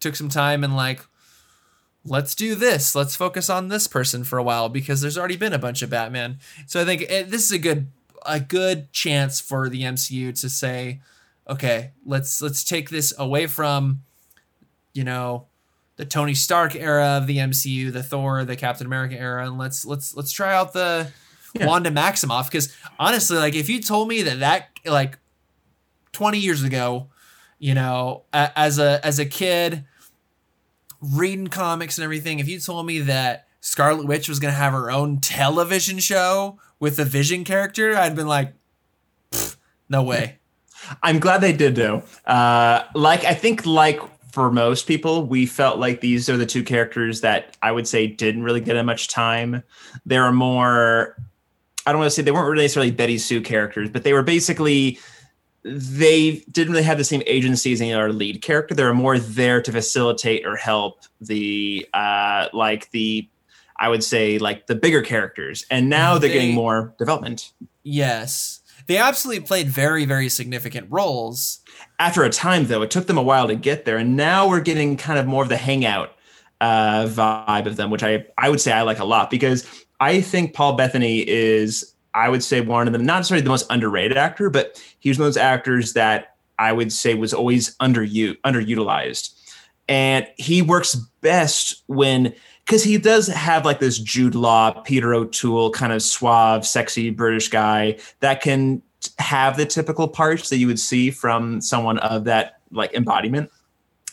took 0.00 0.16
some 0.16 0.30
time 0.30 0.64
and 0.64 0.74
like 0.74 1.04
let's 2.04 2.34
do 2.34 2.54
this 2.54 2.94
let's 2.94 3.16
focus 3.16 3.50
on 3.50 3.68
this 3.68 3.86
person 3.86 4.24
for 4.24 4.38
a 4.38 4.42
while 4.42 4.68
because 4.68 5.00
there's 5.00 5.18
already 5.18 5.36
been 5.36 5.52
a 5.52 5.58
bunch 5.58 5.82
of 5.82 5.90
batman 5.90 6.38
so 6.66 6.80
i 6.80 6.84
think 6.84 7.02
it, 7.02 7.30
this 7.30 7.42
is 7.42 7.50
a 7.50 7.58
good 7.58 7.88
a 8.24 8.40
good 8.40 8.92
chance 8.92 9.40
for 9.40 9.68
the 9.68 9.82
mcu 9.82 10.38
to 10.40 10.48
say 10.48 11.00
okay 11.48 11.92
let's 12.04 12.40
let's 12.40 12.64
take 12.64 12.90
this 12.90 13.12
away 13.18 13.46
from 13.46 14.02
you 14.92 15.04
know 15.04 15.46
the 15.96 16.04
tony 16.04 16.34
stark 16.34 16.74
era 16.74 17.18
of 17.18 17.26
the 17.26 17.38
mcu 17.38 17.92
the 17.92 18.02
thor 18.02 18.44
the 18.44 18.56
captain 18.56 18.86
america 18.86 19.18
era 19.18 19.46
and 19.46 19.58
let's 19.58 19.84
let's 19.84 20.14
let's 20.16 20.32
try 20.32 20.54
out 20.54 20.72
the 20.72 21.10
yeah. 21.54 21.66
wanda 21.66 21.90
maximoff 21.90 22.46
because 22.46 22.74
honestly 22.98 23.36
like 23.36 23.54
if 23.54 23.68
you 23.68 23.80
told 23.80 24.08
me 24.08 24.22
that 24.22 24.40
that 24.40 24.68
like 24.84 25.18
20 26.12 26.38
years 26.38 26.62
ago 26.62 27.08
you 27.58 27.74
know 27.74 28.22
as 28.32 28.78
a 28.78 29.04
as 29.04 29.18
a 29.18 29.26
kid 29.26 29.84
reading 31.00 31.48
comics 31.48 31.98
and 31.98 32.04
everything, 32.04 32.38
if 32.38 32.48
you 32.48 32.58
told 32.58 32.86
me 32.86 33.00
that 33.00 33.46
Scarlet 33.60 34.06
Witch 34.06 34.28
was 34.28 34.38
going 34.38 34.52
to 34.52 34.58
have 34.58 34.72
her 34.72 34.90
own 34.90 35.20
television 35.20 35.98
show 35.98 36.58
with 36.78 36.98
a 36.98 37.04
Vision 37.04 37.44
character, 37.44 37.96
I'd 37.96 38.16
been 38.16 38.28
like, 38.28 38.52
no 39.88 40.02
way. 40.02 40.38
I'm 41.02 41.18
glad 41.18 41.40
they 41.40 41.52
did 41.52 41.74
though. 41.74 42.02
Uh, 42.26 42.84
like 42.94 43.24
I 43.24 43.34
think 43.34 43.66
like 43.66 44.00
for 44.32 44.50
most 44.50 44.86
people, 44.86 45.24
we 45.24 45.46
felt 45.46 45.78
like 45.78 46.00
these 46.00 46.28
are 46.28 46.36
the 46.36 46.46
two 46.46 46.62
characters 46.62 47.22
that 47.22 47.56
I 47.62 47.72
would 47.72 47.88
say 47.88 48.06
didn't 48.06 48.42
really 48.42 48.60
get 48.60 48.80
much 48.84 49.08
time. 49.08 49.62
They 50.04 50.16
are 50.16 50.32
more 50.32 51.16
I 51.86 51.92
don't 51.92 52.00
want 52.00 52.10
to 52.10 52.14
say 52.14 52.22
they 52.22 52.32
weren't 52.32 52.50
really 52.50 52.64
necessarily 52.64 52.90
Betty 52.90 53.16
Sue 53.16 53.40
characters, 53.40 53.88
but 53.88 54.02
they 54.02 54.12
were 54.12 54.24
basically 54.24 54.98
they 55.62 56.44
didn't 56.50 56.72
really 56.72 56.84
have 56.84 56.98
the 56.98 57.04
same 57.04 57.22
agency 57.26 57.72
as 57.72 57.80
other 57.80 58.12
lead 58.12 58.42
character. 58.42 58.74
They 58.74 58.84
were 58.84 58.94
more 58.94 59.18
there 59.18 59.62
to 59.62 59.72
facilitate 59.72 60.44
or 60.46 60.56
help 60.56 61.00
the 61.20 61.86
uh, 61.94 62.48
like 62.52 62.90
the 62.90 63.28
I 63.78 63.88
would 63.88 64.02
say 64.02 64.38
like 64.38 64.66
the 64.66 64.74
bigger 64.74 65.02
characters. 65.02 65.64
And 65.70 65.88
now 65.88 66.18
they're 66.18 66.28
they, 66.28 66.34
getting 66.34 66.54
more 66.54 66.94
development. 66.98 67.52
Yes. 67.82 68.60
They 68.86 68.98
absolutely 68.98 69.44
played 69.44 69.68
very, 69.68 70.04
very 70.04 70.28
significant 70.28 70.86
roles. 70.90 71.60
After 71.98 72.24
a 72.24 72.30
time 72.30 72.66
though, 72.66 72.82
it 72.82 72.90
took 72.90 73.06
them 73.06 73.18
a 73.18 73.22
while 73.22 73.48
to 73.48 73.54
get 73.54 73.84
there. 73.84 73.98
And 73.98 74.16
now 74.16 74.48
we're 74.48 74.60
getting 74.60 74.96
kind 74.96 75.18
of 75.18 75.26
more 75.26 75.42
of 75.42 75.48
the 75.48 75.56
hangout 75.56 76.12
uh, 76.60 77.06
vibe 77.06 77.66
of 77.66 77.76
them, 77.76 77.90
which 77.90 78.02
I 78.02 78.26
I 78.38 78.48
would 78.48 78.60
say 78.60 78.72
I 78.72 78.82
like 78.82 78.98
a 78.98 79.04
lot 79.04 79.30
because 79.30 79.66
I 80.00 80.20
think 80.20 80.54
Paul 80.54 80.74
Bettany 80.74 81.26
is 81.28 81.94
I 82.14 82.28
would 82.28 82.42
say 82.42 82.60
one 82.62 82.86
of 82.86 82.92
them, 82.92 83.04
not 83.04 83.18
necessarily 83.18 83.42
the 83.42 83.50
most 83.50 83.66
underrated 83.68 84.16
actor, 84.16 84.48
but 84.48 84.82
he 85.00 85.10
was 85.10 85.18
one 85.18 85.26
of 85.26 85.34
those 85.34 85.42
actors 85.42 85.92
that 85.92 86.36
I 86.58 86.72
would 86.72 86.92
say 86.92 87.14
was 87.14 87.34
always 87.34 87.76
under 87.80 88.06
underutilized. 88.06 89.34
And 89.88 90.26
he 90.36 90.62
works 90.62 90.94
best 91.20 91.82
when 91.86 92.34
because 92.66 92.82
he 92.82 92.98
does 92.98 93.28
have 93.28 93.64
like 93.64 93.78
this 93.78 93.98
Jude 93.98 94.34
Law, 94.34 94.72
Peter 94.82 95.14
O'Toole 95.14 95.70
kind 95.70 95.92
of 95.92 96.02
suave, 96.02 96.66
sexy 96.66 97.10
British 97.10 97.48
guy 97.48 97.96
that 98.20 98.42
can 98.42 98.82
have 99.20 99.56
the 99.56 99.64
typical 99.64 100.08
parts 100.08 100.48
that 100.50 100.58
you 100.58 100.66
would 100.66 100.80
see 100.80 101.12
from 101.12 101.60
someone 101.60 101.98
of 101.98 102.24
that 102.24 102.60
like 102.72 102.92
embodiment. 102.92 103.50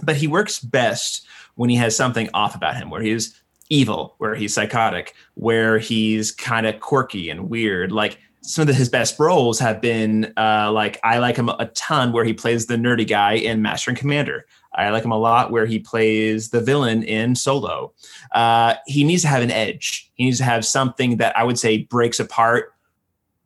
But 0.04 0.18
he 0.18 0.28
works 0.28 0.60
best 0.60 1.26
when 1.56 1.70
he 1.70 1.76
has 1.78 1.98
something 1.98 2.30
off 2.34 2.56
about 2.56 2.76
him, 2.76 2.92
where 2.92 3.02
he's 3.02 3.42
evil, 3.70 4.16
where 4.20 4.36
he's 4.36 4.54
psychotic, 4.54 5.16
where 5.34 5.80
he's 5.80 6.32
kind 6.32 6.68
of 6.68 6.80
quirky 6.80 7.30
and 7.30 7.50
weird. 7.50 7.92
Like 7.92 8.20
some 8.42 8.68
of 8.68 8.76
his 8.76 8.90
best 8.90 9.18
roles 9.20 9.58
have 9.60 9.82
been 9.82 10.32
uh, 10.38 10.72
like 10.72 11.00
I 11.04 11.18
like 11.18 11.38
him 11.38 11.50
a 11.50 11.66
ton 11.74 12.12
where 12.12 12.26
he 12.26 12.34
plays 12.34 12.68
the 12.68 12.76
nerdy 12.76 13.08
guy 13.08 13.34
in 13.34 13.64
Master 13.64 13.90
and 13.90 13.98
Commander. 13.98 14.46
I 14.76 14.90
like 14.90 15.06
him 15.06 15.12
a 15.12 15.18
lot 15.18 15.52
where 15.52 15.66
he 15.66 15.80
plays 15.80 16.50
the 16.50 16.62
villain 16.62 17.04
in 17.04 17.36
Solo. 17.36 17.94
Uh, 18.32 18.76
he 18.86 19.04
needs 19.04 19.22
to 19.22 19.28
have 19.28 19.44
an 19.44 19.52
edge. 19.52 20.12
He 20.16 20.26
needs 20.26 20.38
to 20.40 20.44
have 20.44 20.66
something 20.66 21.18
that 21.18 21.38
I 21.38 21.44
would 21.44 21.60
say 21.60 21.80
breaks 21.84 22.20
apart 22.20 22.74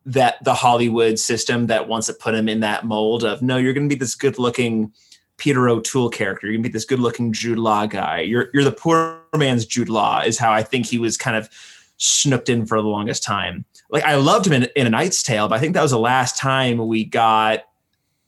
that 0.06 0.42
the 0.42 0.54
Hollywood 0.54 1.18
system 1.18 1.66
that 1.66 1.86
wants 1.86 2.06
to 2.06 2.14
put 2.14 2.34
him 2.34 2.48
in 2.48 2.60
that 2.60 2.84
mold 2.84 3.24
of 3.24 3.42
no, 3.42 3.58
you're 3.58 3.74
going 3.74 3.88
to 3.88 3.94
be 3.94 3.98
this 3.98 4.14
good 4.14 4.38
looking 4.38 4.92
Peter 5.38 5.68
O'Toole 5.68 6.10
character. 6.10 6.46
You're 6.46 6.56
gonna 6.56 6.64
be 6.64 6.72
this 6.72 6.84
good-looking 6.84 7.32
Jude 7.32 7.58
Law 7.58 7.86
guy. 7.86 8.20
You're 8.20 8.50
you're 8.52 8.64
the 8.64 8.72
poor 8.72 9.22
man's 9.36 9.64
Jude 9.64 9.88
Law 9.88 10.20
is 10.20 10.36
how 10.36 10.52
I 10.52 10.62
think 10.62 10.84
he 10.84 10.98
was 10.98 11.16
kind 11.16 11.36
of 11.36 11.48
snooked 11.96 12.48
in 12.48 12.66
for 12.66 12.82
the 12.82 12.88
longest 12.88 13.22
time. 13.22 13.64
Like 13.88 14.04
I 14.04 14.16
loved 14.16 14.46
him 14.46 14.52
in, 14.52 14.68
in 14.76 14.86
A 14.86 14.90
Knight's 14.90 15.22
Tale, 15.22 15.48
but 15.48 15.54
I 15.54 15.58
think 15.60 15.74
that 15.74 15.82
was 15.82 15.92
the 15.92 15.98
last 15.98 16.36
time 16.36 16.86
we 16.86 17.04
got. 17.04 17.60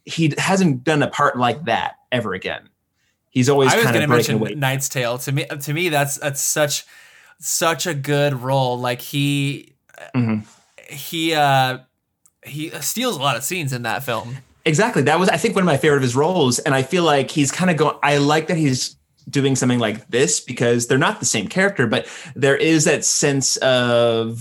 He 0.06 0.32
hasn't 0.38 0.82
done 0.82 1.02
a 1.02 1.08
part 1.08 1.36
like 1.36 1.64
that 1.64 1.96
ever 2.10 2.32
again. 2.32 2.69
He's 3.30 3.48
always. 3.48 3.72
I 3.72 3.76
was 3.76 3.86
going 3.86 4.00
to 4.00 4.08
mention 4.08 4.34
away. 4.36 4.54
Knight's 4.54 4.88
Tale. 4.88 5.18
To 5.18 5.32
me, 5.32 5.46
to 5.46 5.72
me, 5.72 5.88
that's 5.88 6.18
that's 6.18 6.40
such 6.40 6.84
such 7.38 7.86
a 7.86 7.94
good 7.94 8.34
role. 8.34 8.78
Like 8.78 9.00
he 9.00 9.72
mm-hmm. 10.14 10.40
he 10.88 11.34
uh 11.34 11.78
he 12.44 12.70
steals 12.80 13.16
a 13.16 13.20
lot 13.20 13.36
of 13.36 13.44
scenes 13.44 13.72
in 13.72 13.82
that 13.82 14.02
film. 14.02 14.38
Exactly. 14.64 15.02
That 15.02 15.18
was, 15.18 15.28
I 15.28 15.36
think, 15.36 15.54
one 15.54 15.62
of 15.62 15.66
my 15.66 15.76
favorite 15.76 15.98
of 15.98 16.02
his 16.02 16.16
roles. 16.16 16.58
And 16.58 16.74
I 16.74 16.82
feel 16.82 17.02
like 17.02 17.30
he's 17.30 17.50
kind 17.50 17.70
of 17.70 17.76
going, 17.76 17.96
I 18.02 18.18
like 18.18 18.48
that 18.48 18.56
he's 18.56 18.96
doing 19.28 19.56
something 19.56 19.78
like 19.78 20.08
this 20.08 20.40
because 20.40 20.86
they're 20.86 20.98
not 20.98 21.20
the 21.20 21.26
same 21.26 21.48
character, 21.48 21.86
but 21.86 22.06
there 22.34 22.56
is 22.56 22.84
that 22.84 23.04
sense 23.04 23.56
of 23.58 24.38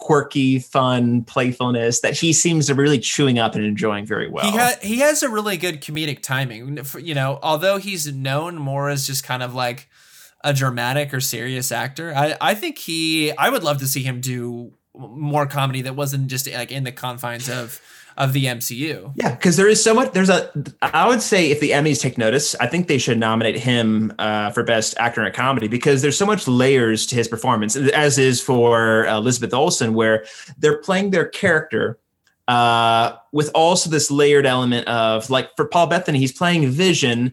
quirky, 0.00 0.58
fun 0.58 1.22
playfulness 1.22 2.00
that 2.00 2.18
he 2.18 2.32
seems 2.32 2.66
to 2.66 2.74
really 2.74 2.98
chewing 2.98 3.38
up 3.38 3.54
and 3.54 3.64
enjoying 3.64 4.06
very 4.06 4.28
well. 4.28 4.50
He, 4.50 4.56
ha- 4.56 4.76
he 4.82 4.98
has 5.00 5.22
a 5.22 5.28
really 5.28 5.58
good 5.58 5.82
comedic 5.82 6.22
timing. 6.22 6.78
You 6.98 7.14
know, 7.14 7.38
although 7.42 7.76
he's 7.76 8.12
known 8.12 8.56
more 8.56 8.88
as 8.88 9.06
just 9.06 9.22
kind 9.22 9.42
of 9.42 9.54
like 9.54 9.88
a 10.42 10.54
dramatic 10.54 11.12
or 11.12 11.20
serious 11.20 11.70
actor, 11.70 12.14
I, 12.16 12.34
I 12.40 12.54
think 12.54 12.78
he, 12.78 13.30
I 13.32 13.50
would 13.50 13.62
love 13.62 13.78
to 13.78 13.86
see 13.86 14.02
him 14.02 14.20
do 14.20 14.72
more 14.94 15.46
comedy 15.46 15.82
that 15.82 15.94
wasn't 15.94 16.28
just 16.28 16.50
like 16.50 16.72
in 16.72 16.84
the 16.84 16.92
confines 16.92 17.48
of 17.48 17.80
of 18.20 18.34
the 18.34 18.44
MCU. 18.44 19.12
Yeah, 19.16 19.34
because 19.34 19.56
there 19.56 19.66
is 19.66 19.82
so 19.82 19.94
much. 19.94 20.12
There's 20.12 20.28
a. 20.28 20.50
I 20.82 21.08
would 21.08 21.22
say 21.22 21.50
if 21.50 21.58
the 21.58 21.70
Emmys 21.70 22.00
take 22.00 22.18
notice, 22.18 22.54
I 22.56 22.66
think 22.66 22.86
they 22.86 22.98
should 22.98 23.18
nominate 23.18 23.56
him 23.56 24.12
uh, 24.18 24.50
for 24.50 24.62
Best 24.62 24.94
Actor 24.98 25.22
in 25.22 25.26
a 25.26 25.30
Comedy 25.30 25.66
because 25.66 26.02
there's 26.02 26.18
so 26.18 26.26
much 26.26 26.46
layers 26.46 27.06
to 27.06 27.16
his 27.16 27.26
performance, 27.26 27.74
as 27.76 28.18
is 28.18 28.40
for 28.40 29.06
Elizabeth 29.06 29.54
Olsen, 29.54 29.94
where 29.94 30.26
they're 30.58 30.78
playing 30.78 31.10
their 31.10 31.24
character 31.24 31.98
uh, 32.46 33.16
with 33.32 33.50
also 33.54 33.88
this 33.88 34.10
layered 34.10 34.44
element 34.44 34.86
of 34.86 35.30
like 35.30 35.56
for 35.56 35.64
Paul 35.64 35.86
Bettany, 35.86 36.18
he's 36.18 36.32
playing 36.32 36.68
Vision, 36.68 37.32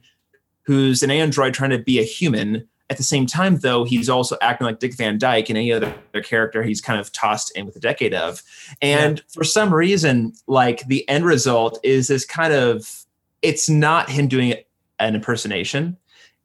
who's 0.61 1.03
an 1.03 1.11
android 1.11 1.53
trying 1.53 1.71
to 1.71 1.79
be 1.79 1.99
a 1.99 2.03
human 2.03 2.65
at 2.89 2.97
the 2.97 3.03
same 3.03 3.25
time, 3.25 3.57
though, 3.57 3.83
he's 3.83 4.09
also 4.09 4.37
acting 4.41 4.65
like 4.65 4.79
Dick 4.79 4.95
Van 4.95 5.17
Dyke 5.17 5.49
and 5.49 5.57
any 5.57 5.73
other 5.73 5.93
character 6.23 6.63
he's 6.63 6.79
kind 6.79 6.99
of 6.99 7.11
tossed 7.11 7.55
in 7.57 7.65
with 7.65 7.75
a 7.75 7.79
decade 7.79 8.13
of. 8.13 8.41
And 8.81 9.17
yeah. 9.17 9.23
for 9.27 9.43
some 9.43 9.73
reason, 9.73 10.33
like 10.47 10.87
the 10.87 11.07
end 11.09 11.25
result 11.25 11.79
is 11.83 12.07
this 12.07 12.25
kind 12.25 12.53
of 12.53 13.05
it's 13.41 13.69
not 13.69 14.09
him 14.09 14.27
doing 14.27 14.55
an 14.99 15.15
impersonation. 15.15 15.97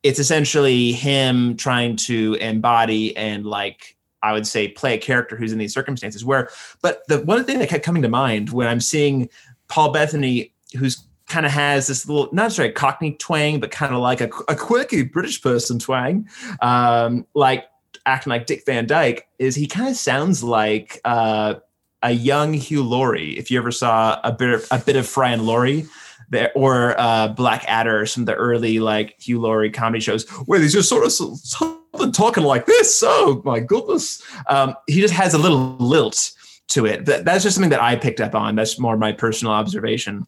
It's 0.03 0.19
essentially 0.19 0.93
him 0.93 1.57
trying 1.57 1.97
to 1.97 2.35
embody 2.35 3.17
and 3.17 3.47
like 3.47 3.97
I 4.25 4.33
would 4.33 4.47
say 4.47 4.69
play 4.69 4.95
a 4.95 4.99
character 4.99 5.37
who's 5.37 5.53
in 5.53 5.59
these 5.59 5.73
circumstances 5.73 6.25
where 6.25 6.51
but 6.81 7.03
the 7.09 7.21
one 7.21 7.45
thing 7.45 7.61
that 7.61 7.69
kept 7.69 7.85
coming 7.85 8.03
to 8.03 8.09
mind 8.09 8.51
when 8.51 8.67
I'm 8.67 8.81
seeing 8.81 9.29
Paul 9.69 9.93
Bettany 9.93 10.53
who's 10.77 11.05
kind 11.33 11.47
of 11.47 11.53
has 11.53 11.87
this 11.87 12.07
little, 12.07 12.29
not 12.33 12.45
necessarily 12.45 12.75
Cockney 12.75 13.13
twang, 13.13 13.59
but 13.59 13.71
kind 13.71 13.95
of 13.95 14.01
like 14.01 14.21
a, 14.21 14.29
a 14.49 14.55
quirky 14.55 15.03
British 15.03 15.41
person 15.41 15.79
twang, 15.79 16.29
um, 16.61 17.27
like 17.33 17.65
acting 18.05 18.31
like 18.31 18.45
Dick 18.45 18.65
Van 18.67 18.87
Dyke, 18.87 19.27
is 19.39 19.55
he 19.55 19.67
kind 19.67 19.89
of 19.89 19.97
sounds 19.97 20.45
like 20.45 21.01
uh, 21.07 21.55
a 22.03 22.13
young 22.13 22.53
Hugh 22.53 22.83
Laurie. 22.83 23.39
If 23.39 23.51
you 23.51 23.59
ever 23.59 23.73
saw 23.73 24.21
a 24.23 24.31
bit 24.31 24.51
of, 24.51 24.67
a 24.71 24.79
bit 24.79 24.97
of 24.97 25.09
Fry 25.09 25.31
and 25.31 25.47
Laurie, 25.47 25.87
there, 26.29 26.53
or 26.55 27.01
uh, 27.01 27.29
Black 27.29 27.65
Adder, 27.67 28.05
some 28.05 28.23
of 28.23 28.27
the 28.27 28.35
early 28.35 28.79
like 28.79 29.19
Hugh 29.19 29.41
Laurie 29.41 29.71
comedy 29.71 30.01
shows, 30.01 30.29
where 30.45 30.61
he's 30.61 30.75
just 30.75 30.89
sort 30.89 31.07
of 31.07 31.13
something 31.13 32.13
talking 32.13 32.45
like 32.45 32.67
this. 32.67 33.03
Oh 33.05 33.41
my 33.45 33.59
goodness, 33.59 34.23
um, 34.49 34.75
he 34.87 35.01
just 35.01 35.15
has 35.15 35.33
a 35.33 35.39
little 35.39 35.77
lilt 35.79 36.33
to 36.69 36.85
it. 36.85 37.07
But 37.07 37.25
that's 37.25 37.43
just 37.43 37.55
something 37.55 37.71
that 37.71 37.83
I 37.83 37.97
picked 37.97 38.21
up 38.21 38.35
on. 38.35 38.55
That's 38.55 38.79
more 38.79 38.99
my 38.99 39.13
personal 39.13 39.55
observation. 39.55 40.27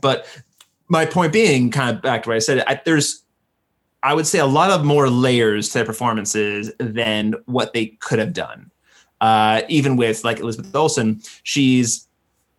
But 0.00 0.26
my 0.88 1.06
point 1.06 1.32
being, 1.32 1.70
kind 1.70 1.94
of 1.94 2.02
back 2.02 2.24
to 2.24 2.30
what 2.30 2.36
I 2.36 2.40
said, 2.40 2.64
I, 2.66 2.80
there's, 2.84 3.24
I 4.02 4.14
would 4.14 4.26
say, 4.26 4.38
a 4.38 4.46
lot 4.46 4.70
of 4.70 4.84
more 4.84 5.08
layers 5.08 5.68
to 5.68 5.74
their 5.74 5.84
performances 5.84 6.72
than 6.78 7.34
what 7.46 7.72
they 7.72 7.86
could 7.86 8.18
have 8.18 8.32
done. 8.32 8.70
Uh, 9.20 9.62
even 9.68 9.96
with 9.96 10.24
like 10.24 10.40
Elizabeth 10.40 10.74
Olsen, 10.74 11.22
she's 11.44 12.08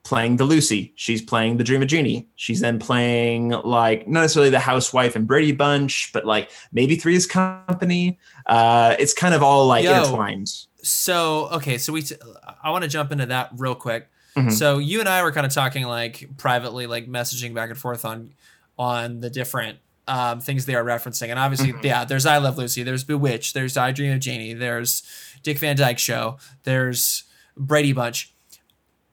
playing 0.03 0.37
the 0.37 0.45
Lucy. 0.45 0.93
She's 0.95 1.21
playing 1.21 1.57
the 1.57 1.63
Dream 1.63 1.81
of 1.81 1.87
Jeannie. 1.87 2.27
She's 2.35 2.59
then 2.59 2.79
playing 2.79 3.49
like 3.49 4.07
not 4.07 4.21
necessarily 4.21 4.49
the 4.49 4.59
housewife 4.59 5.15
and 5.15 5.27
Brady 5.27 5.51
Bunch, 5.51 6.11
but 6.13 6.25
like 6.25 6.51
maybe 6.71 6.95
Three's 6.95 7.25
Company. 7.25 8.19
Uh, 8.45 8.95
it's 8.99 9.13
kind 9.13 9.33
of 9.33 9.41
all 9.41 9.65
like 9.65 9.83
Yo. 9.83 9.93
intertwined. 9.93 10.49
So 10.81 11.49
okay, 11.53 11.77
so 11.77 11.93
we 11.93 12.01
t- 12.01 12.15
I 12.61 12.71
want 12.71 12.83
to 12.83 12.89
jump 12.89 13.11
into 13.11 13.25
that 13.27 13.51
real 13.55 13.75
quick. 13.75 14.09
Mhm. 14.35 14.51
So 14.51 14.77
you 14.79 14.99
and 14.99 15.07
I 15.09 15.21
were 15.23 15.31
kind 15.31 15.45
of 15.45 15.53
talking 15.53 15.83
like 15.85 16.27
privately, 16.37 16.87
like 16.87 17.07
messaging 17.07 17.53
back 17.53 17.69
and 17.69 17.77
forth 17.77 18.03
on 18.05 18.33
on 18.77 19.19
the 19.19 19.29
different 19.29 19.77
um, 20.07 20.41
things 20.41 20.65
they 20.65 20.75
are 20.75 20.83
referencing, 20.83 21.29
and 21.29 21.39
obviously, 21.39 21.71
Mhm. 21.71 21.83
yeah, 21.83 22.03
there's 22.03 22.25
I 22.25 22.37
Love 22.37 22.57
Lucy, 22.57 22.83
there's 22.83 23.05
Bewitched, 23.05 23.53
there's 23.53 23.77
I 23.77 23.91
Dream 23.91 24.11
of 24.11 24.19
Jeannie, 24.19 24.53
there's 24.53 25.01
Dick 25.43 25.59
Van 25.59 25.77
Dyke 25.77 25.97
Show, 25.97 26.37
there's 26.63 27.23
Brady 27.55 27.93
Bunch. 27.93 28.33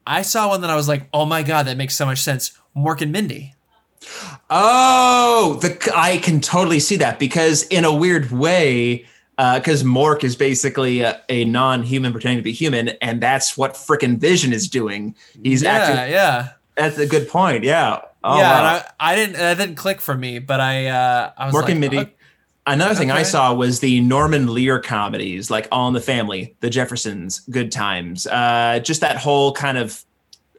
I 0.05 0.21
saw 0.21 0.49
one 0.49 0.59
that 0.61 0.69
I 0.69 0.75
was 0.75 0.89
like, 0.89 1.07
oh 1.13 1.25
my 1.25 1.43
god, 1.43 1.67
that 1.67 1.77
makes 1.77 1.95
so 1.95 2.05
much 2.05 2.19
sense. 2.19 2.51
Mork 2.75 3.01
and 3.01 3.11
Mindy. 3.11 3.55
Oh, 4.49 5.59
the 5.61 5.91
I 5.95 6.17
can 6.17 6.41
totally 6.41 6.79
see 6.79 6.97
that 6.97 7.19
because 7.19 7.63
in 7.63 7.85
a 7.85 7.93
weird 7.93 8.31
way, 8.31 9.05
because 9.55 9.83
Mork 9.83 10.23
is 10.23 10.35
basically 10.35 11.01
a, 11.01 11.19
a 11.29 11.45
non-human 11.45 12.11
pretending 12.11 12.37
to 12.37 12.43
be 12.43 12.51
human, 12.51 12.89
and 13.01 13.21
that's 13.21 13.57
what 13.57 13.73
frickin' 13.73 14.17
Vision 14.17 14.53
is 14.53 14.67
doing. 14.67 15.15
He's 15.43 15.63
yeah, 15.63 15.71
acting. 15.71 16.13
yeah, 16.13 16.49
That's 16.75 16.97
a 16.97 17.07
good 17.07 17.27
point. 17.27 17.63
Yeah. 17.63 18.01
Oh, 18.23 18.37
yeah. 18.37 18.51
wow. 18.51 18.57
And 18.57 18.67
I, 18.67 18.91
I 18.99 19.15
didn't, 19.15 19.33
that 19.37 19.57
didn't 19.57 19.75
click 19.75 19.99
for 19.99 20.15
me, 20.15 20.39
but 20.39 20.59
I, 20.59 20.87
uh, 20.87 21.31
I 21.37 21.45
was 21.47 21.55
Mork 21.55 21.61
like, 21.63 21.71
and 21.71 21.79
Mindy. 21.79 21.97
oh, 21.97 22.05
Another 22.67 22.93
thing 22.93 23.09
I 23.09 23.23
saw 23.23 23.51
was 23.55 23.79
the 23.79 24.01
Norman 24.01 24.53
Lear 24.53 24.79
comedies, 24.79 25.49
like 25.49 25.67
All 25.71 25.87
in 25.87 25.95
the 25.95 26.01
Family, 26.01 26.55
The 26.59 26.69
Jeffersons, 26.69 27.39
Good 27.49 27.71
Times. 27.71 28.27
Uh, 28.27 28.79
just 28.83 29.01
that 29.01 29.17
whole 29.17 29.51
kind 29.53 29.79
of, 29.79 30.05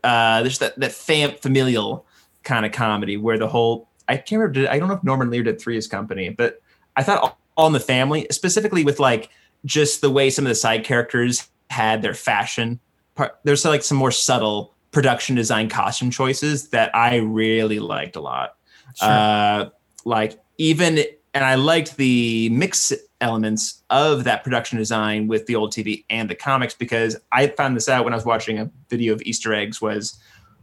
uh, 0.02 0.42
just 0.42 0.58
that 0.58 0.76
that 0.80 0.90
fam- 0.90 1.36
familial 1.36 2.04
kind 2.42 2.66
of 2.66 2.72
comedy 2.72 3.16
where 3.16 3.38
the 3.38 3.46
whole 3.46 3.88
I 4.08 4.16
can't 4.16 4.40
remember. 4.40 4.62
Did, 4.62 4.66
I 4.66 4.80
don't 4.80 4.88
know 4.88 4.94
if 4.94 5.04
Norman 5.04 5.30
Lear 5.30 5.44
did 5.44 5.60
Three's 5.60 5.86
Company, 5.86 6.30
but 6.30 6.60
I 6.96 7.04
thought 7.04 7.38
All, 7.56 7.66
in 7.66 7.72
the 7.72 7.80
Family, 7.80 8.26
specifically 8.30 8.84
with 8.84 8.98
like 8.98 9.30
just 9.64 10.00
the 10.00 10.10
way 10.10 10.30
some 10.30 10.44
of 10.44 10.48
the 10.48 10.54
side 10.54 10.84
characters 10.84 11.48
had 11.70 12.02
their 12.02 12.14
fashion. 12.14 12.80
Part, 13.14 13.38
there's 13.44 13.64
like 13.64 13.82
some 13.82 13.98
more 13.98 14.10
subtle 14.10 14.74
production 14.90 15.36
design 15.36 15.68
costume 15.68 16.10
choices 16.10 16.68
that 16.68 16.94
I 16.94 17.16
really 17.16 17.78
liked 17.78 18.16
a 18.16 18.20
lot 18.20 18.56
sure. 18.96 19.08
uh, 19.08 19.68
like 20.04 20.38
even 20.58 21.00
and 21.34 21.44
I 21.44 21.54
liked 21.54 21.96
the 21.96 22.50
mix 22.50 22.92
elements 23.20 23.82
of 23.88 24.24
that 24.24 24.44
production 24.44 24.78
design 24.78 25.28
with 25.28 25.46
the 25.46 25.54
old 25.54 25.72
TV 25.72 26.04
and 26.10 26.28
the 26.28 26.34
comics 26.34 26.74
because 26.74 27.16
I 27.30 27.46
found 27.46 27.76
this 27.76 27.88
out 27.88 28.04
when 28.04 28.12
I 28.12 28.16
was 28.16 28.26
watching 28.26 28.58
a 28.58 28.70
video 28.90 29.14
of 29.14 29.22
Easter 29.22 29.54
eggs 29.54 29.80
was 29.80 30.18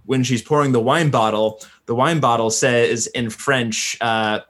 when 0.06 0.24
she's 0.24 0.42
pouring 0.42 0.72
the 0.72 0.80
wine 0.80 1.10
bottle, 1.10 1.62
the 1.86 1.96
wine 1.96 2.20
bottle 2.20 2.50
says 2.50 3.08
in 3.08 3.30
French, 3.30 3.98
uh, 4.02 4.42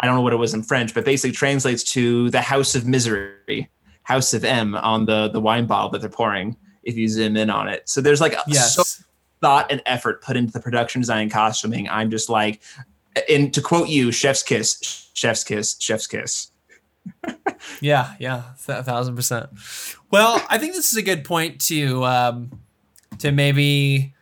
I 0.00 0.06
don't 0.06 0.14
know 0.14 0.22
what 0.22 0.32
it 0.32 0.36
was 0.36 0.54
in 0.54 0.62
French, 0.62 0.94
but 0.94 1.04
basically 1.04 1.32
translates 1.32 1.82
to 1.92 2.30
the 2.30 2.40
house 2.40 2.74
of 2.74 2.86
misery, 2.86 3.68
house 4.02 4.32
of 4.34 4.44
M 4.44 4.74
on 4.76 5.06
the 5.06 5.28
the 5.28 5.40
wine 5.40 5.66
bottle 5.66 5.90
that 5.90 6.00
they're 6.00 6.10
pouring. 6.10 6.56
If 6.82 6.96
you 6.96 7.08
zoom 7.08 7.36
in 7.36 7.50
on 7.50 7.68
it, 7.68 7.88
so 7.88 8.00
there's 8.00 8.20
like 8.20 8.34
yes. 8.46 8.74
so 8.74 9.04
thought 9.40 9.70
and 9.70 9.82
effort 9.86 10.22
put 10.22 10.36
into 10.36 10.52
the 10.52 10.60
production 10.60 11.00
design 11.00 11.22
and 11.22 11.30
costuming. 11.30 11.88
I'm 11.88 12.10
just 12.10 12.28
like, 12.28 12.60
and 13.28 13.52
to 13.54 13.60
quote 13.60 13.88
you, 13.88 14.10
chef's 14.10 14.42
kiss, 14.42 15.10
chef's 15.14 15.44
kiss, 15.44 15.76
chef's 15.78 16.06
kiss. 16.06 16.50
Yeah, 17.80 18.14
yeah, 18.18 18.42
a 18.68 18.82
thousand 18.82 19.16
percent. 19.16 19.50
Well, 20.10 20.44
I 20.48 20.58
think 20.58 20.74
this 20.74 20.92
is 20.92 20.98
a 20.98 21.02
good 21.02 21.24
point 21.24 21.60
to 21.62 22.04
um, 22.04 22.60
to 23.18 23.32
maybe 23.32 24.14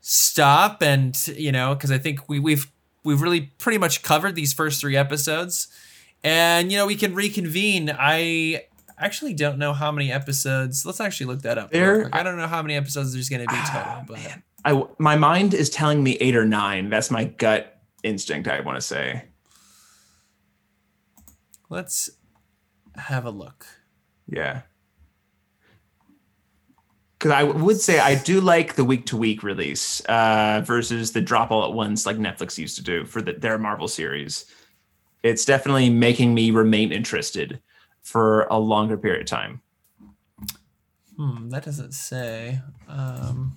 stop 0.00 0.82
and 0.82 1.16
you 1.28 1.52
know 1.52 1.74
because 1.74 1.90
I 1.90 1.98
think 1.98 2.28
we, 2.28 2.40
we've 2.40 2.71
we've 3.04 3.20
really 3.22 3.52
pretty 3.58 3.78
much 3.78 4.02
covered 4.02 4.34
these 4.34 4.52
first 4.52 4.80
three 4.80 4.96
episodes, 4.96 5.68
and 6.24 6.70
you 6.72 6.78
know 6.78 6.86
we 6.86 6.96
can 6.96 7.14
reconvene. 7.14 7.90
I 7.98 8.64
actually 8.98 9.34
don't 9.34 9.58
know 9.58 9.72
how 9.72 9.90
many 9.90 10.12
episodes. 10.12 10.86
Let's 10.86 11.00
actually 11.00 11.26
look 11.26 11.42
that 11.42 11.58
up. 11.58 11.70
There- 11.70 12.08
I 12.12 12.22
don't 12.22 12.36
know 12.36 12.46
how 12.46 12.62
many 12.62 12.74
episodes 12.76 13.12
there's 13.12 13.28
going 13.28 13.46
to 13.46 13.52
be 13.52 13.60
total, 13.66 13.82
Ah, 13.84 14.04
but 14.06 14.18
man. 14.18 14.42
I 14.64 14.84
my 14.98 15.16
mind 15.16 15.54
is 15.54 15.68
telling 15.70 16.02
me 16.04 16.12
eight 16.20 16.36
or 16.36 16.44
nine. 16.44 16.88
That's 16.90 17.10
my 17.10 17.24
gut 17.24 17.80
instinct. 18.04 18.46
I 18.48 18.60
want 18.60 18.76
to 18.76 18.80
say. 18.80 19.24
let's 21.68 22.10
have 22.96 23.24
a 23.24 23.30
look. 23.30 23.66
Yeah. 24.28 24.62
Because 27.22 27.36
I 27.36 27.44
would 27.44 27.80
say 27.80 28.00
I 28.00 28.16
do 28.16 28.40
like 28.40 28.74
the 28.74 28.82
week 28.82 29.06
to 29.06 29.16
week 29.16 29.44
release 29.44 30.00
uh, 30.06 30.60
versus 30.64 31.12
the 31.12 31.20
drop 31.20 31.52
all 31.52 31.64
at 31.64 31.72
once 31.72 32.04
like 32.04 32.16
Netflix 32.16 32.58
used 32.58 32.74
to 32.78 32.82
do 32.82 33.04
for 33.04 33.22
the, 33.22 33.34
their 33.34 33.58
Marvel 33.58 33.86
series. 33.86 34.46
It's 35.22 35.44
definitely 35.44 35.88
making 35.88 36.34
me 36.34 36.50
remain 36.50 36.90
interested 36.90 37.60
for 38.00 38.48
a 38.50 38.58
longer 38.58 38.98
period 38.98 39.20
of 39.20 39.26
time. 39.28 39.60
Hmm, 41.16 41.48
that 41.50 41.64
doesn't 41.64 41.92
say. 41.92 42.60
Um, 42.88 43.56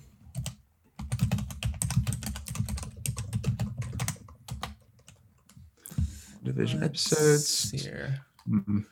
Division 6.44 6.82
let's 6.82 7.12
episodes. 7.12 7.82
here. 7.82 8.20
Mhm. 8.48 8.84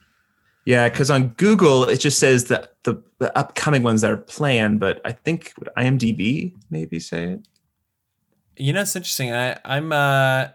Yeah, 0.66 0.88
because 0.88 1.10
on 1.10 1.28
Google 1.36 1.84
it 1.84 1.98
just 1.98 2.18
says 2.18 2.44
that 2.46 2.74
the 2.84 3.02
the 3.18 3.36
upcoming 3.38 3.82
ones 3.82 4.00
that 4.00 4.10
are 4.10 4.16
planned, 4.16 4.80
but 4.80 5.00
I 5.04 5.12
think 5.12 5.52
would 5.58 5.68
IMDb 5.76 6.52
maybe 6.70 6.98
say 7.00 7.24
it. 7.24 7.40
You 8.56 8.72
know, 8.72 8.82
it's 8.82 8.94
interesting. 8.96 9.32
I, 9.32 9.58
I'm 9.64 9.92
uh, 9.92 10.48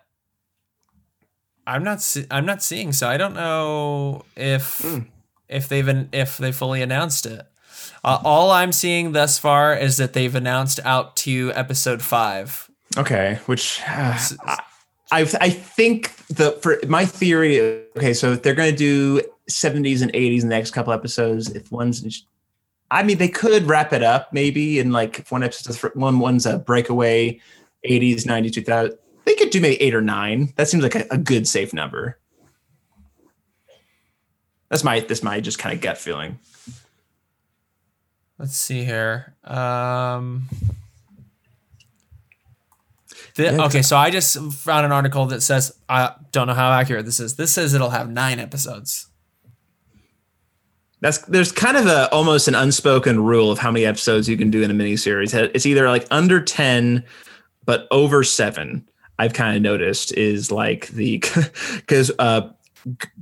I'm 1.67 1.83
not 1.83 2.01
see- 2.01 2.25
I'm 2.31 2.45
not 2.45 2.63
seeing, 2.63 2.91
so 2.93 3.07
I 3.07 3.17
don't 3.17 3.35
know 3.35 4.23
if 4.35 4.79
Hmm. 4.81 4.99
if 5.47 5.67
they've 5.67 5.87
an- 5.87 6.09
if 6.11 6.37
they 6.37 6.51
fully 6.51 6.81
announced 6.81 7.25
it. 7.25 7.45
Uh, 8.03 8.19
all 8.23 8.51
I'm 8.51 8.71
seeing 8.71 9.11
thus 9.11 9.37
far 9.37 9.75
is 9.75 9.97
that 9.97 10.13
they've 10.13 10.33
announced 10.33 10.79
out 10.85 11.15
to 11.17 11.51
episode 11.53 12.01
five. 12.01 12.69
Okay, 12.97 13.39
which 13.45 13.81
uh, 13.87 14.17
I 15.11 15.21
I 15.39 15.49
think 15.49 16.15
the 16.27 16.51
for 16.61 16.79
my 16.87 17.05
theory. 17.05 17.59
Okay, 17.97 18.13
so 18.13 18.35
they're 18.35 18.55
going 18.55 18.71
to 18.71 18.77
do 18.77 19.21
70s 19.49 20.01
and 20.01 20.11
80s 20.13 20.43
in 20.43 20.49
the 20.49 20.55
next 20.55 20.71
couple 20.71 20.93
episodes, 20.93 21.49
if 21.51 21.71
one's, 21.71 22.25
I 22.91 23.03
mean, 23.03 23.17
they 23.17 23.27
could 23.27 23.63
wrap 23.63 23.93
it 23.93 24.03
up 24.03 24.31
maybe 24.33 24.79
in 24.79 24.91
like 24.91 25.19
if 25.19 25.31
one 25.31 25.43
episode, 25.43 25.91
one 25.95 26.19
one's 26.19 26.45
a 26.45 26.59
breakaway, 26.59 27.39
80s, 27.87 28.23
90s, 28.25 28.53
2000. 28.53 28.97
They 29.25 29.35
could 29.35 29.49
do 29.51 29.61
maybe 29.61 29.81
eight 29.81 29.93
or 29.93 30.01
nine. 30.01 30.53
That 30.55 30.67
seems 30.67 30.81
like 30.83 30.95
a, 30.95 31.05
a 31.11 31.17
good 31.17 31.47
safe 31.47 31.73
number. 31.73 32.17
That's 34.69 34.83
my 34.83 34.99
that's 35.01 35.23
my 35.23 35.39
just 35.39 35.59
kind 35.59 35.75
of 35.75 35.81
gut 35.81 35.97
feeling. 35.97 36.39
Let's 38.37 38.55
see 38.55 38.83
here. 38.85 39.35
Um, 39.43 40.47
the- 43.35 43.43
Yeah, 43.43 43.49
'cause- 43.57 43.59
okay, 43.75 43.81
so 43.81 43.97
I 43.97 44.09
just 44.11 44.37
found 44.53 44.85
an 44.85 44.91
article 44.91 45.25
that 45.27 45.41
says 45.41 45.73
I 45.87 46.13
don't 46.31 46.47
know 46.47 46.53
how 46.53 46.71
accurate 46.71 47.05
this 47.05 47.19
is. 47.19 47.35
This 47.35 47.51
says 47.51 47.73
it'll 47.73 47.89
have 47.91 48.09
nine 48.09 48.39
episodes. 48.39 49.08
That's 51.01 51.19
there's 51.19 51.51
kind 51.51 51.77
of 51.77 51.85
a 51.85 52.11
almost 52.11 52.47
an 52.47 52.55
unspoken 52.55 53.23
rule 53.23 53.51
of 53.51 53.59
how 53.59 53.71
many 53.71 53.85
episodes 53.85 54.27
you 54.27 54.35
can 54.37 54.51
do 54.51 54.61
in 54.61 54.69
a 54.69 54.73
miniseries. 54.73 55.33
It's 55.53 55.65
either 55.65 55.87
like 55.89 56.05
under 56.11 56.41
10, 56.41 57.03
but 57.65 57.87
over 57.91 58.23
seven. 58.23 58.87
I've 59.17 59.33
kind 59.33 59.55
of 59.55 59.61
noticed 59.61 60.13
is 60.13 60.51
like 60.51 60.87
the 60.89 61.17
because 61.75 62.11
uh 62.19 62.49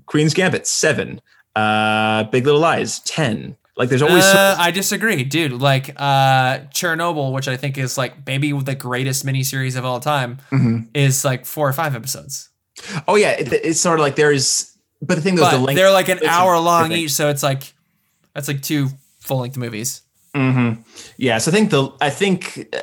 Queen's 0.05 0.33
Gambit, 0.33 0.65
seven, 0.67 1.21
uh 1.55 2.23
Big 2.25 2.45
Little 2.45 2.61
Lies, 2.61 2.99
10. 3.01 3.55
Like 3.75 3.89
there's 3.89 4.01
always 4.01 4.23
Uh, 4.23 4.55
some- 4.55 4.61
I 4.65 4.71
disagree, 4.71 5.23
dude. 5.23 5.51
Like 5.53 5.89
uh, 5.97 6.59
Chernobyl, 6.73 7.31
which 7.31 7.47
I 7.47 7.57
think 7.57 7.77
is 7.77 7.95
like 7.95 8.25
maybe 8.25 8.51
the 8.51 8.73
greatest 8.73 9.23
miniseries 9.23 9.77
of 9.77 9.85
all 9.85 9.99
time, 9.99 10.39
Mhm. 10.51 10.87
is 10.95 11.23
like 11.23 11.45
four 11.45 11.69
or 11.69 11.73
five 11.73 11.93
episodes. 11.95 12.49
Oh 13.07 13.15
yeah, 13.15 13.31
it, 13.31 13.53
it's 13.53 13.79
sort 13.79 13.99
of 13.99 14.03
like 14.03 14.15
there's 14.15 14.75
but 15.01 15.15
the 15.15 15.21
thing 15.21 15.35
though, 15.35 15.45
is 15.45 15.51
the 15.51 15.59
length 15.59 15.77
they're 15.77 15.91
like 15.91 16.09
an 16.09 16.19
hour 16.25 16.57
long 16.59 16.91
each, 16.91 17.11
so 17.11 17.29
it's 17.29 17.43
like 17.43 17.73
that's 18.33 18.47
like 18.47 18.61
two 18.61 18.89
full 19.19 19.39
length 19.39 19.57
movies. 19.57 20.01
hmm 20.35 20.73
Yeah, 21.17 21.37
so 21.37 21.51
I 21.51 21.53
think 21.53 21.71
the 21.71 21.89
I 22.01 22.09
think 22.09 22.69
uh, 22.73 22.79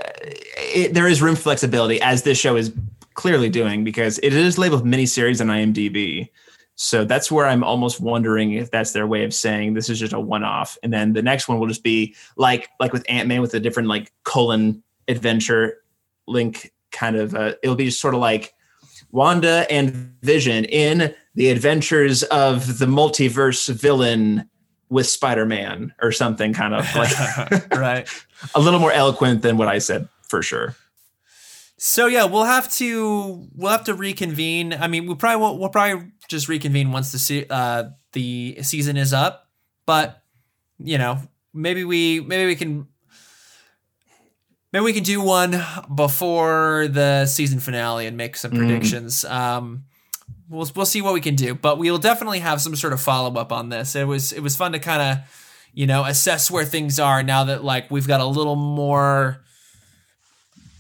it, 0.74 0.95
there 0.95 1.09
is 1.09 1.23
room 1.23 1.36
for 1.36 1.43
flexibility 1.43 2.01
as 2.01 2.23
this 2.23 2.39
show 2.39 2.57
is 2.57 2.73
clearly 3.15 3.49
doing 3.49 3.85
because 3.85 4.19
it 4.19 4.32
is 4.32 4.59
labeled 4.59 4.85
miniseries 4.85 5.41
on 5.41 5.47
IMDb, 5.47 6.28
So 6.74 7.05
that's 7.05 7.31
where 7.31 7.47
I'm 7.47 7.62
almost 7.62 8.01
wondering 8.01 8.53
if 8.53 8.70
that's 8.70 8.93
their 8.93 9.07
way 9.07 9.23
of 9.24 9.32
saying 9.32 9.74
this 9.74 9.89
is 9.89 10.01
just 10.01 10.12
a 10.12 10.19
one-off, 10.20 10.77
and 10.82 10.93
then 10.93 11.12
the 11.12 11.23
next 11.23 11.49
one 11.49 11.59
will 11.61 11.69
just 11.69 11.85
be 11.85 12.15
like 12.36 12.69
like 12.81 12.93
with 12.93 13.05
Ant 13.09 13.28
Man 13.28 13.41
with 13.41 13.55
a 13.55 13.61
different 13.61 13.89
like 13.89 14.12
colon 14.24 14.82
adventure 15.09 15.78
link 16.27 16.73
kind 16.91 17.16
of. 17.16 17.35
Uh, 17.35 17.55
it'll 17.62 17.77
be 17.77 17.86
just 17.86 18.01
sort 18.01 18.15
of 18.15 18.20
like 18.20 18.55
Wanda 19.15 19.65
and 19.70 20.12
Vision 20.23 20.65
in 20.65 21.15
the 21.36 21.51
adventures 21.51 22.24
of 22.24 22.78
the 22.78 22.86
multiverse 22.86 23.73
villain 23.73 24.51
with 24.89 25.07
Spider-Man 25.07 25.95
or 26.03 26.11
something 26.11 26.53
kind 26.53 26.74
of 26.74 26.93
like 26.97 27.70
right. 27.70 28.09
a 28.57 28.61
little 28.61 28.81
more 28.81 28.93
eloquent 28.93 29.43
than 29.43 29.57
what 29.57 29.69
I 29.69 29.78
said 29.78 30.09
for 30.28 30.43
sure. 30.43 30.74
So 31.77 32.07
yeah, 32.07 32.24
we'll 32.24 32.45
have 32.45 32.69
to 32.74 33.49
we'll 33.55 33.70
have 33.70 33.85
to 33.85 33.95
reconvene. 33.95 34.73
I 34.73 34.89
mean, 34.89 35.07
we 35.07 35.15
probably 35.15 35.41
will, 35.45 35.59
we'll 35.59 35.69
probably 35.69 36.11
just 36.28 36.49
reconvene 36.49 36.91
once 36.91 37.12
the 37.12 37.19
se- 37.19 37.47
uh, 37.51 37.85
the 38.12 38.59
season 38.62 38.97
is 38.97 39.12
up. 39.12 39.49
But 39.86 40.23
you 40.78 40.99
know, 40.99 41.20
maybe 41.53 41.85
we 41.85 42.20
maybe 42.20 42.47
we 42.47 42.57
can 42.57 42.89
maybe 44.75 44.85
we 44.85 44.93
can 44.93 45.05
do 45.05 45.21
one 45.21 45.65
before 45.95 46.89
the 46.91 47.27
season 47.27 47.61
finale 47.61 48.09
and 48.09 48.17
make 48.17 48.37
some 48.37 48.51
predictions. 48.51 49.25
Um, 49.25 49.85
we'll 50.49 50.69
we'll 50.75 50.85
see 50.85 51.01
what 51.01 51.15
we 51.15 51.21
can 51.21 51.37
do, 51.37 51.55
but 51.55 51.79
we'll 51.79 51.99
definitely 51.99 52.41
have 52.41 52.61
some 52.61 52.75
sort 52.75 52.93
of 52.93 53.01
follow 53.01 53.41
up 53.41 53.53
on 53.53 53.69
this. 53.69 53.95
It 53.95 54.09
was 54.09 54.33
it 54.33 54.41
was 54.41 54.57
fun 54.57 54.73
to 54.73 54.81
kind 54.81 55.01
of 55.01 55.69
you 55.73 55.87
know 55.87 56.05
assess 56.05 56.51
where 56.51 56.65
things 56.65 56.99
are 56.99 57.23
now 57.23 57.45
that 57.45 57.63
like 57.63 57.89
we've 57.89 58.09
got 58.09 58.21
a 58.21 58.27
little 58.27 58.57
more 58.57 59.41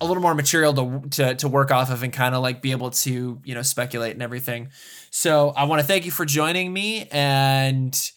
a 0.00 0.06
little 0.06 0.22
more 0.22 0.34
material 0.34 0.74
to 0.74 1.08
to, 1.10 1.34
to 1.36 1.48
work 1.48 1.70
off 1.70 1.88
of 1.88 2.02
and 2.02 2.12
kind 2.12 2.34
of 2.34 2.42
like 2.42 2.60
be 2.60 2.72
able 2.72 2.90
to 2.90 3.40
you 3.44 3.54
know 3.54 3.62
speculate 3.62 4.12
and 4.12 4.24
everything. 4.24 4.70
So 5.10 5.50
I 5.50 5.64
want 5.64 5.80
to 5.80 5.86
thank 5.86 6.04
you 6.04 6.10
for 6.10 6.24
joining 6.24 6.72
me 6.72 7.06
and 7.12 8.10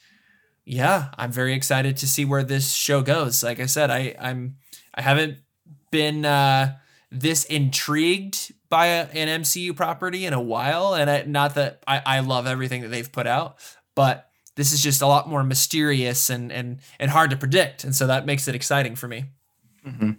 yeah, 0.65 1.09
I'm 1.19 1.31
very 1.31 1.53
excited 1.53 1.97
to 1.97 2.07
see 2.07 2.25
where 2.25 2.43
this 2.43 2.73
show 2.73 3.03
goes. 3.03 3.43
Like 3.43 3.59
I 3.59 3.67
said, 3.67 3.91
I 3.91 4.15
I'm 4.19 4.55
I 4.95 5.03
haven't 5.03 5.37
been 5.91 6.25
uh, 6.25 6.77
this 7.11 7.45
intrigued 7.45 8.53
by 8.69 8.87
a, 8.87 9.07
an 9.07 9.41
MCU 9.41 9.75
property 9.75 10.25
in 10.25 10.33
a 10.33 10.41
while, 10.41 10.93
and 10.93 11.09
I, 11.09 11.23
not 11.23 11.55
that 11.55 11.83
I, 11.87 12.01
I 12.05 12.19
love 12.19 12.47
everything 12.47 12.81
that 12.81 12.89
they've 12.89 13.11
put 13.11 13.27
out, 13.27 13.57
but 13.95 14.29
this 14.55 14.73
is 14.73 14.81
just 14.81 15.01
a 15.01 15.07
lot 15.07 15.29
more 15.29 15.43
mysterious 15.43 16.29
and 16.29 16.51
and 16.51 16.79
and 16.99 17.11
hard 17.11 17.29
to 17.31 17.37
predict, 17.37 17.83
and 17.83 17.95
so 17.95 18.07
that 18.07 18.25
makes 18.25 18.47
it 18.47 18.55
exciting 18.55 18.95
for 18.95 19.07
me. 19.07 19.25
Mm-hmm. 19.85 20.11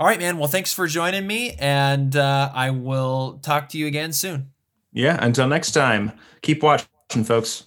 All 0.00 0.06
right, 0.06 0.18
man. 0.18 0.38
Well, 0.38 0.48
thanks 0.48 0.72
for 0.72 0.86
joining 0.86 1.26
me, 1.26 1.56
and 1.58 2.16
uh, 2.16 2.50
I 2.54 2.70
will 2.70 3.38
talk 3.42 3.68
to 3.70 3.78
you 3.78 3.86
again 3.86 4.14
soon. 4.14 4.50
Yeah. 4.92 5.18
Until 5.20 5.46
next 5.46 5.72
time, 5.72 6.12
keep 6.40 6.62
watching, 6.62 6.88
folks. 7.24 7.64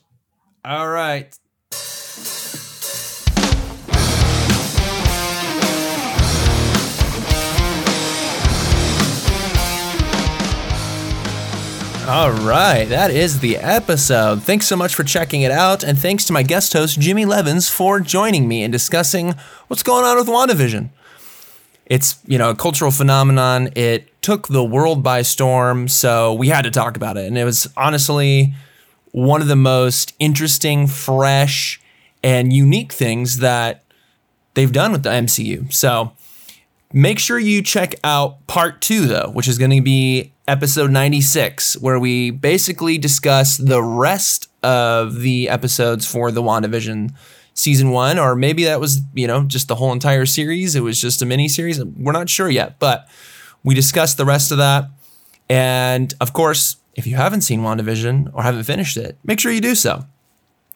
All 0.65 0.89
right. 0.89 1.37
All 12.13 12.31
right, 12.31 12.85
that 12.89 13.09
is 13.09 13.39
the 13.39 13.57
episode. 13.57 14.43
Thanks 14.43 14.67
so 14.67 14.75
much 14.75 14.93
for 14.93 15.03
checking 15.03 15.41
it 15.41 15.49
out, 15.49 15.83
and 15.83 15.97
thanks 15.97 16.25
to 16.25 16.33
my 16.33 16.43
guest 16.43 16.71
host, 16.71 16.99
Jimmy 16.99 17.25
Leavens, 17.25 17.71
for 17.71 17.99
joining 17.99 18.47
me 18.47 18.61
and 18.61 18.71
discussing 18.71 19.33
what's 19.67 19.81
going 19.81 20.05
on 20.05 20.17
with 20.17 20.27
WandaVision. 20.27 20.91
It's, 21.87 22.19
you 22.27 22.37
know, 22.37 22.51
a 22.51 22.55
cultural 22.55 22.91
phenomenon. 22.91 23.69
It 23.75 24.21
took 24.21 24.47
the 24.47 24.63
world 24.63 25.01
by 25.01 25.23
storm, 25.23 25.87
so 25.87 26.35
we 26.35 26.49
had 26.49 26.65
to 26.65 26.69
talk 26.69 26.95
about 26.95 27.17
it. 27.17 27.25
And 27.25 27.35
it 27.35 27.45
was 27.45 27.67
honestly 27.75 28.53
one 29.11 29.41
of 29.41 29.47
the 29.47 29.55
most 29.55 30.13
interesting, 30.19 30.85
fresh, 30.85 31.81
and 32.23 32.53
unique 32.53 32.93
things 32.93 33.39
that 33.39 33.85
they've 34.53 34.71
done 34.71 34.91
with 34.91 35.01
the 35.01 35.09
MCU. 35.09 35.73
So 35.73 36.11
make 36.93 37.17
sure 37.17 37.39
you 37.39 37.63
check 37.63 37.95
out 38.03 38.45
part 38.45 38.81
two, 38.81 39.07
though, 39.07 39.31
which 39.33 39.47
is 39.47 39.57
going 39.57 39.71
to 39.71 39.81
be 39.81 40.32
episode 40.47 40.91
96, 40.91 41.77
where 41.77 41.99
we 41.99 42.31
basically 42.31 42.97
discuss 42.97 43.57
the 43.57 43.81
rest 43.81 44.49
of 44.61 45.21
the 45.21 45.49
episodes 45.49 46.05
for 46.05 46.31
the 46.31 46.41
WandaVision 46.41 47.13
season 47.53 47.91
one, 47.91 48.17
or 48.17 48.35
maybe 48.35 48.63
that 48.65 48.79
was, 48.79 49.01
you 49.13 49.27
know, 49.27 49.43
just 49.43 49.67
the 49.67 49.75
whole 49.75 49.91
entire 49.91 50.25
series. 50.25 50.75
It 50.75 50.81
was 50.81 50.99
just 50.99 51.21
a 51.21 51.25
mini 51.25 51.47
series. 51.47 51.83
We're 51.83 52.11
not 52.11 52.29
sure 52.29 52.49
yet, 52.49 52.79
but 52.79 53.07
we 53.63 53.75
discussed 53.75 54.17
the 54.17 54.25
rest 54.25 54.51
of 54.51 54.57
that. 54.57 54.89
And 55.49 56.13
of 56.19 56.33
course, 56.33 56.77
if 56.95 57.07
you 57.07 57.15
haven't 57.15 57.41
seen 57.41 57.61
WandaVision 57.61 58.31
or 58.33 58.43
haven't 58.43 58.63
finished 58.63 58.97
it, 58.97 59.17
make 59.23 59.39
sure 59.39 59.51
you 59.51 59.61
do 59.61 59.75
so. 59.75 60.05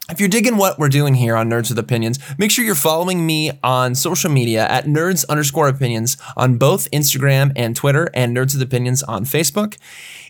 If 0.09 0.21
you're 0.21 0.29
digging 0.29 0.55
what 0.55 0.79
we're 0.79 0.87
doing 0.87 1.15
here 1.15 1.35
on 1.35 1.49
Nerds 1.49 1.67
with 1.67 1.77
Opinions, 1.77 2.17
make 2.37 2.49
sure 2.49 2.63
you're 2.63 2.75
following 2.75 3.25
me 3.25 3.51
on 3.61 3.93
social 3.93 4.31
media 4.31 4.65
at 4.65 4.85
nerds 4.85 5.27
underscore 5.27 5.67
opinions 5.67 6.15
on 6.37 6.57
both 6.57 6.89
Instagram 6.91 7.51
and 7.57 7.75
Twitter, 7.75 8.09
and 8.13 8.35
Nerds 8.35 8.53
with 8.53 8.61
Opinions 8.61 9.03
on 9.03 9.25
Facebook. 9.25 9.77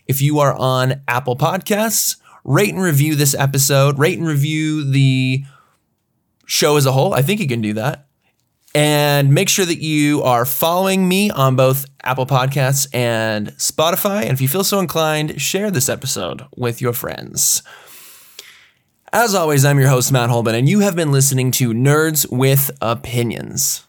If 0.08 0.20
you 0.20 0.40
are 0.40 0.52
on 0.56 1.02
Apple 1.06 1.36
Podcasts, 1.36 2.16
rate 2.42 2.74
and 2.74 2.82
review 2.82 3.14
this 3.14 3.36
episode, 3.36 4.00
rate 4.00 4.18
and 4.18 4.26
review 4.26 4.82
the 4.82 5.44
show 6.44 6.76
as 6.76 6.84
a 6.84 6.90
whole. 6.90 7.14
I 7.14 7.22
think 7.22 7.38
you 7.38 7.46
can 7.46 7.60
do 7.60 7.74
that. 7.74 8.08
And 8.74 9.32
make 9.32 9.48
sure 9.48 9.64
that 9.64 9.80
you 9.80 10.24
are 10.24 10.44
following 10.44 11.06
me 11.06 11.30
on 11.30 11.54
both 11.54 11.86
Apple 12.02 12.26
Podcasts 12.26 12.88
and 12.92 13.50
Spotify. 13.58 14.22
And 14.22 14.32
if 14.32 14.40
you 14.40 14.48
feel 14.48 14.64
so 14.64 14.80
inclined, 14.80 15.40
share 15.40 15.70
this 15.70 15.88
episode 15.88 16.44
with 16.56 16.80
your 16.80 16.92
friends. 16.92 17.62
As 19.12 19.34
always, 19.34 19.64
I'm 19.64 19.78
your 19.78 19.88
host, 19.88 20.12
Matt 20.12 20.28
Holman, 20.28 20.54
and 20.54 20.68
you 20.68 20.80
have 20.80 20.94
been 20.94 21.10
listening 21.10 21.50
to 21.52 21.72
Nerds 21.72 22.30
with 22.30 22.70
Opinions. 22.82 23.86